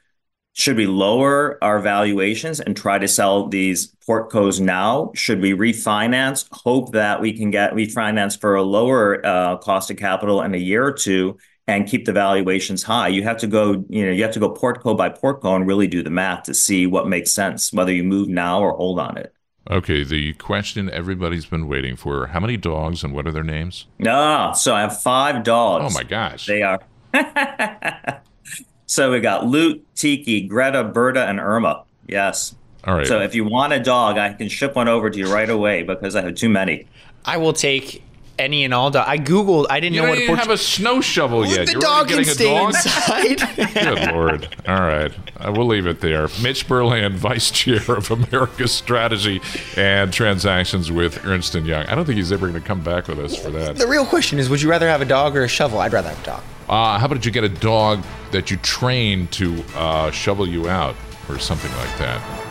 should 0.54 0.76
we 0.76 0.86
lower 0.86 1.58
our 1.64 1.80
valuations 1.80 2.60
and 2.60 2.76
try 2.76 3.00
to 3.00 3.08
sell 3.08 3.48
these 3.48 3.96
portcos 4.08 4.60
now? 4.60 5.12
Should 5.16 5.42
we 5.42 5.54
refinance, 5.54 6.48
hope 6.52 6.92
that 6.92 7.22
we 7.22 7.34
can 7.34 7.52
get 7.52 7.72
refinance 7.72 8.40
for 8.40 8.56
a 8.56 8.64
lower 8.64 9.26
uh, 9.26 9.58
cost 9.58 9.90
of 9.90 9.98
capital 9.98 10.42
in 10.42 10.54
a 10.54 10.58
year 10.58 10.86
or 10.86 10.92
two 10.92 11.38
and 11.68 11.88
keep 11.88 12.06
the 12.06 12.12
valuations 12.12 12.84
high? 12.84 13.08
You 13.08 13.24
have 13.24 13.38
to 13.38 13.48
go, 13.48 13.86
you 13.88 14.06
know, 14.06 14.12
you 14.12 14.24
have 14.24 14.34
to 14.34 14.40
go 14.40 14.54
portco 14.54 14.96
by 14.98 15.10
portco 15.10 15.56
and 15.56 15.66
really 15.66 15.88
do 15.88 16.04
the 16.04 16.10
math 16.10 16.44
to 16.44 16.54
see 16.54 16.86
what 16.86 17.08
makes 17.08 17.32
sense, 17.32 17.72
whether 17.72 17.94
you 17.94 18.04
move 18.04 18.28
now 18.28 18.60
or 18.60 18.76
hold 18.76 19.00
on 19.00 19.18
it. 19.18 19.34
Okay, 19.70 20.04
the 20.04 20.34
question 20.34 20.90
everybody's 20.90 21.46
been 21.46 21.68
waiting 21.68 21.96
for: 21.96 22.28
How 22.28 22.40
many 22.40 22.58
dogs 22.58 23.04
and 23.04 23.14
what 23.14 23.28
are 23.28 23.32
their 23.32 23.44
names? 23.44 23.86
Ah, 24.06 24.54
so 24.54 24.74
I 24.74 24.82
have 24.82 25.02
five 25.02 25.44
dogs. 25.44 25.94
Oh 25.94 25.98
my 25.98 26.04
gosh, 26.04 26.48
they 26.48 26.64
are. 26.64 26.82
So 28.92 29.10
we 29.10 29.22
got 29.22 29.46
Loot, 29.46 29.86
Tiki, 29.96 30.42
Greta, 30.42 30.84
Berta, 30.84 31.26
and 31.26 31.40
Irma. 31.40 31.86
Yes. 32.10 32.54
All 32.84 32.96
right. 32.96 33.08
So 33.08 33.22
if 33.22 33.34
you 33.34 33.46
want 33.46 33.72
a 33.72 33.80
dog, 33.80 34.18
I 34.18 34.34
can 34.34 34.50
ship 34.50 34.76
one 34.76 34.90
over 34.90 35.10
to 35.10 35.18
you 35.18 35.34
right 35.34 35.50
away 35.50 35.84
because 35.84 36.14
I 36.14 36.24
have 36.24 36.36
too 36.36 36.50
many. 36.50 36.90
I 37.24 37.38
will 37.38 37.54
take 37.54 38.04
any 38.42 38.64
and 38.64 38.74
all 38.74 38.92
dog. 38.92 39.06
I 39.08 39.18
googled. 39.18 39.68
I 39.70 39.80
didn't 39.80 39.96
you 39.96 40.02
know 40.02 40.10
what. 40.10 40.20
You 40.20 40.28
didn't 40.28 40.40
have 40.40 40.50
a 40.50 40.58
snow 40.58 41.02
shovel 41.02 41.46
yet. 41.46 41.68
The 41.68 41.74
You're 41.74 41.82
dog 41.82 42.08
can 42.10 42.26
stay 42.26 42.46
dog? 42.46 42.70
inside. 42.70 43.40
Good 43.74 44.12
lord! 44.12 44.56
All 44.68 44.82
right, 44.82 45.12
uh, 45.40 45.54
we'll 45.56 45.68
leave 45.68 45.86
it 45.88 46.02
there. 46.02 46.28
Mitch 46.42 46.68
Berlin, 46.68 47.14
Vice 47.18 47.52
Chair 47.52 47.80
of 47.88 48.12
America's 48.12 48.72
Strategy 48.72 49.42
and 49.78 50.12
Transactions 50.12 50.92
with 50.92 51.26
Ernst 51.26 51.56
and 51.56 51.66
Young. 51.66 51.86
I 51.86 51.96
don't 51.96 52.06
think 52.06 52.18
he's 52.18 52.32
ever 52.32 52.48
going 52.48 52.62
to 52.62 52.68
come 52.68 52.82
back 52.82 53.08
with 53.08 53.20
us 53.20 53.38
for 53.42 53.50
that. 53.52 53.78
The 53.78 53.88
real 53.88 54.06
question 54.06 54.40
is: 54.40 54.50
Would 54.50 54.62
you 54.62 54.70
rather 54.70 54.88
have 54.88 55.02
a 55.02 55.06
dog 55.06 55.38
or 55.38 55.44
a 55.44 55.48
shovel? 55.48 55.80
I'd 55.80 55.94
rather 55.94 56.10
have 56.10 56.22
a 56.22 56.26
dog. 56.26 56.44
Uh, 56.68 56.98
how 56.98 57.06
about 57.06 57.26
you 57.26 57.32
get 57.32 57.44
a 57.44 57.50
dog 57.50 58.02
that 58.32 58.50
you 58.50 58.58
train 58.58 59.28
to 59.28 59.64
uh, 59.76 60.10
shovel 60.12 60.48
you 60.48 60.70
out 60.70 60.96
or 61.30 61.40
something 61.40 61.72
like 61.78 61.98
that. 61.98 62.51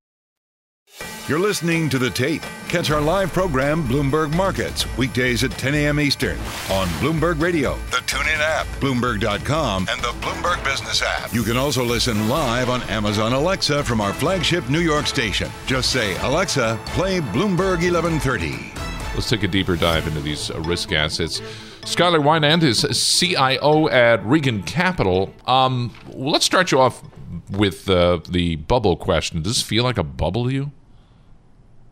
You're 1.27 1.39
listening 1.39 1.87
to 1.89 1.97
The 1.99 2.09
Tape. 2.09 2.41
Catch 2.67 2.91
our 2.91 2.99
live 2.99 3.31
program, 3.31 3.83
Bloomberg 3.87 4.35
Markets, 4.35 4.85
weekdays 4.97 5.43
at 5.43 5.51
10 5.51 5.75
a.m. 5.75 5.99
Eastern 5.99 6.37
on 6.69 6.87
Bloomberg 6.99 7.39
Radio, 7.41 7.75
the 7.91 7.97
TuneIn 7.97 8.39
app, 8.39 8.65
Bloomberg.com, 8.81 9.87
and 9.89 10.01
the 10.01 10.09
Bloomberg 10.19 10.61
Business 10.65 11.01
app. 11.01 11.33
You 11.33 11.43
can 11.43 11.55
also 11.57 11.85
listen 11.85 12.27
live 12.27 12.69
on 12.69 12.81
Amazon 12.83 13.33
Alexa 13.33 13.83
from 13.83 14.01
our 14.01 14.11
flagship 14.11 14.67
New 14.69 14.79
York 14.81 15.07
station. 15.07 15.49
Just 15.67 15.91
say, 15.91 16.17
Alexa, 16.17 16.77
play 16.87 17.19
Bloomberg 17.21 17.81
1130. 17.89 18.73
Let's 19.13 19.29
take 19.29 19.43
a 19.43 19.47
deeper 19.47 19.75
dive 19.77 20.07
into 20.07 20.19
these 20.19 20.51
uh, 20.51 20.59
risk 20.61 20.91
assets. 20.91 21.39
Skyler 21.81 22.19
Weinand 22.21 22.63
is 22.63 22.81
CIO 23.19 23.87
at 23.89 24.25
Regan 24.25 24.63
Capital. 24.63 25.33
Um, 25.45 25.93
let's 26.09 26.45
start 26.45 26.71
you 26.71 26.79
off 26.79 27.01
with 27.49 27.89
uh, 27.89 28.19
the 28.27 28.57
bubble 28.57 28.97
question. 28.97 29.41
Does 29.41 29.55
this 29.55 29.63
feel 29.63 29.83
like 29.83 29.97
a 29.97 30.03
bubble 30.03 30.45
to 30.45 30.53
you? 30.53 30.71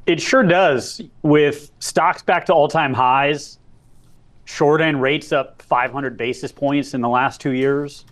It 0.10 0.20
sure 0.20 0.42
does. 0.42 1.04
With 1.22 1.70
stocks 1.78 2.24
back 2.24 2.48
to 2.48 2.54
all 2.54 2.68
time 2.68 2.96
highs, 2.96 3.60
short 4.46 4.82
end 4.82 5.04
rates 5.04 5.32
up 5.32 5.62
500 5.62 6.18
basis 6.18 6.52
points 6.52 6.96
in 6.96 7.02
the 7.02 7.08
last 7.08 7.40
two 7.40 7.52
years, 7.52 8.06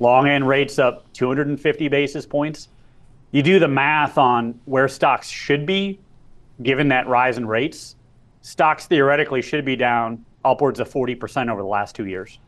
long 0.00 0.26
end 0.26 0.48
rates 0.48 0.80
up 0.80 1.04
250 1.12 1.86
basis 1.86 2.26
points. 2.26 2.66
You 3.30 3.44
do 3.44 3.60
the 3.60 3.68
math 3.68 4.18
on 4.18 4.58
where 4.64 4.88
stocks 4.88 5.28
should 5.28 5.66
be, 5.66 6.00
given 6.64 6.88
that 6.88 7.06
rise 7.06 7.38
in 7.38 7.46
rates, 7.46 7.94
stocks 8.42 8.86
theoretically 8.86 9.40
should 9.40 9.64
be 9.64 9.76
down 9.76 10.24
upwards 10.44 10.80
of 10.80 10.90
40% 10.92 11.48
over 11.48 11.62
the 11.62 11.68
last 11.68 11.94
two 11.94 12.06
years. 12.06 12.40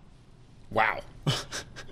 Wow. 0.73 1.03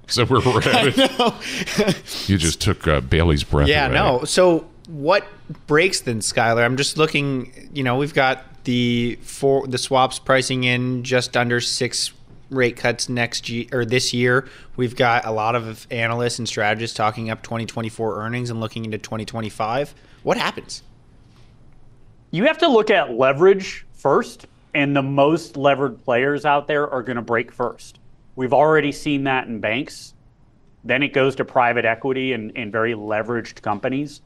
So 0.09 0.25
we're 0.25 0.39
at 0.63 2.29
you 2.29 2.39
just 2.39 2.61
took 2.61 2.87
uh, 2.87 3.01
Bailey's 3.01 3.43
breath. 3.43 3.67
Yeah, 3.67 3.87
away. 3.87 3.95
no. 3.95 4.25
So 4.25 4.69
what 4.87 5.27
breaks 5.67 6.01
then, 6.01 6.21
Skyler? 6.21 6.65
I'm 6.65 6.77
just 6.77 6.97
looking. 6.97 7.71
You 7.73 7.83
know, 7.83 7.97
we've 7.97 8.15
got 8.15 8.65
the 8.65 9.19
for 9.23 9.67
the 9.67 9.79
swaps 9.79 10.19
pricing 10.19 10.65
in 10.65 11.03
just 11.03 11.37
under 11.37 11.61
six 11.61 12.13
rate 12.51 12.77
cuts 12.77 13.09
next 13.09 13.49
year 13.49 13.67
or 13.73 13.85
this 13.85 14.13
year. 14.13 14.49
We've 14.77 14.97
got 14.97 15.25
a 15.25 15.33
lot 15.33 15.55
of 15.55 15.87
analysts 15.91 16.39
and 16.39 16.49
strategists 16.49 16.97
talking 16.97 17.31
up 17.31 17.43
2024 17.43 18.21
earnings 18.21 18.51
and 18.51 18.61
looking 18.61 18.85
into 18.85 18.99
2025. 18.99 19.95
What 20.23 20.37
happens? 20.37 20.83
You 22.31 22.45
have 22.45 22.59
to 22.59 22.69
look 22.69 22.91
at 22.91 23.13
leverage 23.13 23.87
first, 23.93 24.47
and 24.75 24.95
the 24.95 25.03
most 25.03 25.57
levered 25.57 26.05
players 26.05 26.45
out 26.45 26.67
there 26.67 26.89
are 26.91 27.03
going 27.03 27.17
to 27.17 27.23
break 27.23 27.53
first. 27.53 27.99
We've 28.35 28.53
already 28.53 28.93
seen 28.93 29.25
that 29.25 29.47
in 29.47 29.61
banks. 29.61 30.15
Then 30.85 31.03
it 31.03 31.13
goes 31.13 31.35
to 31.37 31.45
private 31.45 31.85
equity 31.85 32.33
and, 32.33 32.53
and 32.55 32.71
very 32.71 32.95
leveraged 32.95 33.63
companies. 33.63 34.21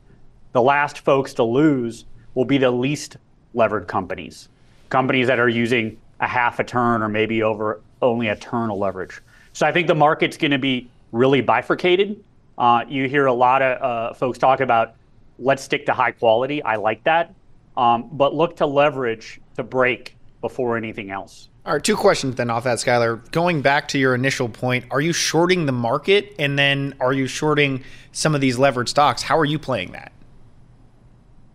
The 0.53 0.63
last 0.63 1.01
folks 1.01 1.35
to 1.35 1.45
lose 1.45 2.05
will 2.35 2.45
be 2.45 2.59
the 2.59 2.71
least 2.71 3.17
levered 3.55 3.87
companies, 3.87 4.49
companies 4.89 5.27
that 5.27 5.39
are 5.39 5.49
using 5.49 5.99
a 6.21 6.27
half 6.27 6.59
a 6.59 6.65
turn 6.65 7.03
or 7.03 7.09
maybe 7.09 7.43
over 7.43 7.81
only 8.03 8.29
a 8.29 8.37
turn 8.37 8.71
of 8.71 8.79
leverage. 8.79 9.21
So 9.53 9.67
I 9.67 9.73
think 9.73 9.87
the 9.87 9.95
market's 9.95 10.37
going 10.37 10.51
to 10.53 10.59
be 10.59 10.91
really 11.13 11.41
bifurcated. 11.41 12.23
Uh, 12.59 12.85
you 12.89 13.09
hear 13.09 13.27
a 13.27 13.33
lot 13.33 13.63
of 13.63 13.83
uh, 13.83 14.15
folks 14.15 14.39
talk 14.39 14.61
about 14.61 14.95
let's 15.39 15.63
stick 15.63 15.87
to 15.87 15.93
high 15.93 16.13
quality. 16.13 16.63
I 16.63 16.77
like 16.77 17.03
that. 17.05 17.35
Um, 17.77 18.09
but 18.13 18.35
look 18.35 18.57
to 18.57 18.67
leverage 18.67 19.41
to 19.57 19.63
break 19.63 20.17
before 20.41 20.77
anything 20.77 21.11
else. 21.11 21.49
All 21.65 21.75
right, 21.75 21.85
two 21.85 21.97
questions 21.97 22.37
then 22.37 22.51
off 22.51 22.65
that, 22.65 22.79
Skyler. 22.79 23.31
Going 23.33 23.61
back 23.63 23.89
to 23.89 23.99
your 23.99 24.15
initial 24.15 24.49
point, 24.49 24.87
are 24.91 25.01
you 25.01 25.13
shorting 25.13 25.67
the 25.67 25.73
market 25.73 26.35
and 26.39 26.59
then 26.59 26.95
are 27.01 27.13
you 27.13 27.27
shorting 27.27 27.85
some 28.13 28.35
of 28.35 28.41
these 28.41 28.59
levered 28.59 28.89
stocks? 28.89 29.23
How 29.23 29.39
are 29.39 29.45
you 29.45 29.59
playing 29.59 29.93
that? 29.93 30.13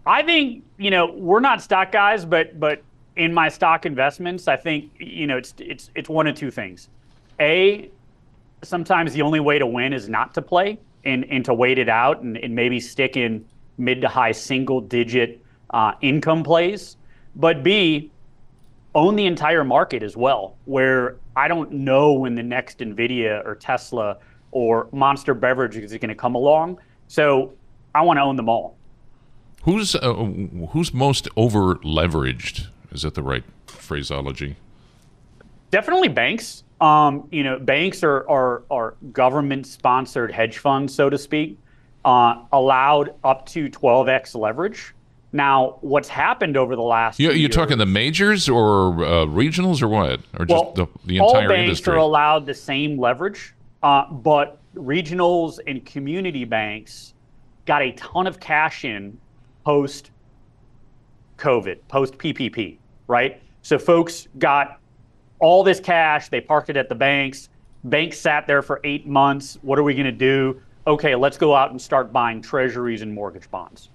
I 0.05 0.21
think, 0.23 0.63
you 0.77 0.91
know, 0.91 1.11
we're 1.11 1.39
not 1.39 1.61
stock 1.61 1.91
guys, 1.91 2.25
but 2.25 2.59
but 2.59 2.83
in 3.15 3.33
my 3.33 3.49
stock 3.49 3.85
investments, 3.85 4.47
I 4.47 4.55
think, 4.55 4.91
you 4.99 5.27
know, 5.27 5.37
it's 5.37 5.53
it's 5.59 5.89
it's 5.95 6.09
one 6.09 6.27
of 6.27 6.35
two 6.35 6.51
things. 6.51 6.89
A, 7.39 7.89
sometimes 8.63 9.13
the 9.13 9.21
only 9.21 9.39
way 9.39 9.59
to 9.59 9.65
win 9.65 9.93
is 9.93 10.07
not 10.07 10.33
to 10.35 10.41
play 10.41 10.79
and, 11.03 11.25
and 11.29 11.43
to 11.45 11.53
wait 11.53 11.77
it 11.77 11.89
out 11.89 12.21
and, 12.21 12.37
and 12.37 12.53
maybe 12.53 12.79
stick 12.79 13.17
in 13.17 13.45
mid 13.77 14.01
to 14.01 14.07
high 14.07 14.31
single 14.31 14.81
digit 14.81 15.41
uh, 15.71 15.93
income 16.01 16.43
plays. 16.43 16.97
But 17.35 17.63
B, 17.63 18.11
own 18.93 19.15
the 19.15 19.25
entire 19.25 19.63
market 19.63 20.03
as 20.03 20.15
well, 20.15 20.55
where 20.65 21.17
I 21.35 21.47
don't 21.47 21.71
know 21.71 22.13
when 22.13 22.35
the 22.35 22.43
next 22.43 22.79
NVIDIA 22.79 23.45
or 23.45 23.55
Tesla 23.55 24.17
or 24.51 24.87
Monster 24.93 25.33
Beverage 25.33 25.75
is 25.75 25.91
going 25.91 26.07
to 26.07 26.15
come 26.15 26.35
along. 26.35 26.79
So 27.07 27.53
I 27.93 28.01
want 28.01 28.17
to 28.17 28.21
own 28.21 28.37
them 28.37 28.47
all. 28.47 28.77
Who's 29.65 29.95
uh, 29.95 30.13
who's 30.13 30.93
most 30.93 31.27
over 31.35 31.75
leveraged? 31.77 32.67
Is 32.91 33.01
that 33.01 33.15
the 33.15 33.23
right 33.23 33.43
phraseology? 33.65 34.57
Definitely 35.71 36.09
banks. 36.09 36.63
Um, 36.79 37.27
you 37.31 37.43
know, 37.43 37.57
banks 37.57 38.03
are 38.03 38.29
are, 38.29 38.61
are 38.69 38.93
government 39.11 39.65
sponsored 39.65 40.31
hedge 40.31 40.59
funds, 40.59 40.93
so 40.93 41.09
to 41.09 41.17
speak, 41.17 41.57
uh, 42.05 42.43
allowed 42.53 43.15
up 43.23 43.47
to 43.47 43.67
12x 43.67 44.35
leverage. 44.35 44.93
Now, 45.33 45.79
what's 45.81 46.09
happened 46.09 46.57
over 46.57 46.75
the 46.75 46.83
last 46.83 47.19
you, 47.19 47.31
you're 47.31 47.49
talking 47.49 47.79
the 47.79 47.87
majors 47.87 48.47
or 48.47 49.03
uh, 49.03 49.25
regionals 49.25 49.81
or 49.81 49.87
what, 49.87 50.19
or 50.37 50.45
just 50.45 50.63
well, 50.63 50.73
the, 50.73 50.87
the 51.05 51.19
all 51.19 51.29
entire 51.29 51.49
banks 51.49 51.63
industry? 51.69 51.95
are 51.95 51.97
allowed 51.97 52.45
the 52.45 52.53
same 52.53 52.99
leverage, 52.99 53.55
uh, 53.81 54.11
but 54.11 54.59
regionals 54.75 55.57
and 55.65 55.83
community 55.87 56.45
banks 56.45 57.15
got 57.65 57.81
a 57.81 57.93
ton 57.93 58.27
of 58.27 58.39
cash 58.39 58.85
in 58.85 59.17
post 59.65 60.11
COVID, 61.37 61.79
post 61.87 62.17
PPP, 62.17 62.77
right? 63.07 63.41
So 63.63 63.77
folks 63.77 64.27
got 64.37 64.79
all 65.39 65.63
this 65.63 65.79
cash, 65.79 66.29
they 66.29 66.39
parked 66.39 66.69
it 66.69 66.77
at 66.77 66.87
the 66.87 66.95
banks. 66.95 67.49
Banks 67.83 68.17
sat 68.17 68.47
there 68.47 68.61
for 68.61 68.79
eight 68.83 69.05
months. 69.05 69.57
What 69.61 69.77
are 69.77 69.83
we 69.83 69.93
going 69.93 70.05
to 70.05 70.11
do? 70.11 70.61
Okay, 70.87 71.15
let's 71.15 71.37
go 71.37 71.55
out 71.55 71.71
and 71.71 71.81
start 71.81 72.13
buying 72.13 72.41
treasuries 72.41 73.01
and 73.01 73.13
mortgage 73.13 73.49
bonds. 73.51 73.89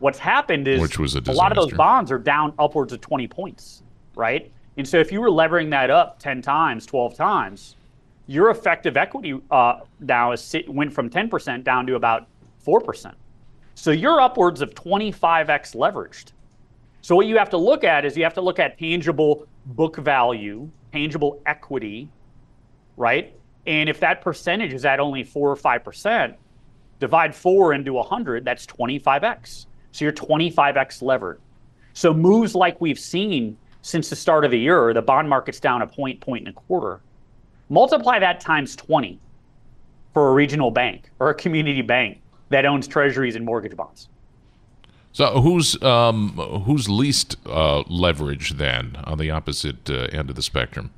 What's 0.00 0.18
happened 0.18 0.66
is 0.66 0.80
Which 0.80 0.98
was 0.98 1.14
a 1.14 1.32
lot 1.32 1.52
of 1.52 1.56
those 1.56 1.72
bonds 1.72 2.10
are 2.10 2.18
down 2.18 2.52
upwards 2.58 2.92
of 2.92 3.00
20 3.00 3.28
points, 3.28 3.84
right? 4.16 4.50
And 4.76 4.86
so 4.86 4.98
if 4.98 5.12
you 5.12 5.20
were 5.20 5.30
levering 5.30 5.70
that 5.70 5.90
up 5.90 6.18
10 6.18 6.42
times, 6.42 6.84
12 6.86 7.14
times, 7.14 7.76
your 8.26 8.50
effective 8.50 8.96
equity 8.96 9.40
uh, 9.50 9.80
now 10.00 10.32
is 10.32 10.56
went 10.66 10.92
from 10.92 11.08
10% 11.08 11.62
down 11.62 11.86
to 11.86 11.94
about 11.94 12.26
4%. 12.66 13.14
So 13.74 13.90
you're 13.90 14.20
upwards 14.20 14.60
of 14.60 14.74
25x 14.74 15.74
leveraged. 15.74 16.32
So 17.00 17.16
what 17.16 17.26
you 17.26 17.36
have 17.36 17.50
to 17.50 17.56
look 17.56 17.84
at 17.84 18.04
is 18.04 18.16
you 18.16 18.22
have 18.22 18.34
to 18.34 18.40
look 18.40 18.58
at 18.58 18.78
tangible 18.78 19.46
book 19.66 19.96
value, 19.96 20.70
tangible 20.92 21.42
equity, 21.46 22.08
right? 22.96 23.34
And 23.66 23.88
if 23.88 23.98
that 24.00 24.20
percentage 24.20 24.72
is 24.72 24.84
at 24.84 25.00
only 25.00 25.24
four 25.24 25.50
or 25.50 25.56
five 25.56 25.84
percent, 25.84 26.36
divide 27.00 27.34
four 27.34 27.72
into 27.72 27.94
100, 27.94 28.44
that's 28.44 28.66
25x. 28.66 29.66
So 29.90 30.04
you're 30.04 30.12
25x 30.12 31.02
levered. 31.02 31.40
So 31.92 32.14
moves 32.14 32.54
like 32.54 32.80
we've 32.80 32.98
seen 32.98 33.56
since 33.82 34.08
the 34.08 34.16
start 34.16 34.44
of 34.44 34.52
the 34.52 34.58
year, 34.58 34.94
the 34.94 35.02
bond 35.02 35.28
market's 35.28 35.58
down 35.58 35.82
a 35.82 35.86
point, 35.86 36.20
point 36.20 36.46
and 36.46 36.56
a 36.56 36.60
quarter. 36.60 37.00
Multiply 37.68 38.20
that 38.20 38.38
times 38.38 38.76
20 38.76 39.18
for 40.14 40.28
a 40.28 40.32
regional 40.32 40.70
bank 40.70 41.10
or 41.18 41.30
a 41.30 41.34
community 41.34 41.82
bank 41.82 42.21
that 42.52 42.64
owns 42.64 42.88
treasuries 42.88 43.36
and 43.36 43.44
mortgage 43.44 43.76
bonds. 43.76 44.08
So 45.12 45.40
who's 45.40 45.80
um, 45.82 46.30
who's 46.64 46.88
least 46.88 47.36
uh, 47.46 47.82
leverage 47.88 48.52
then 48.52 48.96
on 49.04 49.18
the 49.18 49.30
opposite 49.30 49.90
uh, 49.90 50.08
end 50.10 50.30
of 50.30 50.36
the 50.36 50.42
spectrum? 50.42 50.90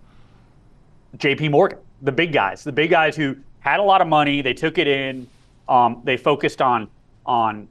J.P. 1.16 1.48
Morgan, 1.48 1.78
the 2.02 2.12
big 2.12 2.32
guys, 2.32 2.64
the 2.64 2.72
big 2.72 2.90
guys 2.90 3.16
who 3.16 3.36
had 3.60 3.80
a 3.80 3.82
lot 3.82 4.00
of 4.00 4.06
money, 4.06 4.42
they 4.42 4.54
took 4.54 4.78
it 4.78 4.86
in, 4.86 5.26
um, 5.68 6.00
they 6.04 6.16
focused 6.16 6.62
on 6.62 6.88
on 7.26 7.68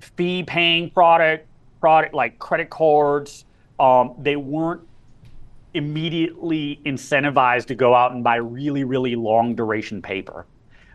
fee 0.00 0.42
paying 0.42 0.90
product, 0.90 1.46
product 1.80 2.14
like 2.14 2.38
credit 2.38 2.70
cards. 2.70 3.44
Um, 3.78 4.14
they 4.18 4.36
weren't 4.36 4.82
immediately 5.74 6.80
incentivized 6.84 7.66
to 7.66 7.74
go 7.74 7.94
out 7.94 8.12
and 8.12 8.24
buy 8.24 8.36
really, 8.36 8.84
really 8.84 9.14
long 9.14 9.54
duration 9.54 10.02
paper. 10.02 10.46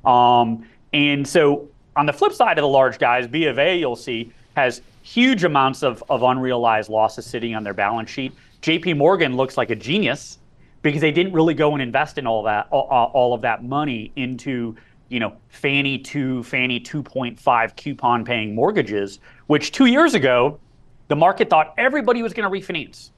Um, 0.04 0.67
and 0.93 1.28
so 1.28 1.69
on 1.95 2.05
the 2.05 2.13
flip 2.13 2.34
side 2.34 2.58
of 2.58 2.63
the 2.63 2.67
large 2.67 2.99
guys, 2.99 3.27
B 3.27 3.45
of 3.45 3.60
A, 3.60 3.77
you'll 3.77 3.95
see, 3.95 4.31
has 4.55 4.81
huge 5.01 5.43
amounts 5.43 5.84
of, 5.84 6.03
of 6.10 6.23
unrealized 6.23 6.89
losses 6.89 7.25
sitting 7.25 7.55
on 7.55 7.63
their 7.63 7.73
balance 7.73 8.10
sheet. 8.10 8.34
JP 8.62 8.97
Morgan 8.97 9.36
looks 9.36 9.58
like 9.58 9.69
a 9.69 9.75
genius 9.75 10.39
because 10.81 11.01
they 11.01 11.12
didn't 11.12 11.34
really 11.34 11.53
go 11.53 11.73
and 11.73 11.81
invest 11.81 12.17
in 12.17 12.27
all 12.27 12.43
that 12.43 12.67
all, 12.71 12.88
all 13.13 13.34
of 13.34 13.41
that 13.41 13.63
money 13.63 14.12
into 14.15 14.75
you 15.10 15.19
know 15.19 15.36
Fannie 15.49 15.99
2, 15.99 16.43
Fannie 16.43 16.79
2.5 16.79 17.75
coupon 17.75 18.25
paying 18.25 18.55
mortgages, 18.55 19.19
which 19.47 19.71
2 19.71 19.86
years 19.86 20.15
ago 20.15 20.60
the 21.08 21.15
market 21.15 21.49
thought 21.49 21.73
everybody 21.77 22.23
was 22.23 22.34
going 22.34 22.51
to 22.51 22.73
refinance. 22.73 23.12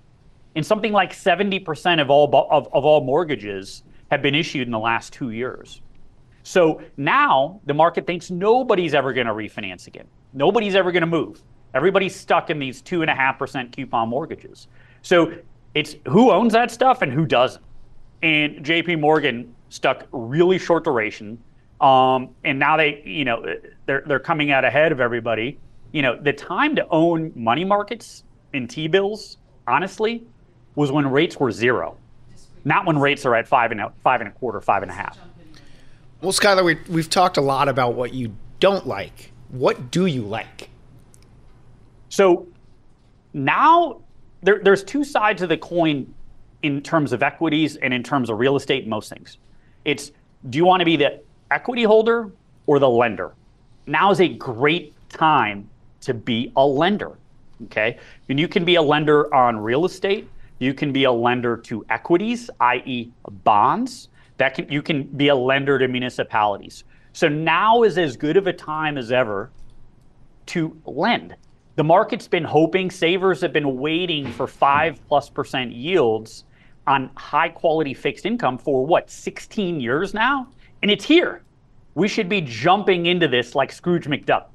And 0.55 0.65
something 0.65 0.91
like 0.91 1.13
70% 1.13 2.01
of 2.01 2.09
all 2.09 2.25
of, 2.51 2.67
of 2.73 2.83
all 2.85 3.01
mortgages 3.01 3.83
have 4.11 4.21
been 4.21 4.35
issued 4.35 4.67
in 4.67 4.71
the 4.71 4.79
last 4.79 5.13
2 5.13 5.31
years. 5.31 5.81
So 6.47 6.81
now 6.95 7.59
the 7.65 7.73
market 7.73 8.07
thinks 8.07 8.31
nobody's 8.31 8.93
ever 8.93 9.11
going 9.11 9.27
to 9.27 9.33
refinance 9.33 9.87
again. 9.87 10.07
Nobody's 10.31 10.75
ever 10.75 10.93
going 10.93 11.01
to 11.01 11.07
move. 11.07 11.43
Everybody's 11.73 12.15
stuck 12.15 12.49
in 12.49 12.57
these 12.57 12.81
two 12.81 13.01
and 13.01 13.11
a 13.11 13.13
half 13.13 13.37
percent 13.37 13.75
coupon 13.75 14.07
mortgages. 14.07 14.69
So 15.01 15.33
it's 15.75 15.97
who 16.07 16.31
owns 16.31 16.53
that 16.53 16.71
stuff 16.71 17.01
and 17.01 17.11
who 17.11 17.25
doesn't. 17.25 17.65
And 18.23 18.65
JP 18.65 19.01
Morgan 19.01 19.53
stuck 19.67 20.07
really 20.13 20.57
short 20.57 20.85
duration. 20.85 21.37
Um, 21.81 22.29
and 22.45 22.57
now 22.57 22.77
they, 22.77 23.03
you 23.03 23.25
know, 23.25 23.45
they're 23.85 24.03
they're 24.07 24.17
coming 24.17 24.49
out 24.49 24.63
ahead 24.63 24.93
of 24.93 25.01
everybody. 25.01 25.59
You 25.91 26.01
know, 26.01 26.17
the 26.17 26.31
time 26.31 26.77
to 26.77 26.87
own 26.87 27.33
money 27.35 27.65
markets 27.65 28.23
and 28.53 28.69
T-bills, 28.69 29.37
honestly, 29.67 30.25
was 30.75 30.93
when 30.93 31.11
rates 31.11 31.37
were 31.41 31.51
zero, 31.51 31.97
not 32.63 32.85
when 32.85 32.97
rates 32.97 33.25
are 33.25 33.35
at 33.35 33.49
five 33.49 33.71
and 33.71 33.81
a, 33.81 33.91
five 34.01 34.21
and 34.21 34.29
a 34.29 34.31
quarter, 34.31 34.61
five 34.61 34.81
and 34.81 34.89
a 34.89 34.95
half. 34.95 35.19
Well, 36.21 36.31
Skyler, 36.31 36.65
we, 36.65 36.77
we've 36.89 37.09
talked 37.09 37.37
a 37.37 37.41
lot 37.41 37.69
about 37.69 37.93
what 37.93 38.13
you 38.13 38.35
don't 38.59 38.87
like. 38.87 39.31
What 39.49 39.91
do 39.91 40.07
you 40.07 40.23
like? 40.23 40.69
So 42.09 42.47
now 43.33 44.01
there, 44.41 44.59
there's 44.63 44.83
two 44.83 45.03
sides 45.03 45.43
of 45.43 45.49
the 45.49 45.57
coin 45.57 46.11
in 46.63 46.81
terms 46.81 47.13
of 47.13 47.21
equities 47.21 47.75
and 47.75 47.93
in 47.93 48.01
terms 48.01 48.31
of 48.31 48.39
real 48.39 48.55
estate 48.55 48.83
and 48.83 48.89
most 48.89 49.09
things. 49.09 49.37
It's 49.85 50.11
do 50.49 50.57
you 50.57 50.65
want 50.65 50.81
to 50.81 50.85
be 50.85 50.95
the 50.95 51.21
equity 51.51 51.83
holder 51.83 52.31
or 52.65 52.79
the 52.79 52.89
lender? 52.89 53.33
Now 53.85 54.09
is 54.09 54.19
a 54.19 54.27
great 54.27 54.93
time 55.09 55.69
to 56.01 56.15
be 56.15 56.51
a 56.55 56.65
lender. 56.65 57.17
Okay. 57.65 57.99
And 58.29 58.39
you 58.39 58.47
can 58.47 58.65
be 58.65 58.75
a 58.75 58.81
lender 58.81 59.33
on 59.33 59.57
real 59.57 59.85
estate. 59.85 60.27
You 60.59 60.73
can 60.73 60.91
be 60.91 61.03
a 61.03 61.11
lender 61.11 61.57
to 61.57 61.85
equities, 61.89 62.49
i.e., 62.59 63.11
bonds. 63.43 64.09
That 64.37 64.53
can 64.53 64.71
you 64.71 64.81
can 64.81 65.03
be 65.03 65.29
a 65.29 65.35
lender 65.35 65.79
to 65.79 65.87
municipalities. 65.87 66.83
So 67.13 67.27
now 67.27 67.83
is 67.83 67.97
as 67.97 68.15
good 68.15 68.37
of 68.37 68.47
a 68.47 68.53
time 68.53 68.97
as 68.97 69.11
ever 69.11 69.51
to 70.47 70.79
lend. 70.85 71.35
The 71.75 71.83
market's 71.83 72.27
been 72.27 72.43
hoping, 72.43 72.89
savers 72.89 73.41
have 73.41 73.53
been 73.53 73.77
waiting 73.77 74.31
for 74.31 74.47
five 74.47 74.99
plus 75.07 75.29
percent 75.29 75.71
yields 75.71 76.43
on 76.87 77.11
high 77.15 77.49
quality 77.49 77.93
fixed 77.93 78.25
income 78.25 78.57
for 78.57 78.85
what, 78.85 79.09
16 79.09 79.79
years 79.79 80.13
now? 80.13 80.47
And 80.81 80.89
it's 80.89 81.05
here. 81.05 81.43
We 81.95 82.07
should 82.07 82.29
be 82.29 82.41
jumping 82.41 83.07
into 83.07 83.27
this 83.27 83.55
like 83.55 83.71
Scrooge 83.71 84.05
McDuck. 84.05 84.45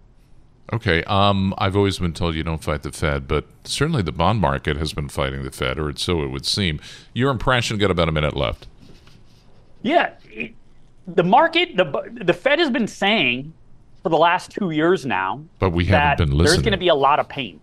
Okay. 0.72 1.04
Um, 1.04 1.54
I've 1.58 1.76
always 1.76 1.98
been 1.98 2.14
told 2.14 2.34
you 2.34 2.42
don't 2.42 2.62
fight 2.62 2.82
the 2.82 2.92
Fed, 2.92 3.28
but 3.28 3.44
certainly 3.64 4.02
the 4.02 4.12
bond 4.12 4.40
market 4.40 4.76
has 4.78 4.92
been 4.92 5.08
fighting 5.08 5.42
the 5.42 5.50
Fed, 5.50 5.78
or 5.78 5.94
so 5.96 6.22
it 6.22 6.28
would 6.28 6.46
seem. 6.46 6.80
Your 7.12 7.30
impression, 7.30 7.76
got 7.78 7.90
about 7.90 8.08
a 8.08 8.12
minute 8.12 8.34
left. 8.34 8.66
Yeah, 9.82 10.14
the 11.06 11.24
market, 11.24 11.76
the 11.76 12.10
the 12.22 12.32
Fed 12.32 12.58
has 12.58 12.70
been 12.70 12.86
saying 12.86 13.52
for 14.02 14.08
the 14.08 14.18
last 14.18 14.50
two 14.50 14.70
years 14.70 15.06
now, 15.06 15.44
but 15.58 15.70
we 15.70 15.84
haven't 15.84 16.28
been 16.28 16.36
listening. 16.36 16.54
There's 16.54 16.62
going 16.62 16.72
to 16.72 16.78
be 16.78 16.88
a 16.88 16.94
lot 16.94 17.18
of 17.18 17.28
pain, 17.28 17.60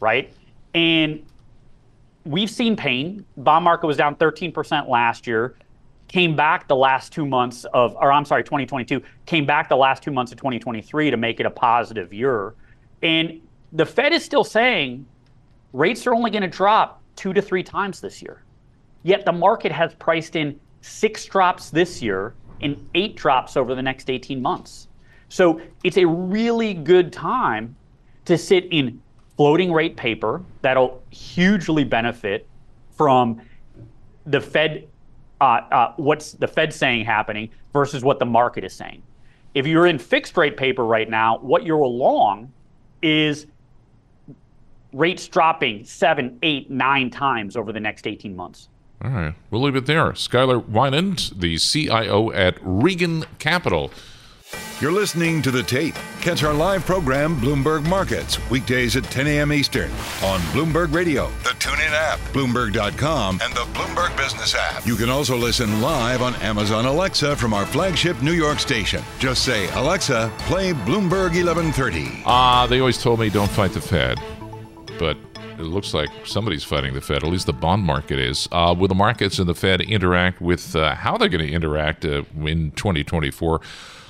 right? 0.00 0.32
And 0.74 1.24
we've 2.24 2.50
seen 2.50 2.76
pain. 2.76 3.24
Bond 3.36 3.64
market 3.64 3.86
was 3.86 3.96
down 3.96 4.16
13% 4.16 4.88
last 4.88 5.26
year, 5.26 5.56
came 6.08 6.36
back 6.36 6.68
the 6.68 6.76
last 6.76 7.12
two 7.12 7.26
months 7.26 7.64
of, 7.72 7.96
or 7.96 8.12
I'm 8.12 8.24
sorry, 8.24 8.44
2022, 8.44 9.02
came 9.26 9.46
back 9.46 9.68
the 9.68 9.76
last 9.76 10.02
two 10.02 10.10
months 10.10 10.32
of 10.32 10.38
2023 10.38 11.10
to 11.10 11.16
make 11.16 11.40
it 11.40 11.46
a 11.46 11.50
positive 11.50 12.12
year. 12.12 12.54
And 13.02 13.40
the 13.72 13.86
Fed 13.86 14.12
is 14.12 14.24
still 14.24 14.44
saying 14.44 15.06
rates 15.72 16.06
are 16.06 16.14
only 16.14 16.30
going 16.30 16.42
to 16.42 16.48
drop 16.48 17.02
two 17.16 17.32
to 17.32 17.42
three 17.42 17.62
times 17.62 18.00
this 18.00 18.22
year. 18.22 18.42
Yet 19.02 19.24
the 19.24 19.32
market 19.32 19.72
has 19.72 19.94
priced 19.94 20.36
in 20.36 20.58
six 20.80 21.24
drops 21.24 21.70
this 21.70 22.02
year 22.02 22.34
and 22.60 22.88
eight 22.94 23.16
drops 23.16 23.56
over 23.56 23.74
the 23.74 23.82
next 23.82 24.10
18 24.10 24.40
months. 24.40 24.88
So 25.28 25.60
it's 25.84 25.98
a 25.98 26.06
really 26.06 26.74
good 26.74 27.12
time 27.12 27.76
to 28.24 28.38
sit 28.38 28.66
in 28.70 29.00
floating 29.36 29.72
rate 29.72 29.96
paper 29.96 30.42
that'll 30.62 31.02
hugely 31.10 31.84
benefit 31.84 32.46
from 32.96 33.40
the 34.26 34.40
Fed, 34.40 34.88
uh, 35.40 35.44
uh, 35.44 35.92
what's 35.96 36.32
the 36.32 36.48
Fed 36.48 36.72
saying 36.72 37.04
happening 37.04 37.50
versus 37.72 38.02
what 38.02 38.18
the 38.18 38.26
market 38.26 38.64
is 38.64 38.72
saying. 38.72 39.02
If 39.54 39.66
you're 39.66 39.86
in 39.86 39.98
fixed 39.98 40.36
rate 40.36 40.56
paper 40.56 40.84
right 40.84 41.08
now, 41.08 41.38
what 41.38 41.64
you're 41.64 41.86
long 41.86 42.52
is 43.02 43.46
rates 44.92 45.28
dropping 45.28 45.84
seven, 45.84 46.38
eight, 46.42 46.70
nine 46.70 47.10
times 47.10 47.56
over 47.56 47.72
the 47.72 47.80
next 47.80 48.06
18 48.06 48.34
months. 48.34 48.68
All 49.02 49.10
right. 49.10 49.34
We'll 49.50 49.62
leave 49.62 49.76
it 49.76 49.86
there. 49.86 50.10
Skyler 50.12 50.62
Weinand, 50.62 51.38
the 51.38 51.56
CIO 51.58 52.32
at 52.32 52.58
Regan 52.62 53.24
Capital. 53.38 53.92
You're 54.80 54.92
listening 54.92 55.42
to 55.42 55.50
The 55.50 55.64
Tape. 55.64 55.96
Catch 56.20 56.44
our 56.44 56.54
live 56.54 56.86
program, 56.86 57.36
Bloomberg 57.40 57.88
Markets, 57.88 58.38
weekdays 58.48 58.96
at 58.96 59.02
10 59.04 59.26
a.m. 59.26 59.52
Eastern 59.52 59.90
on 60.22 60.38
Bloomberg 60.52 60.92
Radio, 60.94 61.26
the 61.42 61.50
TuneIn 61.50 61.90
app, 61.90 62.20
Bloomberg.com, 62.32 63.40
and 63.42 63.52
the 63.54 63.66
Bloomberg 63.74 64.16
Business 64.16 64.54
app. 64.54 64.86
You 64.86 64.94
can 64.94 65.10
also 65.10 65.36
listen 65.36 65.80
live 65.82 66.22
on 66.22 66.36
Amazon 66.36 66.86
Alexa 66.86 67.34
from 67.34 67.52
our 67.52 67.66
flagship 67.66 68.22
New 68.22 68.32
York 68.32 68.60
station. 68.60 69.02
Just 69.18 69.44
say, 69.44 69.68
Alexa, 69.70 70.32
play 70.38 70.72
Bloomberg 70.72 71.34
1130. 71.34 72.22
Ah, 72.24 72.62
uh, 72.62 72.66
they 72.68 72.78
always 72.78 73.02
told 73.02 73.18
me 73.18 73.30
don't 73.30 73.50
fight 73.50 73.72
the 73.72 73.80
Fed. 73.80 74.18
But 74.98 75.16
it 75.58 75.64
looks 75.64 75.94
like 75.94 76.08
somebody's 76.24 76.64
fighting 76.64 76.94
the 76.94 77.00
Fed. 77.00 77.22
At 77.22 77.30
least 77.30 77.46
the 77.46 77.52
bond 77.52 77.82
market 77.82 78.18
is. 78.18 78.48
Uh, 78.52 78.74
will 78.78 78.88
the 78.88 78.94
markets 78.94 79.38
and 79.38 79.48
the 79.48 79.54
Fed 79.54 79.80
interact 79.80 80.40
with 80.40 80.76
uh, 80.76 80.94
how 80.94 81.16
they're 81.16 81.28
going 81.28 81.46
to 81.46 81.52
interact 81.52 82.04
uh, 82.04 82.22
in 82.40 82.70
2024? 82.72 83.60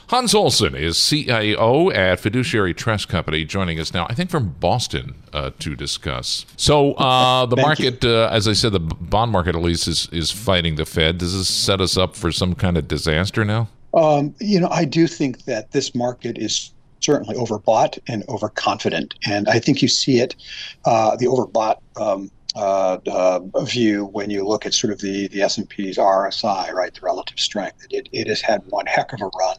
Hans 0.08 0.34
Olsen 0.34 0.74
is 0.74 1.06
CIO 1.06 1.90
at 1.90 2.18
Fiduciary 2.18 2.72
Trust 2.72 3.10
Company, 3.10 3.44
joining 3.44 3.78
us 3.78 3.92
now, 3.92 4.06
I 4.08 4.14
think 4.14 4.30
from 4.30 4.54
Boston, 4.58 5.14
uh, 5.34 5.50
to 5.58 5.76
discuss. 5.76 6.46
So 6.56 6.94
uh, 6.94 7.44
the 7.44 7.56
market, 7.56 8.02
uh, 8.02 8.30
as 8.32 8.48
I 8.48 8.54
said, 8.54 8.72
the 8.72 8.80
bond 8.80 9.32
market 9.32 9.54
at 9.54 9.60
least 9.60 9.86
is, 9.86 10.08
is 10.10 10.30
fighting 10.30 10.76
the 10.76 10.86
Fed. 10.86 11.18
Does 11.18 11.36
this 11.36 11.48
set 11.48 11.82
us 11.82 11.98
up 11.98 12.16
for 12.16 12.32
some 12.32 12.54
kind 12.54 12.78
of 12.78 12.88
disaster 12.88 13.44
now? 13.44 13.68
Um, 13.92 14.34
you 14.40 14.60
know, 14.60 14.68
I 14.68 14.86
do 14.86 15.06
think 15.06 15.44
that 15.44 15.72
this 15.72 15.94
market 15.94 16.38
is 16.38 16.72
certainly 17.00 17.36
overbought 17.36 17.98
and 18.08 18.24
overconfident. 18.28 19.14
And 19.26 19.48
I 19.48 19.58
think 19.58 19.82
you 19.82 19.88
see 19.88 20.20
it, 20.20 20.34
uh, 20.84 21.16
the 21.16 21.26
overbought 21.26 21.78
um, 21.96 22.30
uh, 22.54 22.98
uh, 23.06 23.40
view 23.64 24.06
when 24.06 24.30
you 24.30 24.46
look 24.46 24.66
at 24.66 24.74
sort 24.74 24.92
of 24.92 25.00
the, 25.00 25.28
the 25.28 25.42
S&P's 25.42 25.96
RSI, 25.96 26.72
right, 26.72 26.92
the 26.92 27.00
relative 27.02 27.38
strength. 27.38 27.86
It, 27.90 28.08
it 28.12 28.26
has 28.26 28.40
had 28.40 28.62
one 28.68 28.86
heck 28.86 29.12
of 29.12 29.20
a 29.20 29.26
run. 29.26 29.56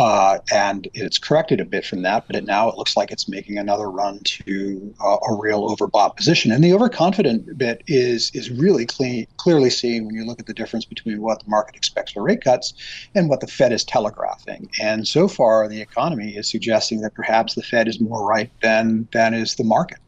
Uh, 0.00 0.38
and 0.50 0.88
it's 0.94 1.18
corrected 1.18 1.60
a 1.60 1.64
bit 1.66 1.84
from 1.84 2.00
that, 2.00 2.26
but 2.26 2.34
it, 2.34 2.46
now 2.46 2.70
it 2.70 2.78
looks 2.78 2.96
like 2.96 3.10
it's 3.10 3.28
making 3.28 3.58
another 3.58 3.90
run 3.90 4.18
to 4.20 4.94
uh, 5.04 5.18
a 5.28 5.34
real 5.34 5.68
overbought 5.68 6.16
position. 6.16 6.50
And 6.50 6.64
the 6.64 6.72
overconfident 6.72 7.58
bit 7.58 7.82
is 7.86 8.30
is 8.32 8.48
really 8.48 8.86
clean, 8.86 9.26
clearly 9.36 9.68
seen 9.68 10.06
when 10.06 10.14
you 10.14 10.24
look 10.24 10.40
at 10.40 10.46
the 10.46 10.54
difference 10.54 10.86
between 10.86 11.20
what 11.20 11.44
the 11.44 11.50
market 11.50 11.76
expects 11.76 12.12
for 12.12 12.22
rate 12.22 12.42
cuts 12.42 12.72
and 13.14 13.28
what 13.28 13.40
the 13.40 13.46
Fed 13.46 13.72
is 13.74 13.84
telegraphing. 13.84 14.70
And 14.80 15.06
so 15.06 15.28
far, 15.28 15.68
the 15.68 15.82
economy 15.82 16.34
is 16.34 16.50
suggesting 16.50 17.02
that 17.02 17.12
perhaps 17.12 17.54
the 17.54 17.62
Fed 17.62 17.86
is 17.86 18.00
more 18.00 18.26
right 18.26 18.50
than 18.62 19.06
than 19.12 19.34
is 19.34 19.56
the 19.56 19.64
market. 19.64 19.98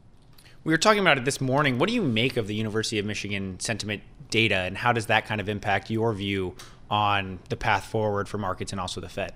We 0.63 0.73
were 0.73 0.79
talking 0.79 1.01
about 1.01 1.19
it 1.19 1.25
this 1.25 1.39
morning. 1.39 1.77
What 1.77 1.87
do 1.87 1.93
you 1.93 2.01
make 2.01 2.35
of 2.35 2.47
the 2.47 2.55
University 2.55 2.97
of 2.97 3.05
Michigan 3.05 3.59
sentiment 3.59 4.01
data, 4.31 4.55
and 4.55 4.75
how 4.75 4.91
does 4.91 5.05
that 5.05 5.27
kind 5.27 5.39
of 5.39 5.47
impact 5.47 5.91
your 5.91 6.13
view 6.13 6.55
on 6.89 7.37
the 7.49 7.55
path 7.55 7.85
forward 7.85 8.27
for 8.27 8.39
markets 8.39 8.71
and 8.71 8.81
also 8.81 8.99
the 8.99 9.07
Fed? 9.07 9.33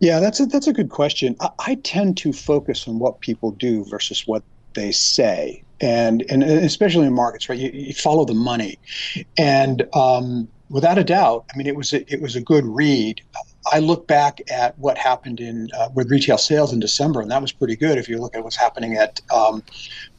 Yeah, 0.00 0.20
that's 0.20 0.38
a 0.40 0.46
that's 0.46 0.66
a 0.66 0.72
good 0.72 0.90
question. 0.90 1.36
I, 1.40 1.50
I 1.66 1.74
tend 1.76 2.16
to 2.18 2.32
focus 2.32 2.86
on 2.86 2.98
what 2.98 3.20
people 3.20 3.50
do 3.52 3.84
versus 3.84 4.26
what 4.26 4.42
they 4.74 4.92
say, 4.92 5.64
and 5.80 6.24
and 6.30 6.42
especially 6.44 7.06
in 7.06 7.14
markets, 7.14 7.48
right? 7.48 7.58
You, 7.58 7.70
you 7.72 7.94
follow 7.94 8.24
the 8.24 8.34
money, 8.34 8.78
and 9.36 9.86
um, 9.94 10.48
without 10.70 10.98
a 10.98 11.04
doubt, 11.04 11.46
I 11.52 11.56
mean, 11.56 11.66
it 11.66 11.74
was 11.74 11.92
a, 11.92 12.10
it 12.12 12.20
was 12.20 12.36
a 12.36 12.40
good 12.40 12.64
read. 12.64 13.20
I 13.72 13.80
look 13.80 14.06
back 14.06 14.40
at 14.50 14.78
what 14.78 14.96
happened 14.96 15.40
in 15.40 15.68
uh, 15.76 15.88
with 15.94 16.10
retail 16.10 16.38
sales 16.38 16.72
in 16.72 16.80
December, 16.80 17.20
and 17.20 17.30
that 17.30 17.42
was 17.42 17.52
pretty 17.52 17.76
good. 17.76 17.98
If 17.98 18.08
you 18.08 18.18
look 18.18 18.36
at 18.36 18.44
what's 18.44 18.56
happening 18.56 18.96
at 18.96 19.20
um, 19.34 19.62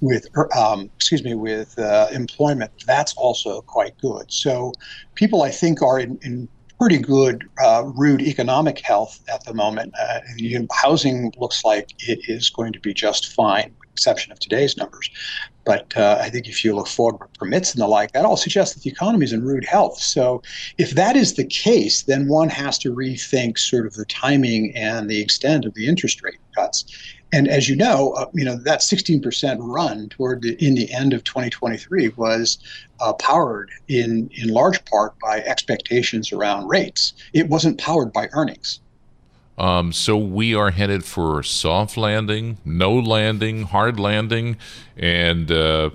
with 0.02 0.28
um, 0.56 0.90
excuse 0.96 1.24
me 1.24 1.36
with 1.36 1.80
uh, 1.80 2.08
employment, 2.12 2.72
that's 2.86 3.14
also 3.14 3.62
quite 3.62 3.98
good. 4.00 4.32
So 4.32 4.74
people, 5.16 5.42
I 5.42 5.52
think, 5.52 5.82
are 5.82 6.00
in, 6.00 6.20
in 6.22 6.50
pretty 6.80 6.98
good 6.98 7.48
uh, 7.62 7.84
rude 7.96 8.22
economic 8.22 8.80
health 8.80 9.20
at 9.32 9.44
the 9.44 9.54
moment. 9.54 9.94
Uh, 10.00 10.20
you 10.38 10.58
know, 10.58 10.66
housing 10.72 11.32
looks 11.38 11.66
like 11.66 11.94
it 12.00 12.20
is 12.28 12.50
going 12.50 12.72
to 12.72 12.80
be 12.80 12.94
just 12.94 13.34
fine, 13.34 13.76
exception 13.92 14.32
of 14.32 14.40
today's 14.40 14.78
numbers. 14.78 15.10
But 15.66 15.96
uh, 15.98 16.18
I 16.22 16.30
think 16.30 16.48
if 16.48 16.64
you 16.64 16.74
look 16.74 16.88
forward 16.88 17.20
with 17.20 17.34
permits 17.34 17.74
and 17.74 17.82
the 17.82 17.88
like, 17.88 18.14
that 18.14 18.26
all 18.26 18.38
suggests 18.38 18.74
that 18.76 18.84
the 18.84 18.90
economy 18.90 19.26
is 19.26 19.34
in 19.34 19.44
rude 19.44 19.66
health. 19.66 20.00
So 20.00 20.42
if 20.78 20.92
that 20.92 21.18
is 21.18 21.34
the 21.34 21.46
case, 21.46 22.04
then 22.04 22.30
one 22.30 22.50
has 22.50 22.78
to 22.80 22.96
rethink 22.96 23.60
sort 23.60 23.86
of 23.86 23.94
the 23.94 24.06
timing 24.06 24.74
and 24.76 25.10
the 25.10 25.22
extent 25.22 25.66
of 25.66 25.74
the 25.74 25.86
interest 25.86 26.24
rate 26.24 26.40
cuts. 26.56 26.86
And 27.32 27.48
as 27.48 27.70
you 27.70 27.76
know, 27.76 28.12
uh, 28.14 28.26
you 28.34 28.44
know 28.44 28.56
that 28.56 28.80
16% 28.80 29.58
run 29.62 30.10
toward 30.10 30.42
the 30.42 30.56
in 30.66 30.76
the 30.76 30.92
end 30.92 31.14
of 31.14 31.24
2023 31.24 32.10
was 32.10 32.58
uh, 33.00 33.14
powered 33.14 33.70
in 33.88 34.30
in 34.34 34.50
large 34.50 34.84
part 34.86 35.18
by 35.20 35.40
expectations 35.42 36.32
around 36.32 36.68
rates. 36.68 37.14
It 37.34 37.48
wasn't 37.50 37.78
powered 37.78 38.12
by 38.12 38.30
earnings. 38.34 38.80
Um, 39.60 39.92
so 39.92 40.18
we 40.18 40.56
are 40.56 40.72
headed 40.72 41.04
for 41.04 41.44
soft 41.44 41.98
landing, 41.98 42.58
no 42.64 42.94
landing, 42.94 43.64
hard 43.64 44.00
landing, 44.00 44.56
and 44.96 45.52
uh, 45.52 45.90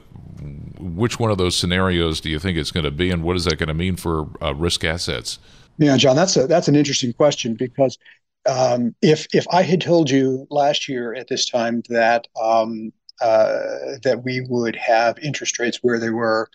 which 0.78 1.18
one 1.18 1.30
of 1.30 1.38
those 1.38 1.56
scenarios 1.56 2.20
do 2.20 2.28
you 2.28 2.38
think 2.38 2.58
it's 2.58 2.70
going 2.70 2.84
to 2.84 2.90
be, 2.90 3.10
and 3.10 3.22
what 3.22 3.36
is 3.36 3.44
that 3.46 3.56
going 3.56 3.68
to 3.68 3.74
mean 3.74 3.96
for 3.96 4.28
uh, 4.42 4.54
risk 4.54 4.84
assets? 4.84 5.38
Yeah, 5.78 5.96
John, 5.96 6.14
that's 6.14 6.36
a 6.36 6.46
that's 6.46 6.68
an 6.68 6.76
interesting 6.76 7.12
question 7.12 7.54
because 7.54 7.98
um, 8.46 8.94
if 9.02 9.26
if 9.32 9.46
I 9.50 9.62
had 9.62 9.80
told 9.80 10.10
you 10.10 10.46
last 10.50 10.88
year 10.88 11.14
at 11.14 11.28
this 11.28 11.48
time 11.48 11.82
that 11.88 12.26
um, 12.40 12.92
uh, 13.20 13.96
that 14.02 14.22
we 14.24 14.44
would 14.48 14.76
have 14.76 15.18
interest 15.18 15.58
rates 15.58 15.78
where 15.82 15.98
they 15.98 16.10
were 16.10 16.48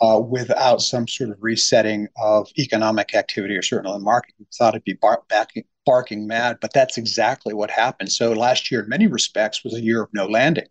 uh, 0.00 0.20
without 0.20 0.82
some 0.82 1.06
sort 1.06 1.30
of 1.30 1.36
resetting 1.40 2.08
of 2.16 2.48
economic 2.58 3.14
activity 3.14 3.56
or 3.56 3.62
certainly 3.62 3.96
the 3.96 4.04
market, 4.04 4.34
we 4.38 4.46
thought 4.56 4.74
it'd 4.74 4.84
be 4.84 4.94
bar- 4.94 5.22
backing, 5.28 5.64
barking 5.86 6.26
mad. 6.26 6.58
But 6.60 6.72
that's 6.72 6.98
exactly 6.98 7.54
what 7.54 7.70
happened. 7.70 8.10
So 8.10 8.32
last 8.32 8.70
year, 8.70 8.82
in 8.82 8.88
many 8.88 9.06
respects, 9.06 9.64
was 9.64 9.74
a 9.74 9.80
year 9.82 10.02
of 10.02 10.10
no 10.12 10.26
landing 10.26 10.66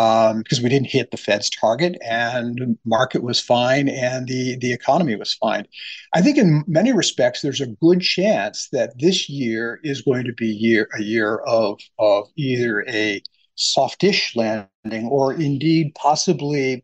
um, 0.00 0.38
because 0.38 0.62
we 0.62 0.70
didn't 0.70 0.90
hit 0.90 1.10
the 1.10 1.18
Fed's 1.18 1.50
target 1.50 1.98
and 2.00 2.78
market 2.86 3.22
was 3.22 3.38
fine 3.38 3.86
and 3.86 4.26
the, 4.26 4.56
the 4.56 4.72
economy 4.72 5.14
was 5.14 5.34
fine. 5.34 5.66
I 6.14 6.22
think 6.22 6.38
in 6.38 6.64
many 6.66 6.92
respects, 6.92 7.42
there's 7.42 7.60
a 7.60 7.66
good 7.66 8.00
chance 8.00 8.68
that 8.72 8.98
this 8.98 9.28
year 9.28 9.78
is 9.84 10.00
going 10.00 10.24
to 10.24 10.32
be 10.32 10.46
year, 10.46 10.88
a 10.98 11.02
year 11.02 11.38
of, 11.46 11.80
of 11.98 12.28
either 12.36 12.82
a 12.88 13.22
softish 13.56 14.34
landing 14.36 15.06
or 15.10 15.34
indeed 15.34 15.94
possibly 15.94 16.82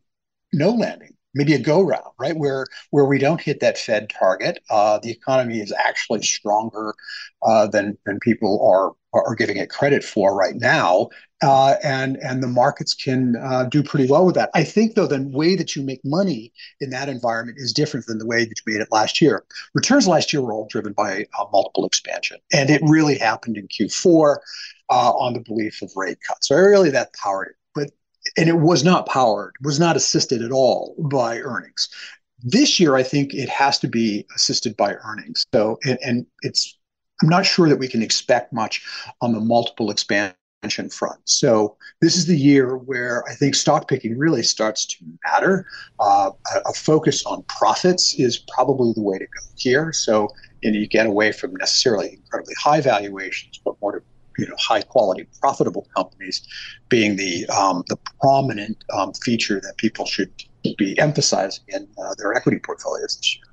no 0.53 0.69
landing 0.69 1.16
maybe 1.37 1.53
a 1.53 1.59
go 1.59 1.81
round, 1.81 2.11
right? 2.19 2.35
Where 2.35 2.65
where 2.91 3.05
we 3.05 3.19
don't 3.19 3.41
hit 3.41 3.59
that 3.61 3.77
Fed 3.77 4.09
target, 4.09 4.59
uh, 4.69 4.99
the 4.99 5.11
economy 5.11 5.59
is 5.59 5.71
actually 5.77 6.23
stronger 6.23 6.93
uh, 7.43 7.67
than 7.67 7.97
than 8.05 8.19
people 8.19 8.59
are 8.67 8.93
are 9.13 9.35
giving 9.35 9.57
it 9.57 9.69
credit 9.69 10.03
for 10.03 10.35
right 10.35 10.55
now, 10.55 11.09
uh, 11.41 11.75
and 11.83 12.17
and 12.17 12.43
the 12.43 12.47
markets 12.47 12.93
can 12.93 13.35
uh, 13.37 13.65
do 13.65 13.83
pretty 13.83 14.09
well 14.09 14.25
with 14.25 14.35
that. 14.35 14.49
I 14.53 14.63
think 14.63 14.95
though 14.95 15.07
the 15.07 15.21
way 15.31 15.55
that 15.55 15.75
you 15.75 15.83
make 15.83 16.01
money 16.03 16.51
in 16.81 16.89
that 16.89 17.09
environment 17.09 17.57
is 17.59 17.73
different 17.73 18.05
than 18.07 18.17
the 18.17 18.27
way 18.27 18.45
that 18.45 18.53
you 18.65 18.73
made 18.73 18.81
it 18.81 18.91
last 18.91 19.21
year. 19.21 19.43
Returns 19.73 20.07
last 20.07 20.33
year 20.33 20.41
were 20.41 20.53
all 20.53 20.67
driven 20.69 20.93
by 20.93 21.25
uh, 21.39 21.45
multiple 21.51 21.85
expansion, 21.85 22.37
and 22.51 22.69
it 22.69 22.81
really 22.83 23.17
happened 23.17 23.57
in 23.57 23.67
Q4 23.67 24.37
uh, 24.89 25.11
on 25.11 25.33
the 25.33 25.41
belief 25.41 25.81
of 25.81 25.91
rate 25.95 26.17
cuts. 26.27 26.47
So 26.47 26.55
really 26.55 26.89
that 26.91 27.13
powered 27.13 27.49
it 27.49 27.55
and 28.37 28.49
it 28.49 28.57
was 28.57 28.83
not 28.83 29.07
powered, 29.07 29.55
was 29.61 29.79
not 29.79 29.95
assisted 29.95 30.41
at 30.41 30.51
all 30.51 30.95
by 30.99 31.39
earnings. 31.39 31.89
This 32.43 32.79
year, 32.79 32.95
I 32.95 33.03
think 33.03 33.33
it 33.33 33.49
has 33.49 33.79
to 33.79 33.87
be 33.87 34.25
assisted 34.35 34.77
by 34.77 34.93
earnings. 34.93 35.45
So, 35.53 35.79
and, 35.85 35.97
and 36.03 36.25
it's, 36.41 36.77
I'm 37.21 37.29
not 37.29 37.45
sure 37.45 37.67
that 37.67 37.79
we 37.79 37.87
can 37.87 38.03
expect 38.03 38.53
much 38.53 38.85
on 39.21 39.33
the 39.33 39.39
multiple 39.39 39.89
expansion 39.89 40.35
front. 40.91 41.19
So 41.25 41.77
this 42.01 42.15
is 42.15 42.25
the 42.25 42.37
year 42.37 42.77
where 42.77 43.23
I 43.27 43.33
think 43.33 43.55
stock 43.55 43.87
picking 43.87 44.17
really 44.17 44.43
starts 44.43 44.85
to 44.85 44.95
matter. 45.25 45.65
Uh, 45.99 46.31
a, 46.53 46.69
a, 46.69 46.73
focus 46.73 47.25
on 47.25 47.43
profits 47.43 48.15
is 48.15 48.37
probably 48.53 48.93
the 48.93 49.01
way 49.01 49.17
to 49.17 49.25
go 49.25 49.41
here. 49.55 49.93
So 49.93 50.29
you, 50.61 50.71
know, 50.71 50.79
you 50.79 50.87
get 50.87 51.05
away 51.05 51.31
from 51.31 51.55
necessarily 51.55 52.13
incredibly 52.13 52.55
high 52.59 52.81
valuations, 52.81 53.59
but 53.63 53.75
more 53.81 53.93
to 53.93 54.03
you 54.37 54.47
know 54.47 54.55
high 54.57 54.81
quality 54.81 55.27
profitable 55.41 55.87
companies 55.95 56.45
being 56.89 57.15
the 57.15 57.45
um, 57.47 57.83
the 57.87 57.97
prominent 58.21 58.83
um, 58.93 59.13
feature 59.13 59.59
that 59.61 59.77
people 59.77 60.05
should 60.05 60.31
be 60.77 60.97
emphasizing 60.99 61.63
in 61.69 61.87
uh, 61.97 62.13
their 62.17 62.33
equity 62.33 62.59
portfolios 62.59 63.17
this 63.17 63.35
year. 63.35 63.43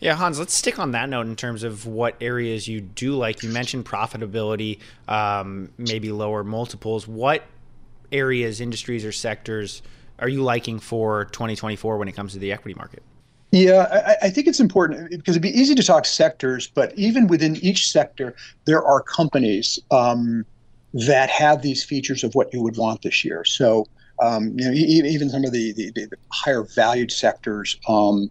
Yeah, 0.00 0.14
Hans, 0.14 0.38
let's 0.38 0.54
stick 0.54 0.78
on 0.78 0.92
that 0.92 1.08
note 1.08 1.26
in 1.26 1.36
terms 1.36 1.62
of 1.62 1.86
what 1.86 2.16
areas 2.20 2.66
you 2.66 2.80
do 2.80 3.14
like. 3.14 3.42
You 3.42 3.50
mentioned 3.50 3.84
profitability, 3.84 4.78
um, 5.06 5.70
maybe 5.76 6.10
lower 6.10 6.42
multiples. 6.42 7.06
What 7.06 7.44
areas, 8.10 8.60
industries, 8.60 9.04
or 9.04 9.12
sectors 9.12 9.82
are 10.18 10.28
you 10.28 10.42
liking 10.42 10.78
for 10.78 11.26
2024 11.26 11.98
when 11.98 12.08
it 12.08 12.12
comes 12.12 12.32
to 12.34 12.38
the 12.38 12.52
equity 12.52 12.74
market? 12.74 13.02
Yeah, 13.54 13.86
I, 13.92 14.26
I, 14.26 14.30
think 14.30 14.48
it's 14.48 14.58
important 14.58 15.10
because 15.10 15.36
it'd 15.36 15.42
be 15.42 15.56
easy 15.56 15.76
to 15.76 15.82
talk 15.84 16.06
sectors, 16.06 16.66
but 16.66 16.92
even 16.98 17.28
within 17.28 17.54
each 17.58 17.88
sector, 17.88 18.34
there 18.64 18.82
are 18.84 19.00
companies 19.00 19.78
um, 19.92 20.44
that 20.92 21.30
have 21.30 21.62
these 21.62 21.84
features 21.84 22.24
of 22.24 22.34
what 22.34 22.52
you 22.52 22.60
would 22.62 22.76
want 22.76 23.02
this 23.02 23.24
year. 23.24 23.44
So, 23.44 23.86
um, 24.20 24.58
you 24.58 24.64
know, 24.68 24.72
even 24.72 25.30
some 25.30 25.44
of 25.44 25.52
the, 25.52 25.72
the, 25.72 25.92
the 25.94 26.16
higher 26.32 26.64
valued 26.64 27.12
sectors, 27.12 27.78
um, 27.86 28.28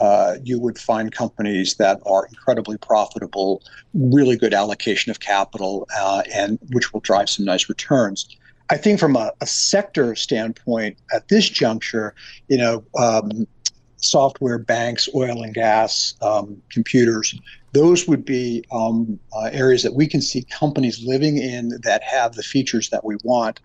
uh, 0.00 0.36
you 0.42 0.58
would 0.58 0.78
find 0.78 1.12
companies 1.12 1.74
that 1.74 2.00
are 2.06 2.24
incredibly 2.24 2.78
profitable, 2.78 3.62
really 3.92 4.38
good 4.38 4.54
allocation 4.54 5.10
of 5.10 5.20
capital, 5.20 5.86
uh, 5.94 6.22
and 6.32 6.58
which 6.72 6.94
will 6.94 7.00
drive 7.00 7.28
some 7.28 7.44
nice 7.44 7.68
returns. 7.68 8.26
I 8.70 8.78
think 8.78 8.98
from 8.98 9.16
a, 9.16 9.32
a 9.42 9.46
sector 9.46 10.14
standpoint, 10.14 10.96
at 11.12 11.28
this 11.28 11.46
juncture, 11.50 12.14
you 12.48 12.56
know, 12.56 12.82
um, 12.98 13.46
software, 14.02 14.58
banks, 14.58 15.08
oil 15.14 15.42
and 15.42 15.54
gas, 15.54 16.14
um, 16.20 16.60
computers. 16.70 17.34
Those 17.72 18.06
would 18.06 18.24
be 18.24 18.64
um, 18.70 19.18
uh, 19.34 19.48
areas 19.52 19.82
that 19.82 19.94
we 19.94 20.06
can 20.06 20.20
see 20.20 20.42
companies 20.42 21.02
living 21.04 21.38
in 21.38 21.70
that 21.82 22.02
have 22.02 22.34
the 22.34 22.42
features 22.42 22.90
that 22.90 23.04
we 23.04 23.16
want. 23.24 23.60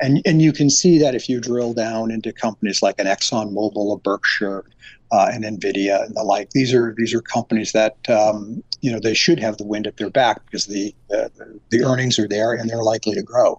And, 0.00 0.20
and 0.26 0.42
you 0.42 0.52
can 0.52 0.68
see 0.68 0.98
that 0.98 1.14
if 1.14 1.28
you 1.28 1.40
drill 1.40 1.72
down 1.72 2.10
into 2.10 2.32
companies 2.32 2.82
like 2.82 2.98
an 2.98 3.06
ExxonMobil, 3.06 3.94
a 3.94 3.98
Berkshire, 3.98 4.64
uh, 5.12 5.30
and 5.30 5.44
NVIDIA 5.44 6.04
and 6.04 6.16
the 6.16 6.22
like. 6.22 6.50
These 6.50 6.72
are 6.72 6.94
these 6.96 7.12
are 7.14 7.20
companies 7.20 7.72
that 7.72 7.96
um, 8.08 8.64
you 8.80 8.90
know 8.90 8.98
they 8.98 9.14
should 9.14 9.38
have 9.38 9.58
the 9.58 9.64
wind 9.64 9.86
at 9.86 9.98
their 9.98 10.08
back 10.08 10.44
because 10.46 10.66
the, 10.66 10.94
the, 11.10 11.60
the 11.70 11.84
earnings 11.84 12.18
are 12.18 12.26
there 12.26 12.54
and 12.54 12.68
they're 12.68 12.82
likely 12.82 13.14
to 13.14 13.22
grow. 13.22 13.58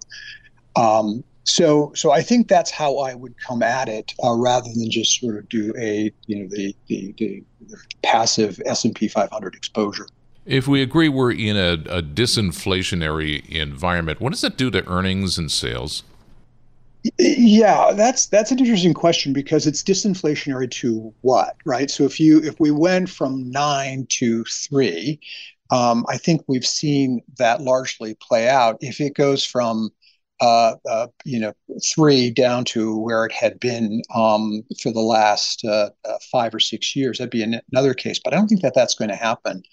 Um, 0.75 1.23
so, 1.45 1.91
so 1.95 2.11
I 2.11 2.21
think 2.21 2.47
that's 2.47 2.71
how 2.71 2.97
I 2.99 3.15
would 3.15 3.35
come 3.45 3.63
at 3.63 3.89
it, 3.89 4.13
uh, 4.23 4.33
rather 4.33 4.69
than 4.73 4.89
just 4.89 5.19
sort 5.19 5.37
of 5.37 5.49
do 5.49 5.73
a 5.77 6.11
you 6.27 6.39
know 6.39 6.47
the 6.49 6.75
the, 6.87 7.13
the, 7.17 7.43
the 7.67 7.77
passive 8.03 8.61
S 8.65 8.85
and 8.85 8.95
P 8.95 9.07
500 9.07 9.55
exposure. 9.55 10.07
If 10.45 10.67
we 10.67 10.81
agree 10.81 11.09
we're 11.09 11.31
in 11.33 11.55
a, 11.57 11.73
a 11.89 12.01
disinflationary 12.01 13.47
environment, 13.49 14.19
what 14.21 14.31
does 14.31 14.41
that 14.41 14.57
do 14.57 14.71
to 14.71 14.85
earnings 14.87 15.37
and 15.37 15.51
sales? 15.51 16.03
Yeah, 17.19 17.91
that's 17.93 18.27
that's 18.27 18.51
an 18.51 18.59
interesting 18.59 18.93
question 18.93 19.33
because 19.33 19.67
it's 19.67 19.83
disinflationary 19.83 20.71
to 20.71 21.13
what, 21.21 21.57
right? 21.65 21.91
So 21.91 22.05
if 22.05 22.17
you 22.19 22.39
if 22.41 22.59
we 22.61 22.71
went 22.71 23.09
from 23.09 23.51
nine 23.51 24.05
to 24.11 24.43
three, 24.45 25.19
Um, 25.71 26.05
I 26.09 26.17
think 26.19 26.43
we've 26.47 26.65
seen 26.67 27.23
that 27.39 27.61
largely 27.61 28.15
play 28.15 28.49
out. 28.49 28.77
If 28.81 29.01
it 29.01 29.15
goes 29.15 29.45
from 29.45 29.91
uh, 30.43 30.75
uh, 30.89 31.07
you 31.23 31.39
know, 31.39 31.53
three 31.95 32.29
down 32.29 32.65
to 32.65 32.97
where 32.97 33.25
it 33.25 33.31
had 33.31 33.57
been 33.61 34.01
um, 34.13 34.61
for 34.81 34.91
the 34.91 34.99
last 34.99 35.63
uh, 35.63 35.89
uh 36.03 36.17
five 36.31 36.53
or 36.53 36.59
six 36.59 36.95
years. 36.97 37.17
That'd 37.17 37.31
be 37.31 37.43
an- 37.43 37.61
another 37.71 37.93
case, 37.93 38.19
but 38.21 38.33
I 38.33 38.37
don't 38.37 38.47
think 38.47 38.61
that 38.61 38.75
that's 38.75 38.95
going 38.95 39.09
to 39.09 39.15
happen. 39.15 39.63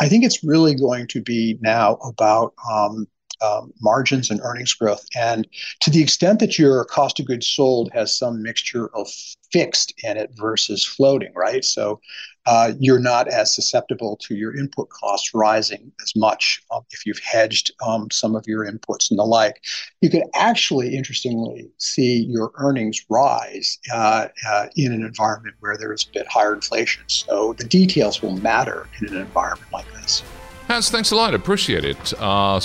I 0.00 0.08
think 0.08 0.24
it's 0.24 0.44
really 0.44 0.74
going 0.74 1.06
to 1.08 1.22
be 1.22 1.56
now 1.62 1.94
about 2.04 2.52
um, 2.70 3.06
um, 3.40 3.72
margins 3.80 4.30
and 4.30 4.40
earnings 4.42 4.74
growth. 4.74 5.04
And 5.16 5.48
to 5.80 5.90
the 5.90 6.02
extent 6.02 6.40
that 6.40 6.58
your 6.58 6.84
cost 6.84 7.20
of 7.20 7.26
goods 7.26 7.46
sold 7.46 7.90
has 7.94 8.16
some 8.16 8.42
mixture 8.42 8.94
of 8.94 9.08
fixed 9.50 9.94
in 10.04 10.18
it 10.18 10.30
versus 10.34 10.84
floating, 10.84 11.32
right? 11.34 11.64
So 11.64 12.00
uh, 12.48 12.72
you're 12.80 12.98
not 12.98 13.28
as 13.28 13.54
susceptible 13.54 14.16
to 14.16 14.34
your 14.34 14.56
input 14.56 14.88
costs 14.88 15.34
rising 15.34 15.92
as 16.02 16.16
much 16.16 16.62
um, 16.70 16.80
if 16.92 17.04
you've 17.04 17.18
hedged 17.18 17.70
um, 17.86 18.10
some 18.10 18.34
of 18.34 18.46
your 18.46 18.64
inputs 18.64 19.10
and 19.10 19.18
the 19.18 19.24
like. 19.24 19.62
You 20.00 20.08
could 20.08 20.22
actually, 20.34 20.96
interestingly, 20.96 21.68
see 21.76 22.24
your 22.24 22.52
earnings 22.54 23.04
rise 23.10 23.78
uh, 23.92 24.28
uh, 24.48 24.66
in 24.76 24.92
an 24.92 25.04
environment 25.04 25.56
where 25.60 25.76
there 25.76 25.92
is 25.92 26.06
a 26.08 26.12
bit 26.14 26.26
higher 26.26 26.54
inflation. 26.54 27.02
So 27.08 27.52
the 27.52 27.64
details 27.64 28.22
will 28.22 28.38
matter 28.38 28.88
in 29.02 29.08
an 29.08 29.20
environment 29.20 29.70
like 29.70 29.92
this. 29.92 30.22
Hans, 30.68 30.88
thanks 30.88 31.10
a 31.10 31.16
lot. 31.16 31.34
Appreciate 31.34 31.84
it. 31.84 32.14
Uh, 32.14 32.60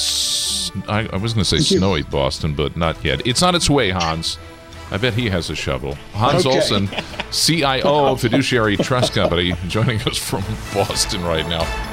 I, 0.88 1.10
I, 1.12 1.18
was 1.18 1.34
going 1.34 1.44
to 1.44 1.46
say 1.46 1.58
Thank 1.58 1.80
snowy 1.80 2.00
you. 2.00 2.06
Boston, 2.06 2.56
but 2.56 2.78
not 2.78 3.04
yet. 3.04 3.28
It's 3.28 3.44
on 3.44 3.54
its 3.54 3.70
way, 3.70 3.90
Hans. 3.90 4.38
I 4.92 4.98
bet 4.98 5.14
he 5.14 5.30
has 5.30 5.50
a 5.50 5.56
shovel. 5.56 5.96
Hans 6.14 6.46
okay. 6.46 6.56
Olsen, 6.56 6.90
CIO 7.32 8.06
of 8.08 8.22
Fiduciary 8.22 8.78
Trust 8.78 9.14
Company, 9.14 9.54
joining 9.68 10.02
us 10.02 10.18
from 10.18 10.44
Boston 10.74 11.24
right 11.24 11.48
now. 11.48 11.93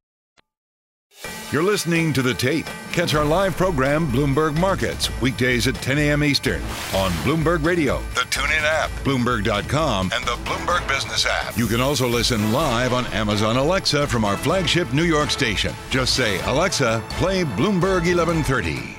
You're 1.51 1.63
listening 1.63 2.13
to 2.13 2.21
The 2.21 2.33
Tape. 2.33 2.65
Catch 2.93 3.13
our 3.13 3.25
live 3.25 3.57
program, 3.57 4.07
Bloomberg 4.07 4.57
Markets, 4.57 5.09
weekdays 5.21 5.67
at 5.67 5.75
10 5.75 5.97
a.m. 5.97 6.23
Eastern 6.23 6.61
on 6.95 7.11
Bloomberg 7.25 7.65
Radio, 7.65 7.99
the 8.15 8.21
TuneIn 8.21 8.61
app, 8.61 8.89
Bloomberg.com, 9.03 10.11
and 10.13 10.23
the 10.23 10.37
Bloomberg 10.45 10.87
Business 10.87 11.25
app. 11.25 11.57
You 11.57 11.67
can 11.67 11.81
also 11.81 12.07
listen 12.07 12.53
live 12.53 12.93
on 12.93 13.05
Amazon 13.07 13.57
Alexa 13.57 14.07
from 14.07 14.23
our 14.23 14.37
flagship 14.37 14.93
New 14.93 15.03
York 15.03 15.29
station. 15.29 15.73
Just 15.89 16.15
say, 16.15 16.39
Alexa, 16.45 17.03
play 17.09 17.43
Bloomberg 17.43 18.07
1130. 18.07 18.95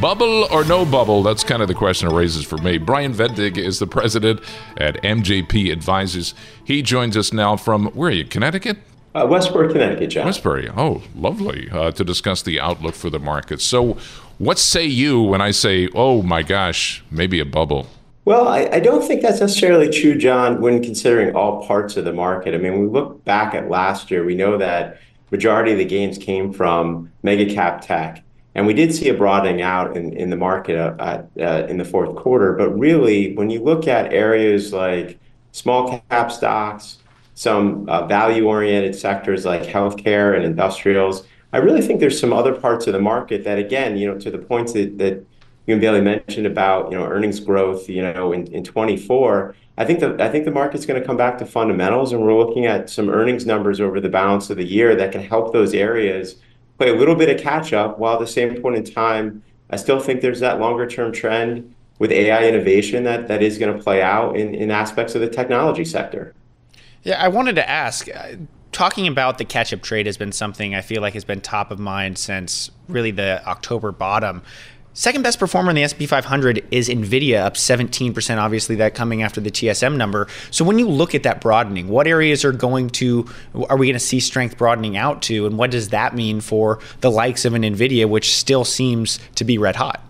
Bubble 0.00 0.48
or 0.50 0.64
no 0.64 0.84
bubble? 0.84 1.22
That's 1.22 1.44
kind 1.44 1.62
of 1.62 1.68
the 1.68 1.74
question 1.74 2.08
it 2.08 2.14
raises 2.14 2.44
for 2.44 2.58
me. 2.58 2.78
Brian 2.78 3.14
Vendig 3.14 3.56
is 3.56 3.78
the 3.78 3.86
president 3.86 4.40
at 4.76 5.00
MJP 5.04 5.70
Advisors. 5.70 6.34
He 6.64 6.82
joins 6.82 7.16
us 7.16 7.32
now 7.32 7.56
from, 7.56 7.86
where 7.92 8.08
are 8.08 8.12
you, 8.12 8.24
Connecticut? 8.24 8.78
Uh, 9.14 9.26
Westbury, 9.28 9.70
Connecticut, 9.70 10.08
John. 10.08 10.26
Westbury. 10.26 10.70
Oh, 10.74 11.02
lovely. 11.14 11.68
Uh, 11.70 11.90
to 11.92 12.04
discuss 12.04 12.42
the 12.42 12.58
outlook 12.58 12.94
for 12.94 13.10
the 13.10 13.18
market. 13.18 13.60
So, 13.60 13.98
what 14.38 14.58
say 14.58 14.86
you 14.86 15.20
when 15.20 15.40
I 15.40 15.50
say, 15.50 15.88
oh 15.94 16.22
my 16.22 16.42
gosh, 16.42 17.04
maybe 17.10 17.38
a 17.38 17.44
bubble? 17.44 17.88
Well, 18.24 18.48
I, 18.48 18.68
I, 18.72 18.80
don't 18.80 19.02
think 19.02 19.20
that's 19.20 19.40
necessarily 19.40 19.90
true, 19.90 20.16
John, 20.16 20.60
when 20.60 20.80
considering 20.82 21.34
all 21.34 21.66
parts 21.66 21.96
of 21.96 22.04
the 22.04 22.12
market. 22.12 22.54
I 22.54 22.58
mean, 22.58 22.80
we 22.80 22.86
look 22.86 23.24
back 23.24 23.52
at 23.52 23.68
last 23.68 24.10
year, 24.12 24.24
we 24.24 24.36
know 24.36 24.56
that 24.58 25.00
majority 25.32 25.72
of 25.72 25.78
the 25.78 25.84
gains 25.84 26.18
came 26.18 26.52
from 26.52 27.10
mega 27.22 27.52
cap 27.52 27.80
tech. 27.80 28.22
And 28.54 28.66
we 28.66 28.74
did 28.74 28.94
see 28.94 29.08
a 29.08 29.14
broadening 29.14 29.62
out 29.62 29.96
in, 29.96 30.12
in 30.12 30.30
the 30.30 30.36
market 30.36 30.76
uh, 30.76 31.22
uh, 31.40 31.66
in 31.68 31.78
the 31.78 31.84
fourth 31.84 32.14
quarter. 32.14 32.52
But 32.52 32.70
really, 32.78 33.34
when 33.34 33.50
you 33.50 33.62
look 33.62 33.88
at 33.88 34.12
areas 34.12 34.72
like 34.72 35.18
small 35.52 36.00
cap 36.10 36.30
stocks, 36.30 36.98
some 37.34 37.88
uh, 37.88 38.06
value-oriented 38.06 38.94
sectors 38.94 39.44
like 39.44 39.62
healthcare 39.62 40.34
and 40.34 40.44
industrials. 40.44 41.26
I 41.52 41.58
really 41.58 41.82
think 41.82 42.00
there's 42.00 42.18
some 42.20 42.32
other 42.32 42.54
parts 42.54 42.86
of 42.86 42.92
the 42.92 43.00
market 43.00 43.44
that, 43.44 43.58
again, 43.58 43.96
you 43.96 44.06
know, 44.06 44.18
to 44.18 44.30
the 44.30 44.38
points 44.38 44.72
that, 44.72 44.98
that 44.98 45.24
you 45.66 45.74
and 45.74 45.80
Bailey 45.80 46.00
mentioned 46.00 46.46
about, 46.46 46.90
you 46.90 46.98
know, 46.98 47.04
earnings 47.04 47.40
growth, 47.40 47.88
you 47.88 48.02
know, 48.02 48.32
in, 48.32 48.46
in 48.48 48.64
24, 48.64 49.54
I 49.78 49.84
think 49.84 50.00
the 50.00 50.16
I 50.22 50.28
think 50.28 50.44
the 50.44 50.50
market's 50.50 50.84
going 50.84 51.00
to 51.00 51.06
come 51.06 51.16
back 51.16 51.38
to 51.38 51.46
fundamentals, 51.46 52.12
and 52.12 52.20
we're 52.20 52.36
looking 52.36 52.66
at 52.66 52.90
some 52.90 53.08
earnings 53.08 53.46
numbers 53.46 53.80
over 53.80 54.00
the 54.00 54.08
balance 54.08 54.50
of 54.50 54.58
the 54.58 54.64
year 54.64 54.94
that 54.96 55.12
can 55.12 55.22
help 55.22 55.52
those 55.52 55.72
areas 55.72 56.36
play 56.78 56.90
a 56.90 56.94
little 56.94 57.14
bit 57.14 57.30
of 57.30 57.40
catch 57.40 57.72
up. 57.72 57.98
While 57.98 58.14
at 58.14 58.20
the 58.20 58.26
same 58.26 58.60
point 58.60 58.76
in 58.76 58.84
time, 58.84 59.42
I 59.70 59.76
still 59.76 59.98
think 59.98 60.20
there's 60.20 60.40
that 60.40 60.60
longer 60.60 60.86
term 60.86 61.10
trend 61.12 61.74
with 61.98 62.12
AI 62.12 62.48
innovation 62.48 63.04
that 63.04 63.28
that 63.28 63.42
is 63.42 63.56
going 63.56 63.74
to 63.74 63.82
play 63.82 64.02
out 64.02 64.36
in, 64.36 64.54
in 64.54 64.70
aspects 64.70 65.14
of 65.14 65.20
the 65.22 65.28
technology 65.28 65.84
sector. 65.84 66.34
Yeah, 67.04 67.22
I 67.22 67.28
wanted 67.28 67.56
to 67.56 67.68
ask. 67.68 68.08
Uh, 68.08 68.36
talking 68.70 69.06
about 69.06 69.38
the 69.38 69.44
catch-up 69.44 69.82
trade 69.82 70.06
has 70.06 70.16
been 70.16 70.32
something 70.32 70.74
I 70.74 70.80
feel 70.80 71.02
like 71.02 71.14
has 71.14 71.24
been 71.24 71.40
top 71.40 71.70
of 71.70 71.78
mind 71.78 72.18
since 72.18 72.70
really 72.88 73.10
the 73.10 73.46
October 73.46 73.92
bottom. 73.92 74.42
Second 74.94 75.22
best 75.22 75.38
performer 75.38 75.70
in 75.70 75.76
the 75.76 75.82
S&P 75.82 76.06
500 76.06 76.66
is 76.70 76.90
Nvidia, 76.90 77.40
up 77.40 77.54
17%. 77.54 78.36
Obviously, 78.36 78.76
that 78.76 78.94
coming 78.94 79.22
after 79.22 79.40
the 79.40 79.50
TSM 79.50 79.96
number. 79.96 80.28
So 80.50 80.66
when 80.66 80.78
you 80.78 80.86
look 80.86 81.14
at 81.14 81.22
that 81.22 81.40
broadening, 81.40 81.88
what 81.88 82.06
areas 82.06 82.44
are 82.44 82.52
going 82.52 82.90
to 82.90 83.26
are 83.70 83.78
we 83.78 83.86
going 83.86 83.94
to 83.94 83.98
see 83.98 84.20
strength 84.20 84.58
broadening 84.58 84.98
out 84.98 85.22
to, 85.22 85.46
and 85.46 85.56
what 85.56 85.70
does 85.70 85.88
that 85.88 86.14
mean 86.14 86.42
for 86.42 86.78
the 87.00 87.10
likes 87.10 87.46
of 87.46 87.54
an 87.54 87.62
Nvidia, 87.62 88.06
which 88.06 88.34
still 88.34 88.64
seems 88.64 89.18
to 89.36 89.44
be 89.44 89.56
red 89.56 89.76
hot? 89.76 90.02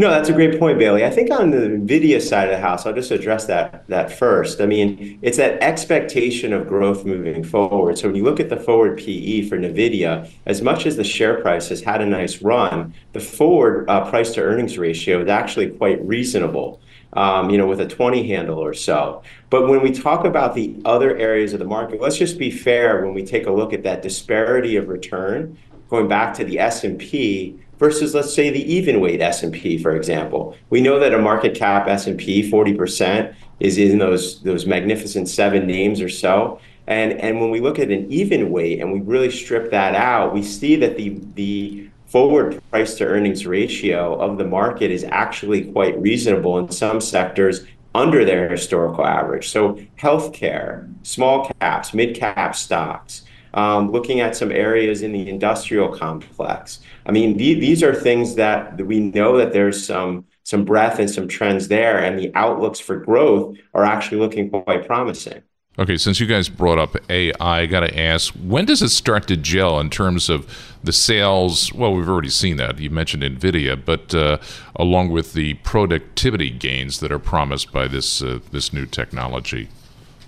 No, 0.00 0.10
that's 0.10 0.28
a 0.28 0.32
great 0.32 0.60
point, 0.60 0.78
Bailey. 0.78 1.04
I 1.04 1.10
think 1.10 1.28
on 1.32 1.50
the 1.50 1.56
NVIDIA 1.58 2.22
side 2.22 2.44
of 2.48 2.52
the 2.52 2.60
house, 2.60 2.86
I'll 2.86 2.94
just 2.94 3.10
address 3.10 3.46
that 3.46 3.84
that 3.88 4.16
first. 4.16 4.60
I 4.60 4.66
mean, 4.66 5.18
it's 5.22 5.38
that 5.38 5.60
expectation 5.60 6.52
of 6.52 6.68
growth 6.68 7.04
moving 7.04 7.42
forward. 7.42 7.98
So 7.98 8.06
when 8.06 8.14
you 8.14 8.22
look 8.22 8.38
at 8.38 8.48
the 8.48 8.58
forward 8.58 8.96
PE 8.98 9.48
for 9.48 9.58
NVIDIA, 9.58 10.30
as 10.46 10.62
much 10.62 10.86
as 10.86 10.94
the 10.94 11.02
share 11.02 11.40
price 11.40 11.68
has 11.70 11.80
had 11.80 12.00
a 12.00 12.06
nice 12.06 12.40
run, 12.40 12.94
the 13.12 13.18
forward 13.18 13.90
uh, 13.90 14.08
price 14.08 14.32
to 14.34 14.40
earnings 14.40 14.78
ratio 14.78 15.20
is 15.20 15.28
actually 15.28 15.70
quite 15.70 16.00
reasonable. 16.06 16.80
Um, 17.14 17.48
you 17.48 17.56
know, 17.56 17.66
with 17.66 17.80
a 17.80 17.88
20 17.88 18.28
handle 18.28 18.58
or 18.58 18.74
so. 18.74 19.22
But 19.48 19.66
when 19.66 19.80
we 19.80 19.92
talk 19.92 20.26
about 20.26 20.54
the 20.54 20.76
other 20.84 21.16
areas 21.16 21.54
of 21.54 21.58
the 21.58 21.64
market, 21.64 22.02
let's 22.02 22.18
just 22.18 22.38
be 22.38 22.50
fair 22.50 23.02
when 23.02 23.14
we 23.14 23.24
take 23.24 23.46
a 23.46 23.50
look 23.50 23.72
at 23.72 23.82
that 23.84 24.02
disparity 24.02 24.76
of 24.76 24.88
return, 24.88 25.56
going 25.88 26.06
back 26.06 26.34
to 26.34 26.44
the 26.44 26.58
S&P 26.58 27.58
versus 27.78 28.14
let's 28.14 28.34
say 28.34 28.50
the 28.50 28.72
even 28.72 29.00
weight 29.00 29.20
S&P 29.20 29.78
for 29.78 29.94
example. 29.96 30.56
We 30.70 30.80
know 30.80 30.98
that 30.98 31.14
a 31.14 31.18
market 31.18 31.54
cap 31.54 31.88
S&P 31.88 32.50
40% 32.50 33.34
is 33.60 33.78
in 33.78 33.98
those 33.98 34.42
those 34.42 34.66
magnificent 34.66 35.28
seven 35.28 35.66
names 35.66 36.00
or 36.00 36.08
so. 36.08 36.60
And 36.86 37.12
and 37.12 37.40
when 37.40 37.50
we 37.50 37.60
look 37.60 37.78
at 37.78 37.90
an 37.90 38.10
even 38.10 38.50
weight 38.50 38.80
and 38.80 38.92
we 38.92 39.00
really 39.00 39.30
strip 39.30 39.70
that 39.70 39.94
out, 39.94 40.32
we 40.32 40.42
see 40.42 40.76
that 40.76 40.96
the 40.96 41.20
the 41.34 41.88
forward 42.06 42.60
price 42.70 42.94
to 42.94 43.04
earnings 43.04 43.46
ratio 43.46 44.18
of 44.18 44.38
the 44.38 44.44
market 44.44 44.90
is 44.90 45.04
actually 45.04 45.70
quite 45.72 46.00
reasonable 46.00 46.58
in 46.58 46.70
some 46.70 47.00
sectors 47.00 47.66
under 47.94 48.24
their 48.24 48.48
historical 48.48 49.06
average. 49.06 49.48
So 49.48 49.74
healthcare, 49.98 50.92
small 51.02 51.50
caps, 51.60 51.92
mid 51.92 52.16
cap 52.16 52.56
stocks, 52.56 53.24
um, 53.58 53.90
looking 53.90 54.20
at 54.20 54.36
some 54.36 54.52
areas 54.52 55.02
in 55.02 55.10
the 55.10 55.28
industrial 55.28 55.88
complex. 55.88 56.78
I 57.06 57.10
mean, 57.10 57.36
the, 57.36 57.54
these 57.54 57.82
are 57.82 57.92
things 57.92 58.36
that 58.36 58.80
we 58.80 59.00
know 59.00 59.36
that 59.36 59.52
there's 59.52 59.84
some 59.84 60.26
some 60.44 60.64
breadth 60.64 60.98
and 60.98 61.10
some 61.10 61.28
trends 61.28 61.68
there, 61.68 61.98
and 61.98 62.18
the 62.18 62.32
outlooks 62.34 62.80
for 62.80 62.96
growth 62.96 63.56
are 63.74 63.84
actually 63.84 64.18
looking 64.18 64.48
quite 64.48 64.86
promising. 64.86 65.42
Okay, 65.78 65.96
since 65.98 66.20
you 66.20 66.26
guys 66.26 66.48
brought 66.48 66.78
up 66.78 66.96
AI, 67.10 67.34
I 67.40 67.66
got 67.66 67.80
to 67.80 67.98
ask, 67.98 68.32
when 68.34 68.64
does 68.64 68.80
it 68.80 68.88
start 68.88 69.28
to 69.28 69.36
gel 69.36 69.78
in 69.78 69.90
terms 69.90 70.30
of 70.30 70.48
the 70.82 70.92
sales? 70.92 71.72
Well, 71.72 71.92
we've 71.92 72.08
already 72.08 72.30
seen 72.30 72.56
that. 72.56 72.78
You 72.78 72.90
mentioned 72.90 73.22
NVIDIA, 73.22 73.84
but 73.84 74.14
uh, 74.14 74.38
along 74.74 75.10
with 75.10 75.34
the 75.34 75.54
productivity 75.54 76.50
gains 76.50 77.00
that 77.00 77.12
are 77.12 77.18
promised 77.18 77.72
by 77.72 77.88
this 77.88 78.22
uh, 78.22 78.38
this 78.52 78.72
new 78.72 78.86
technology, 78.86 79.68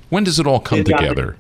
when 0.09 0.25
does 0.25 0.39
it 0.39 0.47
all 0.47 0.61
come 0.61 0.85
together? 0.85 1.37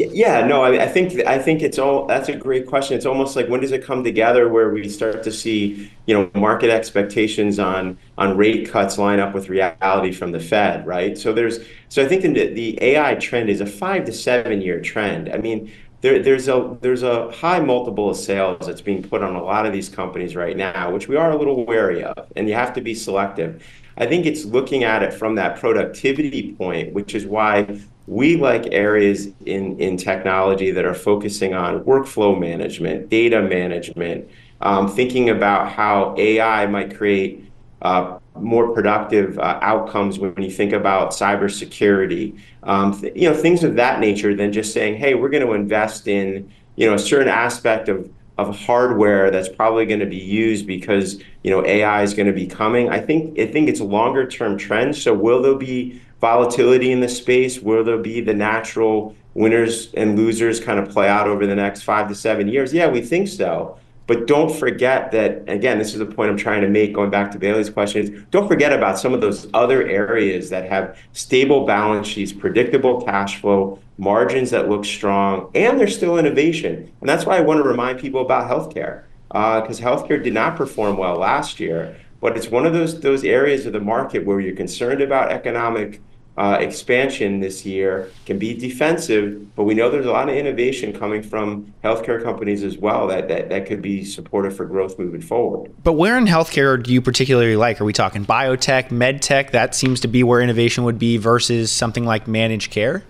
Yeah, 0.00 0.46
no, 0.46 0.62
I, 0.62 0.84
I 0.84 0.86
think 0.86 1.26
I 1.26 1.40
think 1.40 1.60
it's 1.60 1.76
all 1.76 2.06
that's 2.06 2.28
a 2.28 2.36
great 2.36 2.68
question. 2.68 2.96
It's 2.96 3.04
almost 3.06 3.34
like 3.34 3.48
when 3.48 3.60
does 3.60 3.72
it 3.72 3.82
come 3.84 4.04
together 4.04 4.48
where 4.48 4.70
we 4.70 4.88
start 4.88 5.24
to 5.24 5.32
see, 5.32 5.90
you 6.06 6.14
know, 6.14 6.30
market 6.34 6.70
expectations 6.70 7.58
on 7.58 7.98
on 8.16 8.36
rate 8.36 8.70
cuts 8.70 8.96
line 8.96 9.18
up 9.18 9.34
with 9.34 9.48
reality 9.48 10.12
from 10.12 10.30
the 10.30 10.38
Fed, 10.38 10.86
right? 10.86 11.18
So 11.18 11.32
there's 11.32 11.58
so 11.88 12.04
I 12.04 12.06
think 12.06 12.22
the 12.22 12.28
the 12.54 12.78
AI 12.80 13.16
trend 13.16 13.50
is 13.50 13.60
a 13.60 13.66
five 13.66 14.04
to 14.04 14.12
seven 14.12 14.60
year 14.60 14.80
trend. 14.80 15.30
I 15.30 15.38
mean, 15.38 15.72
there, 16.00 16.22
there's 16.22 16.46
a 16.46 16.78
there's 16.80 17.02
a 17.02 17.32
high 17.32 17.58
multiple 17.58 18.08
of 18.08 18.16
sales 18.16 18.68
that's 18.68 18.80
being 18.80 19.02
put 19.02 19.24
on 19.24 19.34
a 19.34 19.42
lot 19.42 19.66
of 19.66 19.72
these 19.72 19.88
companies 19.88 20.36
right 20.36 20.56
now, 20.56 20.92
which 20.92 21.08
we 21.08 21.16
are 21.16 21.32
a 21.32 21.36
little 21.36 21.66
wary 21.66 22.04
of, 22.04 22.30
and 22.36 22.48
you 22.48 22.54
have 22.54 22.72
to 22.74 22.80
be 22.80 22.94
selective. 22.94 23.64
I 23.96 24.06
think 24.06 24.26
it's 24.26 24.44
looking 24.44 24.84
at 24.84 25.02
it 25.02 25.12
from 25.12 25.34
that 25.34 25.58
productivity 25.58 26.54
point, 26.54 26.92
which 26.92 27.16
is 27.16 27.26
why 27.26 27.80
we 28.08 28.36
like 28.36 28.66
areas 28.72 29.28
in, 29.44 29.78
in 29.78 29.98
technology 29.98 30.70
that 30.70 30.86
are 30.86 30.94
focusing 30.94 31.52
on 31.52 31.84
workflow 31.84 32.38
management, 32.40 33.10
data 33.10 33.42
management, 33.42 34.26
um, 34.62 34.88
thinking 34.88 35.28
about 35.28 35.70
how 35.70 36.14
AI 36.16 36.64
might 36.66 36.96
create 36.96 37.44
uh, 37.82 38.18
more 38.34 38.72
productive 38.72 39.38
uh, 39.38 39.58
outcomes 39.60 40.18
when 40.18 40.34
you 40.38 40.50
think 40.50 40.72
about 40.72 41.10
cybersecurity, 41.10 42.40
um, 42.62 42.98
th- 42.98 43.14
you 43.14 43.28
know, 43.28 43.36
things 43.36 43.62
of 43.62 43.74
that 43.74 44.00
nature 44.00 44.34
than 44.34 44.54
just 44.54 44.72
saying, 44.72 44.96
hey, 44.96 45.14
we're 45.14 45.28
going 45.28 45.46
to 45.46 45.52
invest 45.52 46.08
in, 46.08 46.50
you 46.76 46.86
know, 46.86 46.94
a 46.94 46.98
certain 46.98 47.28
aspect 47.28 47.90
of 47.90 48.10
of 48.38 48.56
hardware 48.56 49.30
that's 49.32 49.48
probably 49.48 49.84
going 49.84 50.00
to 50.00 50.06
be 50.06 50.16
used 50.16 50.66
because 50.66 51.20
you 51.42 51.50
know 51.50 51.64
AI 51.66 52.02
is 52.02 52.14
going 52.14 52.28
to 52.28 52.32
be 52.32 52.46
coming. 52.46 52.88
I 52.88 53.00
think 53.00 53.38
I 53.38 53.46
think 53.46 53.68
it's 53.68 53.80
a 53.80 53.84
longer 53.84 54.26
term 54.26 54.56
trend. 54.56 54.96
So 54.96 55.12
will 55.12 55.42
there 55.42 55.56
be 55.56 56.00
volatility 56.20 56.92
in 56.92 57.00
the 57.00 57.08
space? 57.08 57.58
Will 57.58 57.84
there 57.84 57.98
be 57.98 58.20
the 58.20 58.34
natural 58.34 59.14
winners 59.34 59.92
and 59.94 60.16
losers 60.16 60.60
kind 60.60 60.78
of 60.78 60.88
play 60.88 61.08
out 61.08 61.26
over 61.26 61.46
the 61.46 61.56
next 61.56 61.82
five 61.82 62.08
to 62.08 62.14
seven 62.14 62.48
years? 62.48 62.72
Yeah, 62.72 62.88
we 62.88 63.00
think 63.00 63.28
so. 63.28 63.78
But 64.08 64.26
don't 64.26 64.50
forget 64.50 65.12
that, 65.12 65.44
again, 65.48 65.78
this 65.78 65.92
is 65.92 65.98
the 65.98 66.06
point 66.06 66.30
I'm 66.30 66.36
trying 66.38 66.62
to 66.62 66.68
make 66.68 66.94
going 66.94 67.10
back 67.10 67.30
to 67.32 67.38
Bailey's 67.38 67.68
question 67.68 68.02
is 68.02 68.24
don't 68.30 68.48
forget 68.48 68.72
about 68.72 68.98
some 68.98 69.12
of 69.12 69.20
those 69.20 69.46
other 69.52 69.86
areas 69.86 70.48
that 70.48 70.66
have 70.70 70.96
stable 71.12 71.66
balance 71.66 72.08
sheets, 72.08 72.32
predictable 72.32 73.02
cash 73.02 73.38
flow, 73.38 73.78
margins 73.98 74.50
that 74.50 74.66
look 74.66 74.86
strong, 74.86 75.50
and 75.54 75.78
there's 75.78 75.94
still 75.94 76.16
innovation. 76.16 76.90
And 77.00 77.08
that's 77.08 77.26
why 77.26 77.36
I 77.36 77.42
want 77.42 77.62
to 77.62 77.68
remind 77.68 78.00
people 78.00 78.22
about 78.22 78.50
healthcare, 78.50 79.02
because 79.28 79.78
uh, 79.78 79.84
healthcare 79.84 80.24
did 80.24 80.32
not 80.32 80.56
perform 80.56 80.96
well 80.96 81.16
last 81.16 81.60
year. 81.60 81.94
But 82.22 82.34
it's 82.34 82.48
one 82.48 82.64
of 82.64 82.72
those 82.72 83.00
those 83.00 83.24
areas 83.24 83.66
of 83.66 83.74
the 83.74 83.80
market 83.80 84.24
where 84.24 84.40
you're 84.40 84.56
concerned 84.56 85.02
about 85.02 85.30
economic 85.30 86.00
uh, 86.38 86.56
expansion 86.60 87.40
this 87.40 87.66
year 87.66 88.12
can 88.24 88.38
be 88.38 88.54
defensive, 88.54 89.54
but 89.56 89.64
we 89.64 89.74
know 89.74 89.90
there's 89.90 90.06
a 90.06 90.12
lot 90.12 90.28
of 90.28 90.36
innovation 90.36 90.96
coming 90.96 91.20
from 91.20 91.74
healthcare 91.82 92.22
companies 92.22 92.62
as 92.62 92.78
well 92.78 93.08
that, 93.08 93.26
that, 93.26 93.48
that 93.48 93.66
could 93.66 93.82
be 93.82 94.04
supportive 94.04 94.56
for 94.56 94.64
growth 94.64 94.96
moving 95.00 95.20
forward. 95.20 95.72
But 95.82 95.94
where 95.94 96.16
in 96.16 96.26
healthcare 96.26 96.80
do 96.80 96.92
you 96.92 97.02
particularly 97.02 97.56
like? 97.56 97.80
Are 97.80 97.84
we 97.84 97.92
talking 97.92 98.24
biotech, 98.24 98.90
medtech? 98.90 99.50
That 99.50 99.74
seems 99.74 99.98
to 100.02 100.08
be 100.08 100.22
where 100.22 100.40
innovation 100.40 100.84
would 100.84 100.98
be 100.98 101.16
versus 101.16 101.72
something 101.72 102.04
like 102.04 102.28
managed 102.28 102.70
care? 102.70 103.02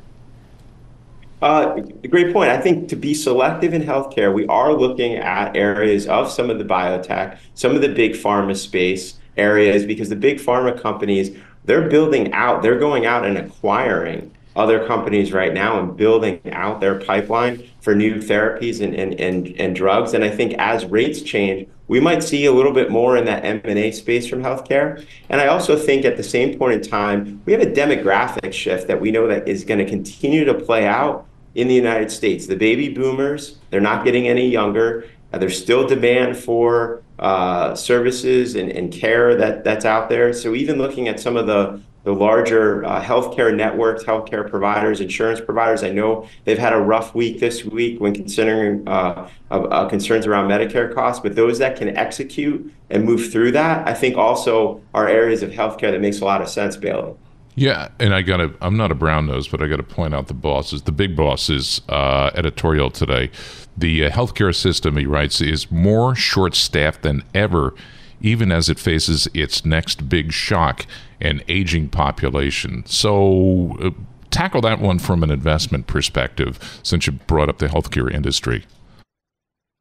Uh, 1.43 1.81
great 2.09 2.33
point. 2.33 2.51
I 2.51 2.59
think 2.59 2.89
to 2.89 2.97
be 2.97 3.13
selective 3.13 3.75
in 3.75 3.83
healthcare, 3.83 4.33
we 4.33 4.47
are 4.47 4.73
looking 4.73 5.17
at 5.17 5.55
areas 5.55 6.07
of 6.07 6.31
some 6.31 6.49
of 6.49 6.59
the 6.59 6.65
biotech, 6.65 7.39
some 7.55 7.77
of 7.77 7.83
the 7.83 7.91
big 7.91 8.15
pharma 8.15 8.57
space 8.57 9.19
areas, 9.37 9.85
because 9.85 10.09
the 10.09 10.17
big 10.17 10.39
pharma 10.39 10.81
companies 10.81 11.37
they're 11.69 11.89
building 11.89 12.33
out, 12.33 12.63
they're 12.63 12.79
going 12.79 13.05
out 13.05 13.27
and 13.27 13.37
acquiring 13.37 14.35
other 14.57 14.87
companies 14.87 15.33
right 15.33 15.53
now 15.53 15.79
and 15.79 15.97
building 15.97 16.41
out 16.51 16.81
their 16.81 16.99
pipeline 16.99 17.63
for 17.81 17.95
new 17.95 18.17
therapies 18.17 18.81
and, 18.81 18.95
and, 18.95 19.21
and, 19.21 19.49
and 19.61 19.77
drugs. 19.77 20.15
And 20.15 20.25
I 20.25 20.31
think 20.31 20.55
as 20.55 20.87
rates 20.87 21.21
change, 21.21 21.69
we 21.87 22.01
might 22.01 22.23
see 22.23 22.47
a 22.47 22.53
little 22.53 22.73
bit 22.73 22.91
more 22.91 23.19
in 23.19 23.27
that 23.27 23.45
M&A 23.45 23.93
space 23.93 24.27
from 24.27 24.43
healthcare. 24.43 25.05
And 25.29 25.43
I 25.43 25.49
also 25.49 25.77
think 25.77 26.07
at 26.07 26.17
the 26.17 26.23
same 26.23 26.59
point 26.59 26.73
in 26.73 26.91
time, 26.91 27.43
we 27.45 27.53
have 27.53 27.63
a 27.63 27.67
demographic 27.67 28.55
shift 28.55 28.89
that 28.89 29.01
we 29.01 29.11
know 29.11 29.29
that 29.29 29.47
is 29.47 29.63
going 29.65 29.79
to 29.79 29.87
continue 29.87 30.47
to 30.47 30.55
play 30.55 30.87
out 30.87 31.27
in 31.55 31.69
the 31.69 31.75
United 31.75 32.11
States. 32.11 32.47
The 32.47 32.57
baby 32.57 32.89
boomers, 32.89 33.59
they're 33.69 33.81
not 33.81 34.07
getting 34.07 34.27
any 34.27 34.49
younger. 34.49 35.05
Uh, 35.35 35.39
there's 35.39 35.63
still 35.63 35.87
demand 35.87 36.39
for 36.39 37.03
uh, 37.19 37.75
services 37.75 38.55
and, 38.55 38.71
and 38.71 38.93
care 38.93 39.35
that, 39.37 39.65
that's 39.65 39.85
out 39.85 40.09
there. 40.09 40.33
So 40.33 40.55
even 40.55 40.79
looking 40.79 41.09
at 41.09 41.21
some 41.21 41.37
of 41.37 41.47
the 41.47 41.81
the 42.05 42.15
larger 42.15 42.87
uh, 42.87 43.03
healthcare 43.03 43.55
networks, 43.55 44.03
healthcare 44.03 44.49
providers, 44.49 45.03
insurance 45.03 45.43
providers. 45.43 45.83
I 45.83 45.91
know 45.91 46.27
they've 46.45 46.59
had 46.59 46.73
a 46.73 46.79
rough 46.79 47.15
week 47.15 47.39
this 47.39 47.67
week 47.67 48.01
when 48.01 48.15
considering 48.15 48.89
uh, 48.89 49.29
uh, 49.51 49.87
concerns 49.89 50.27
around 50.27 50.49
Medicare 50.49 50.95
costs, 50.95 51.21
but 51.21 51.35
those 51.35 51.59
that 51.59 51.77
can 51.77 51.95
execute 51.99 52.73
and 52.89 53.05
move 53.05 53.31
through 53.31 53.53
that, 53.53 53.87
I 53.87 53.93
think 53.93 54.17
also 54.17 54.81
are 54.95 55.07
areas 55.07 55.43
of 55.43 55.51
healthcare 55.51 55.91
that 55.91 56.01
makes 56.01 56.21
a 56.21 56.25
lot 56.25 56.41
of 56.41 56.49
sense, 56.49 56.79
Bailey. 56.79 57.15
Yeah, 57.57 57.89
and 57.99 58.15
I 58.15 58.23
got 58.23 58.37
to, 58.39 58.55
I'm 58.63 58.77
not 58.77 58.93
a 58.93 58.95
brown 58.95 59.27
nose, 59.27 59.49
but 59.49 59.61
I 59.61 59.67
got 59.67 59.77
to 59.77 59.83
point 59.83 60.15
out 60.15 60.29
the 60.29 60.35
bosses, 60.35 60.83
the 60.83 60.93
big 60.93 61.15
bosses 61.17 61.83
uh, 61.89 62.31
editorial 62.35 62.89
today. 62.91 63.31
The 63.79 64.05
uh, 64.05 64.11
healthcare 64.11 64.55
system, 64.55 64.97
he 64.97 65.07
writes, 65.07 65.41
is 65.41 65.71
more 65.71 66.15
short 66.17 66.57
staffed 66.57 67.03
than 67.03 67.23
ever, 67.33 67.75
even 68.21 68.51
as 68.51 68.69
it 68.69 68.79
faces 68.79 69.29
its 69.33 69.65
next 69.65 70.09
big 70.09 70.33
shock 70.33 70.85
an 71.21 71.43
aging 71.49 71.89
population. 71.89 72.85
So, 72.87 73.77
uh, 73.81 73.91
tackle 74.31 74.61
that 74.63 74.81
one 74.81 74.99
from 74.99 75.23
an 75.23 75.31
investment 75.31 75.87
perspective, 75.87 76.81
since 76.83 77.07
you 77.07 77.13
brought 77.13 77.49
up 77.49 77.59
the 77.59 77.69
healthcare 77.69 78.13
industry. 78.13 78.67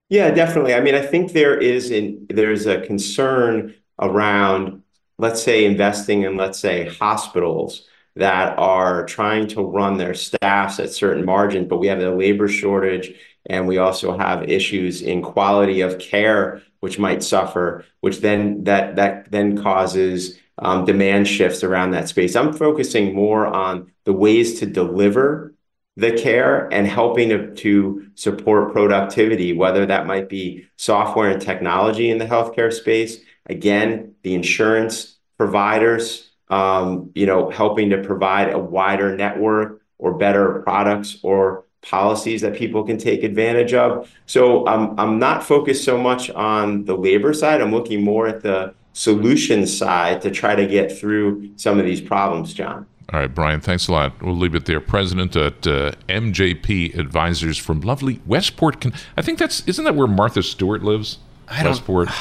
Yeah, 0.10 0.32
definitely. 0.32 0.74
I 0.74 0.80
mean, 0.80 0.96
I 0.96 1.02
think 1.02 1.34
there 1.34 1.58
is 1.58 1.92
an, 1.92 2.28
there's 2.30 2.66
a 2.66 2.82
concern 2.82 3.74
around, 4.00 4.84
let's 5.18 5.42
say, 5.42 5.66
investing 5.66 6.22
in, 6.22 6.38
let's 6.38 6.60
say, 6.60 6.88
hospitals 6.88 7.88
that 8.16 8.58
are 8.58 9.06
trying 9.06 9.48
to 9.48 9.62
run 9.62 9.98
their 9.98 10.14
staffs 10.14 10.80
at 10.80 10.92
certain 10.92 11.26
margins, 11.26 11.68
but 11.68 11.78
we 11.78 11.88
have 11.88 12.00
a 12.00 12.10
labor 12.10 12.48
shortage 12.48 13.14
and 13.48 13.68
we 13.68 13.78
also 13.78 14.18
have 14.18 14.50
issues 14.50 15.02
in 15.02 15.22
quality 15.22 15.82
of 15.82 16.00
care, 16.00 16.62
which 16.82 17.00
might 17.00 17.24
suffer, 17.24 17.86
which 18.02 18.20
then 18.20 18.64
that 18.66 18.96
that 18.98 19.32
then 19.32 19.62
causes 19.62 20.38
um, 20.60 20.86
demand 20.86 21.28
shifts 21.28 21.64
around 21.64 21.92
that 21.92 22.10
space. 22.10 22.36
I'm 22.36 22.54
focusing 22.54 23.14
more 23.14 23.46
on 23.46 23.92
the 24.06 24.14
ways 24.14 24.60
to 24.60 24.66
deliver 24.66 25.54
the 25.96 26.12
care 26.12 26.72
and 26.72 26.88
helping 26.88 27.30
to, 27.30 27.54
to 27.56 28.08
support 28.16 28.72
productivity, 28.72 29.54
whether 29.54 29.86
that 29.86 30.06
might 30.06 30.30
be 30.30 30.68
software 30.76 31.32
and 31.32 31.42
technology 31.42 32.10
in 32.10 32.20
the 32.20 32.26
healthcare 32.26 32.72
space. 32.72 33.18
Again, 33.48 34.14
the 34.24 34.36
insurance 34.36 35.18
providers, 35.38 36.32
um, 36.50 37.12
you 37.16 37.26
know, 37.26 37.50
helping 37.50 37.90
to 37.92 38.04
provide 38.04 38.54
a 38.54 38.60
wider 38.60 39.16
network 39.16 39.82
or 39.98 40.18
better 40.18 40.62
products 40.64 41.18
or 41.24 41.66
policies 41.90 42.42
that 42.42 42.54
people 42.56 42.84
can 42.84 42.98
take 42.98 43.24
advantage 43.24 43.74
of. 43.74 44.10
So 44.26 44.68
I'm 44.68 44.98
I'm 45.00 45.20
not 45.20 45.44
focused 45.44 45.84
so 45.84 45.98
much 45.98 46.30
on 46.32 46.86
the 46.86 46.96
labor 46.96 47.34
side. 47.34 47.62
I'm 47.62 47.72
looking 47.72 48.04
more 48.04 48.28
at 48.28 48.44
the 48.44 48.74
solution 48.94 49.66
side 49.68 50.22
to 50.22 50.32
try 50.32 50.56
to 50.56 50.66
get 50.66 50.92
through 50.98 51.50
some 51.56 51.80
of 51.80 51.86
these 51.86 52.02
problems, 52.02 52.54
John. 52.54 52.86
All 53.14 53.22
right, 53.22 53.34
Brian, 53.34 53.62
thanks 53.62 53.88
a 53.88 53.94
lot. 53.94 54.22
We'll 54.22 54.36
leave 54.36 54.54
it 54.54 54.66
there. 54.66 54.82
President 54.82 55.34
at 55.38 55.66
uh, 55.66 55.92
MJP 56.10 56.98
Advisors 56.98 57.58
from 57.58 57.80
lovely 57.82 58.20
Westport. 58.26 58.82
Can 58.82 58.92
I 59.16 59.22
think 59.22 59.40
that's, 59.40 59.62
isn't 59.66 59.86
that 59.86 59.96
where 59.96 60.08
Martha 60.08 60.44
Stewart 60.44 60.84
lives? 60.84 61.20
I 61.48 61.64
don't- 61.64 61.72
Westport. 61.74 62.10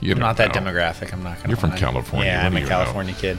You 0.00 0.10
I'm 0.12 0.18
don't 0.18 0.26
not 0.26 0.36
that 0.36 0.54
know. 0.54 0.60
demographic. 0.60 1.14
I'm 1.14 1.22
not 1.22 1.36
going 1.36 1.44
to. 1.44 1.48
You're 1.48 1.56
from 1.56 1.72
California. 1.72 2.26
Yeah, 2.26 2.42
What 2.42 2.46
I'm 2.46 2.56
a 2.56 2.60
you 2.60 2.64
know? 2.66 2.68
California 2.68 3.14
kid. 3.14 3.38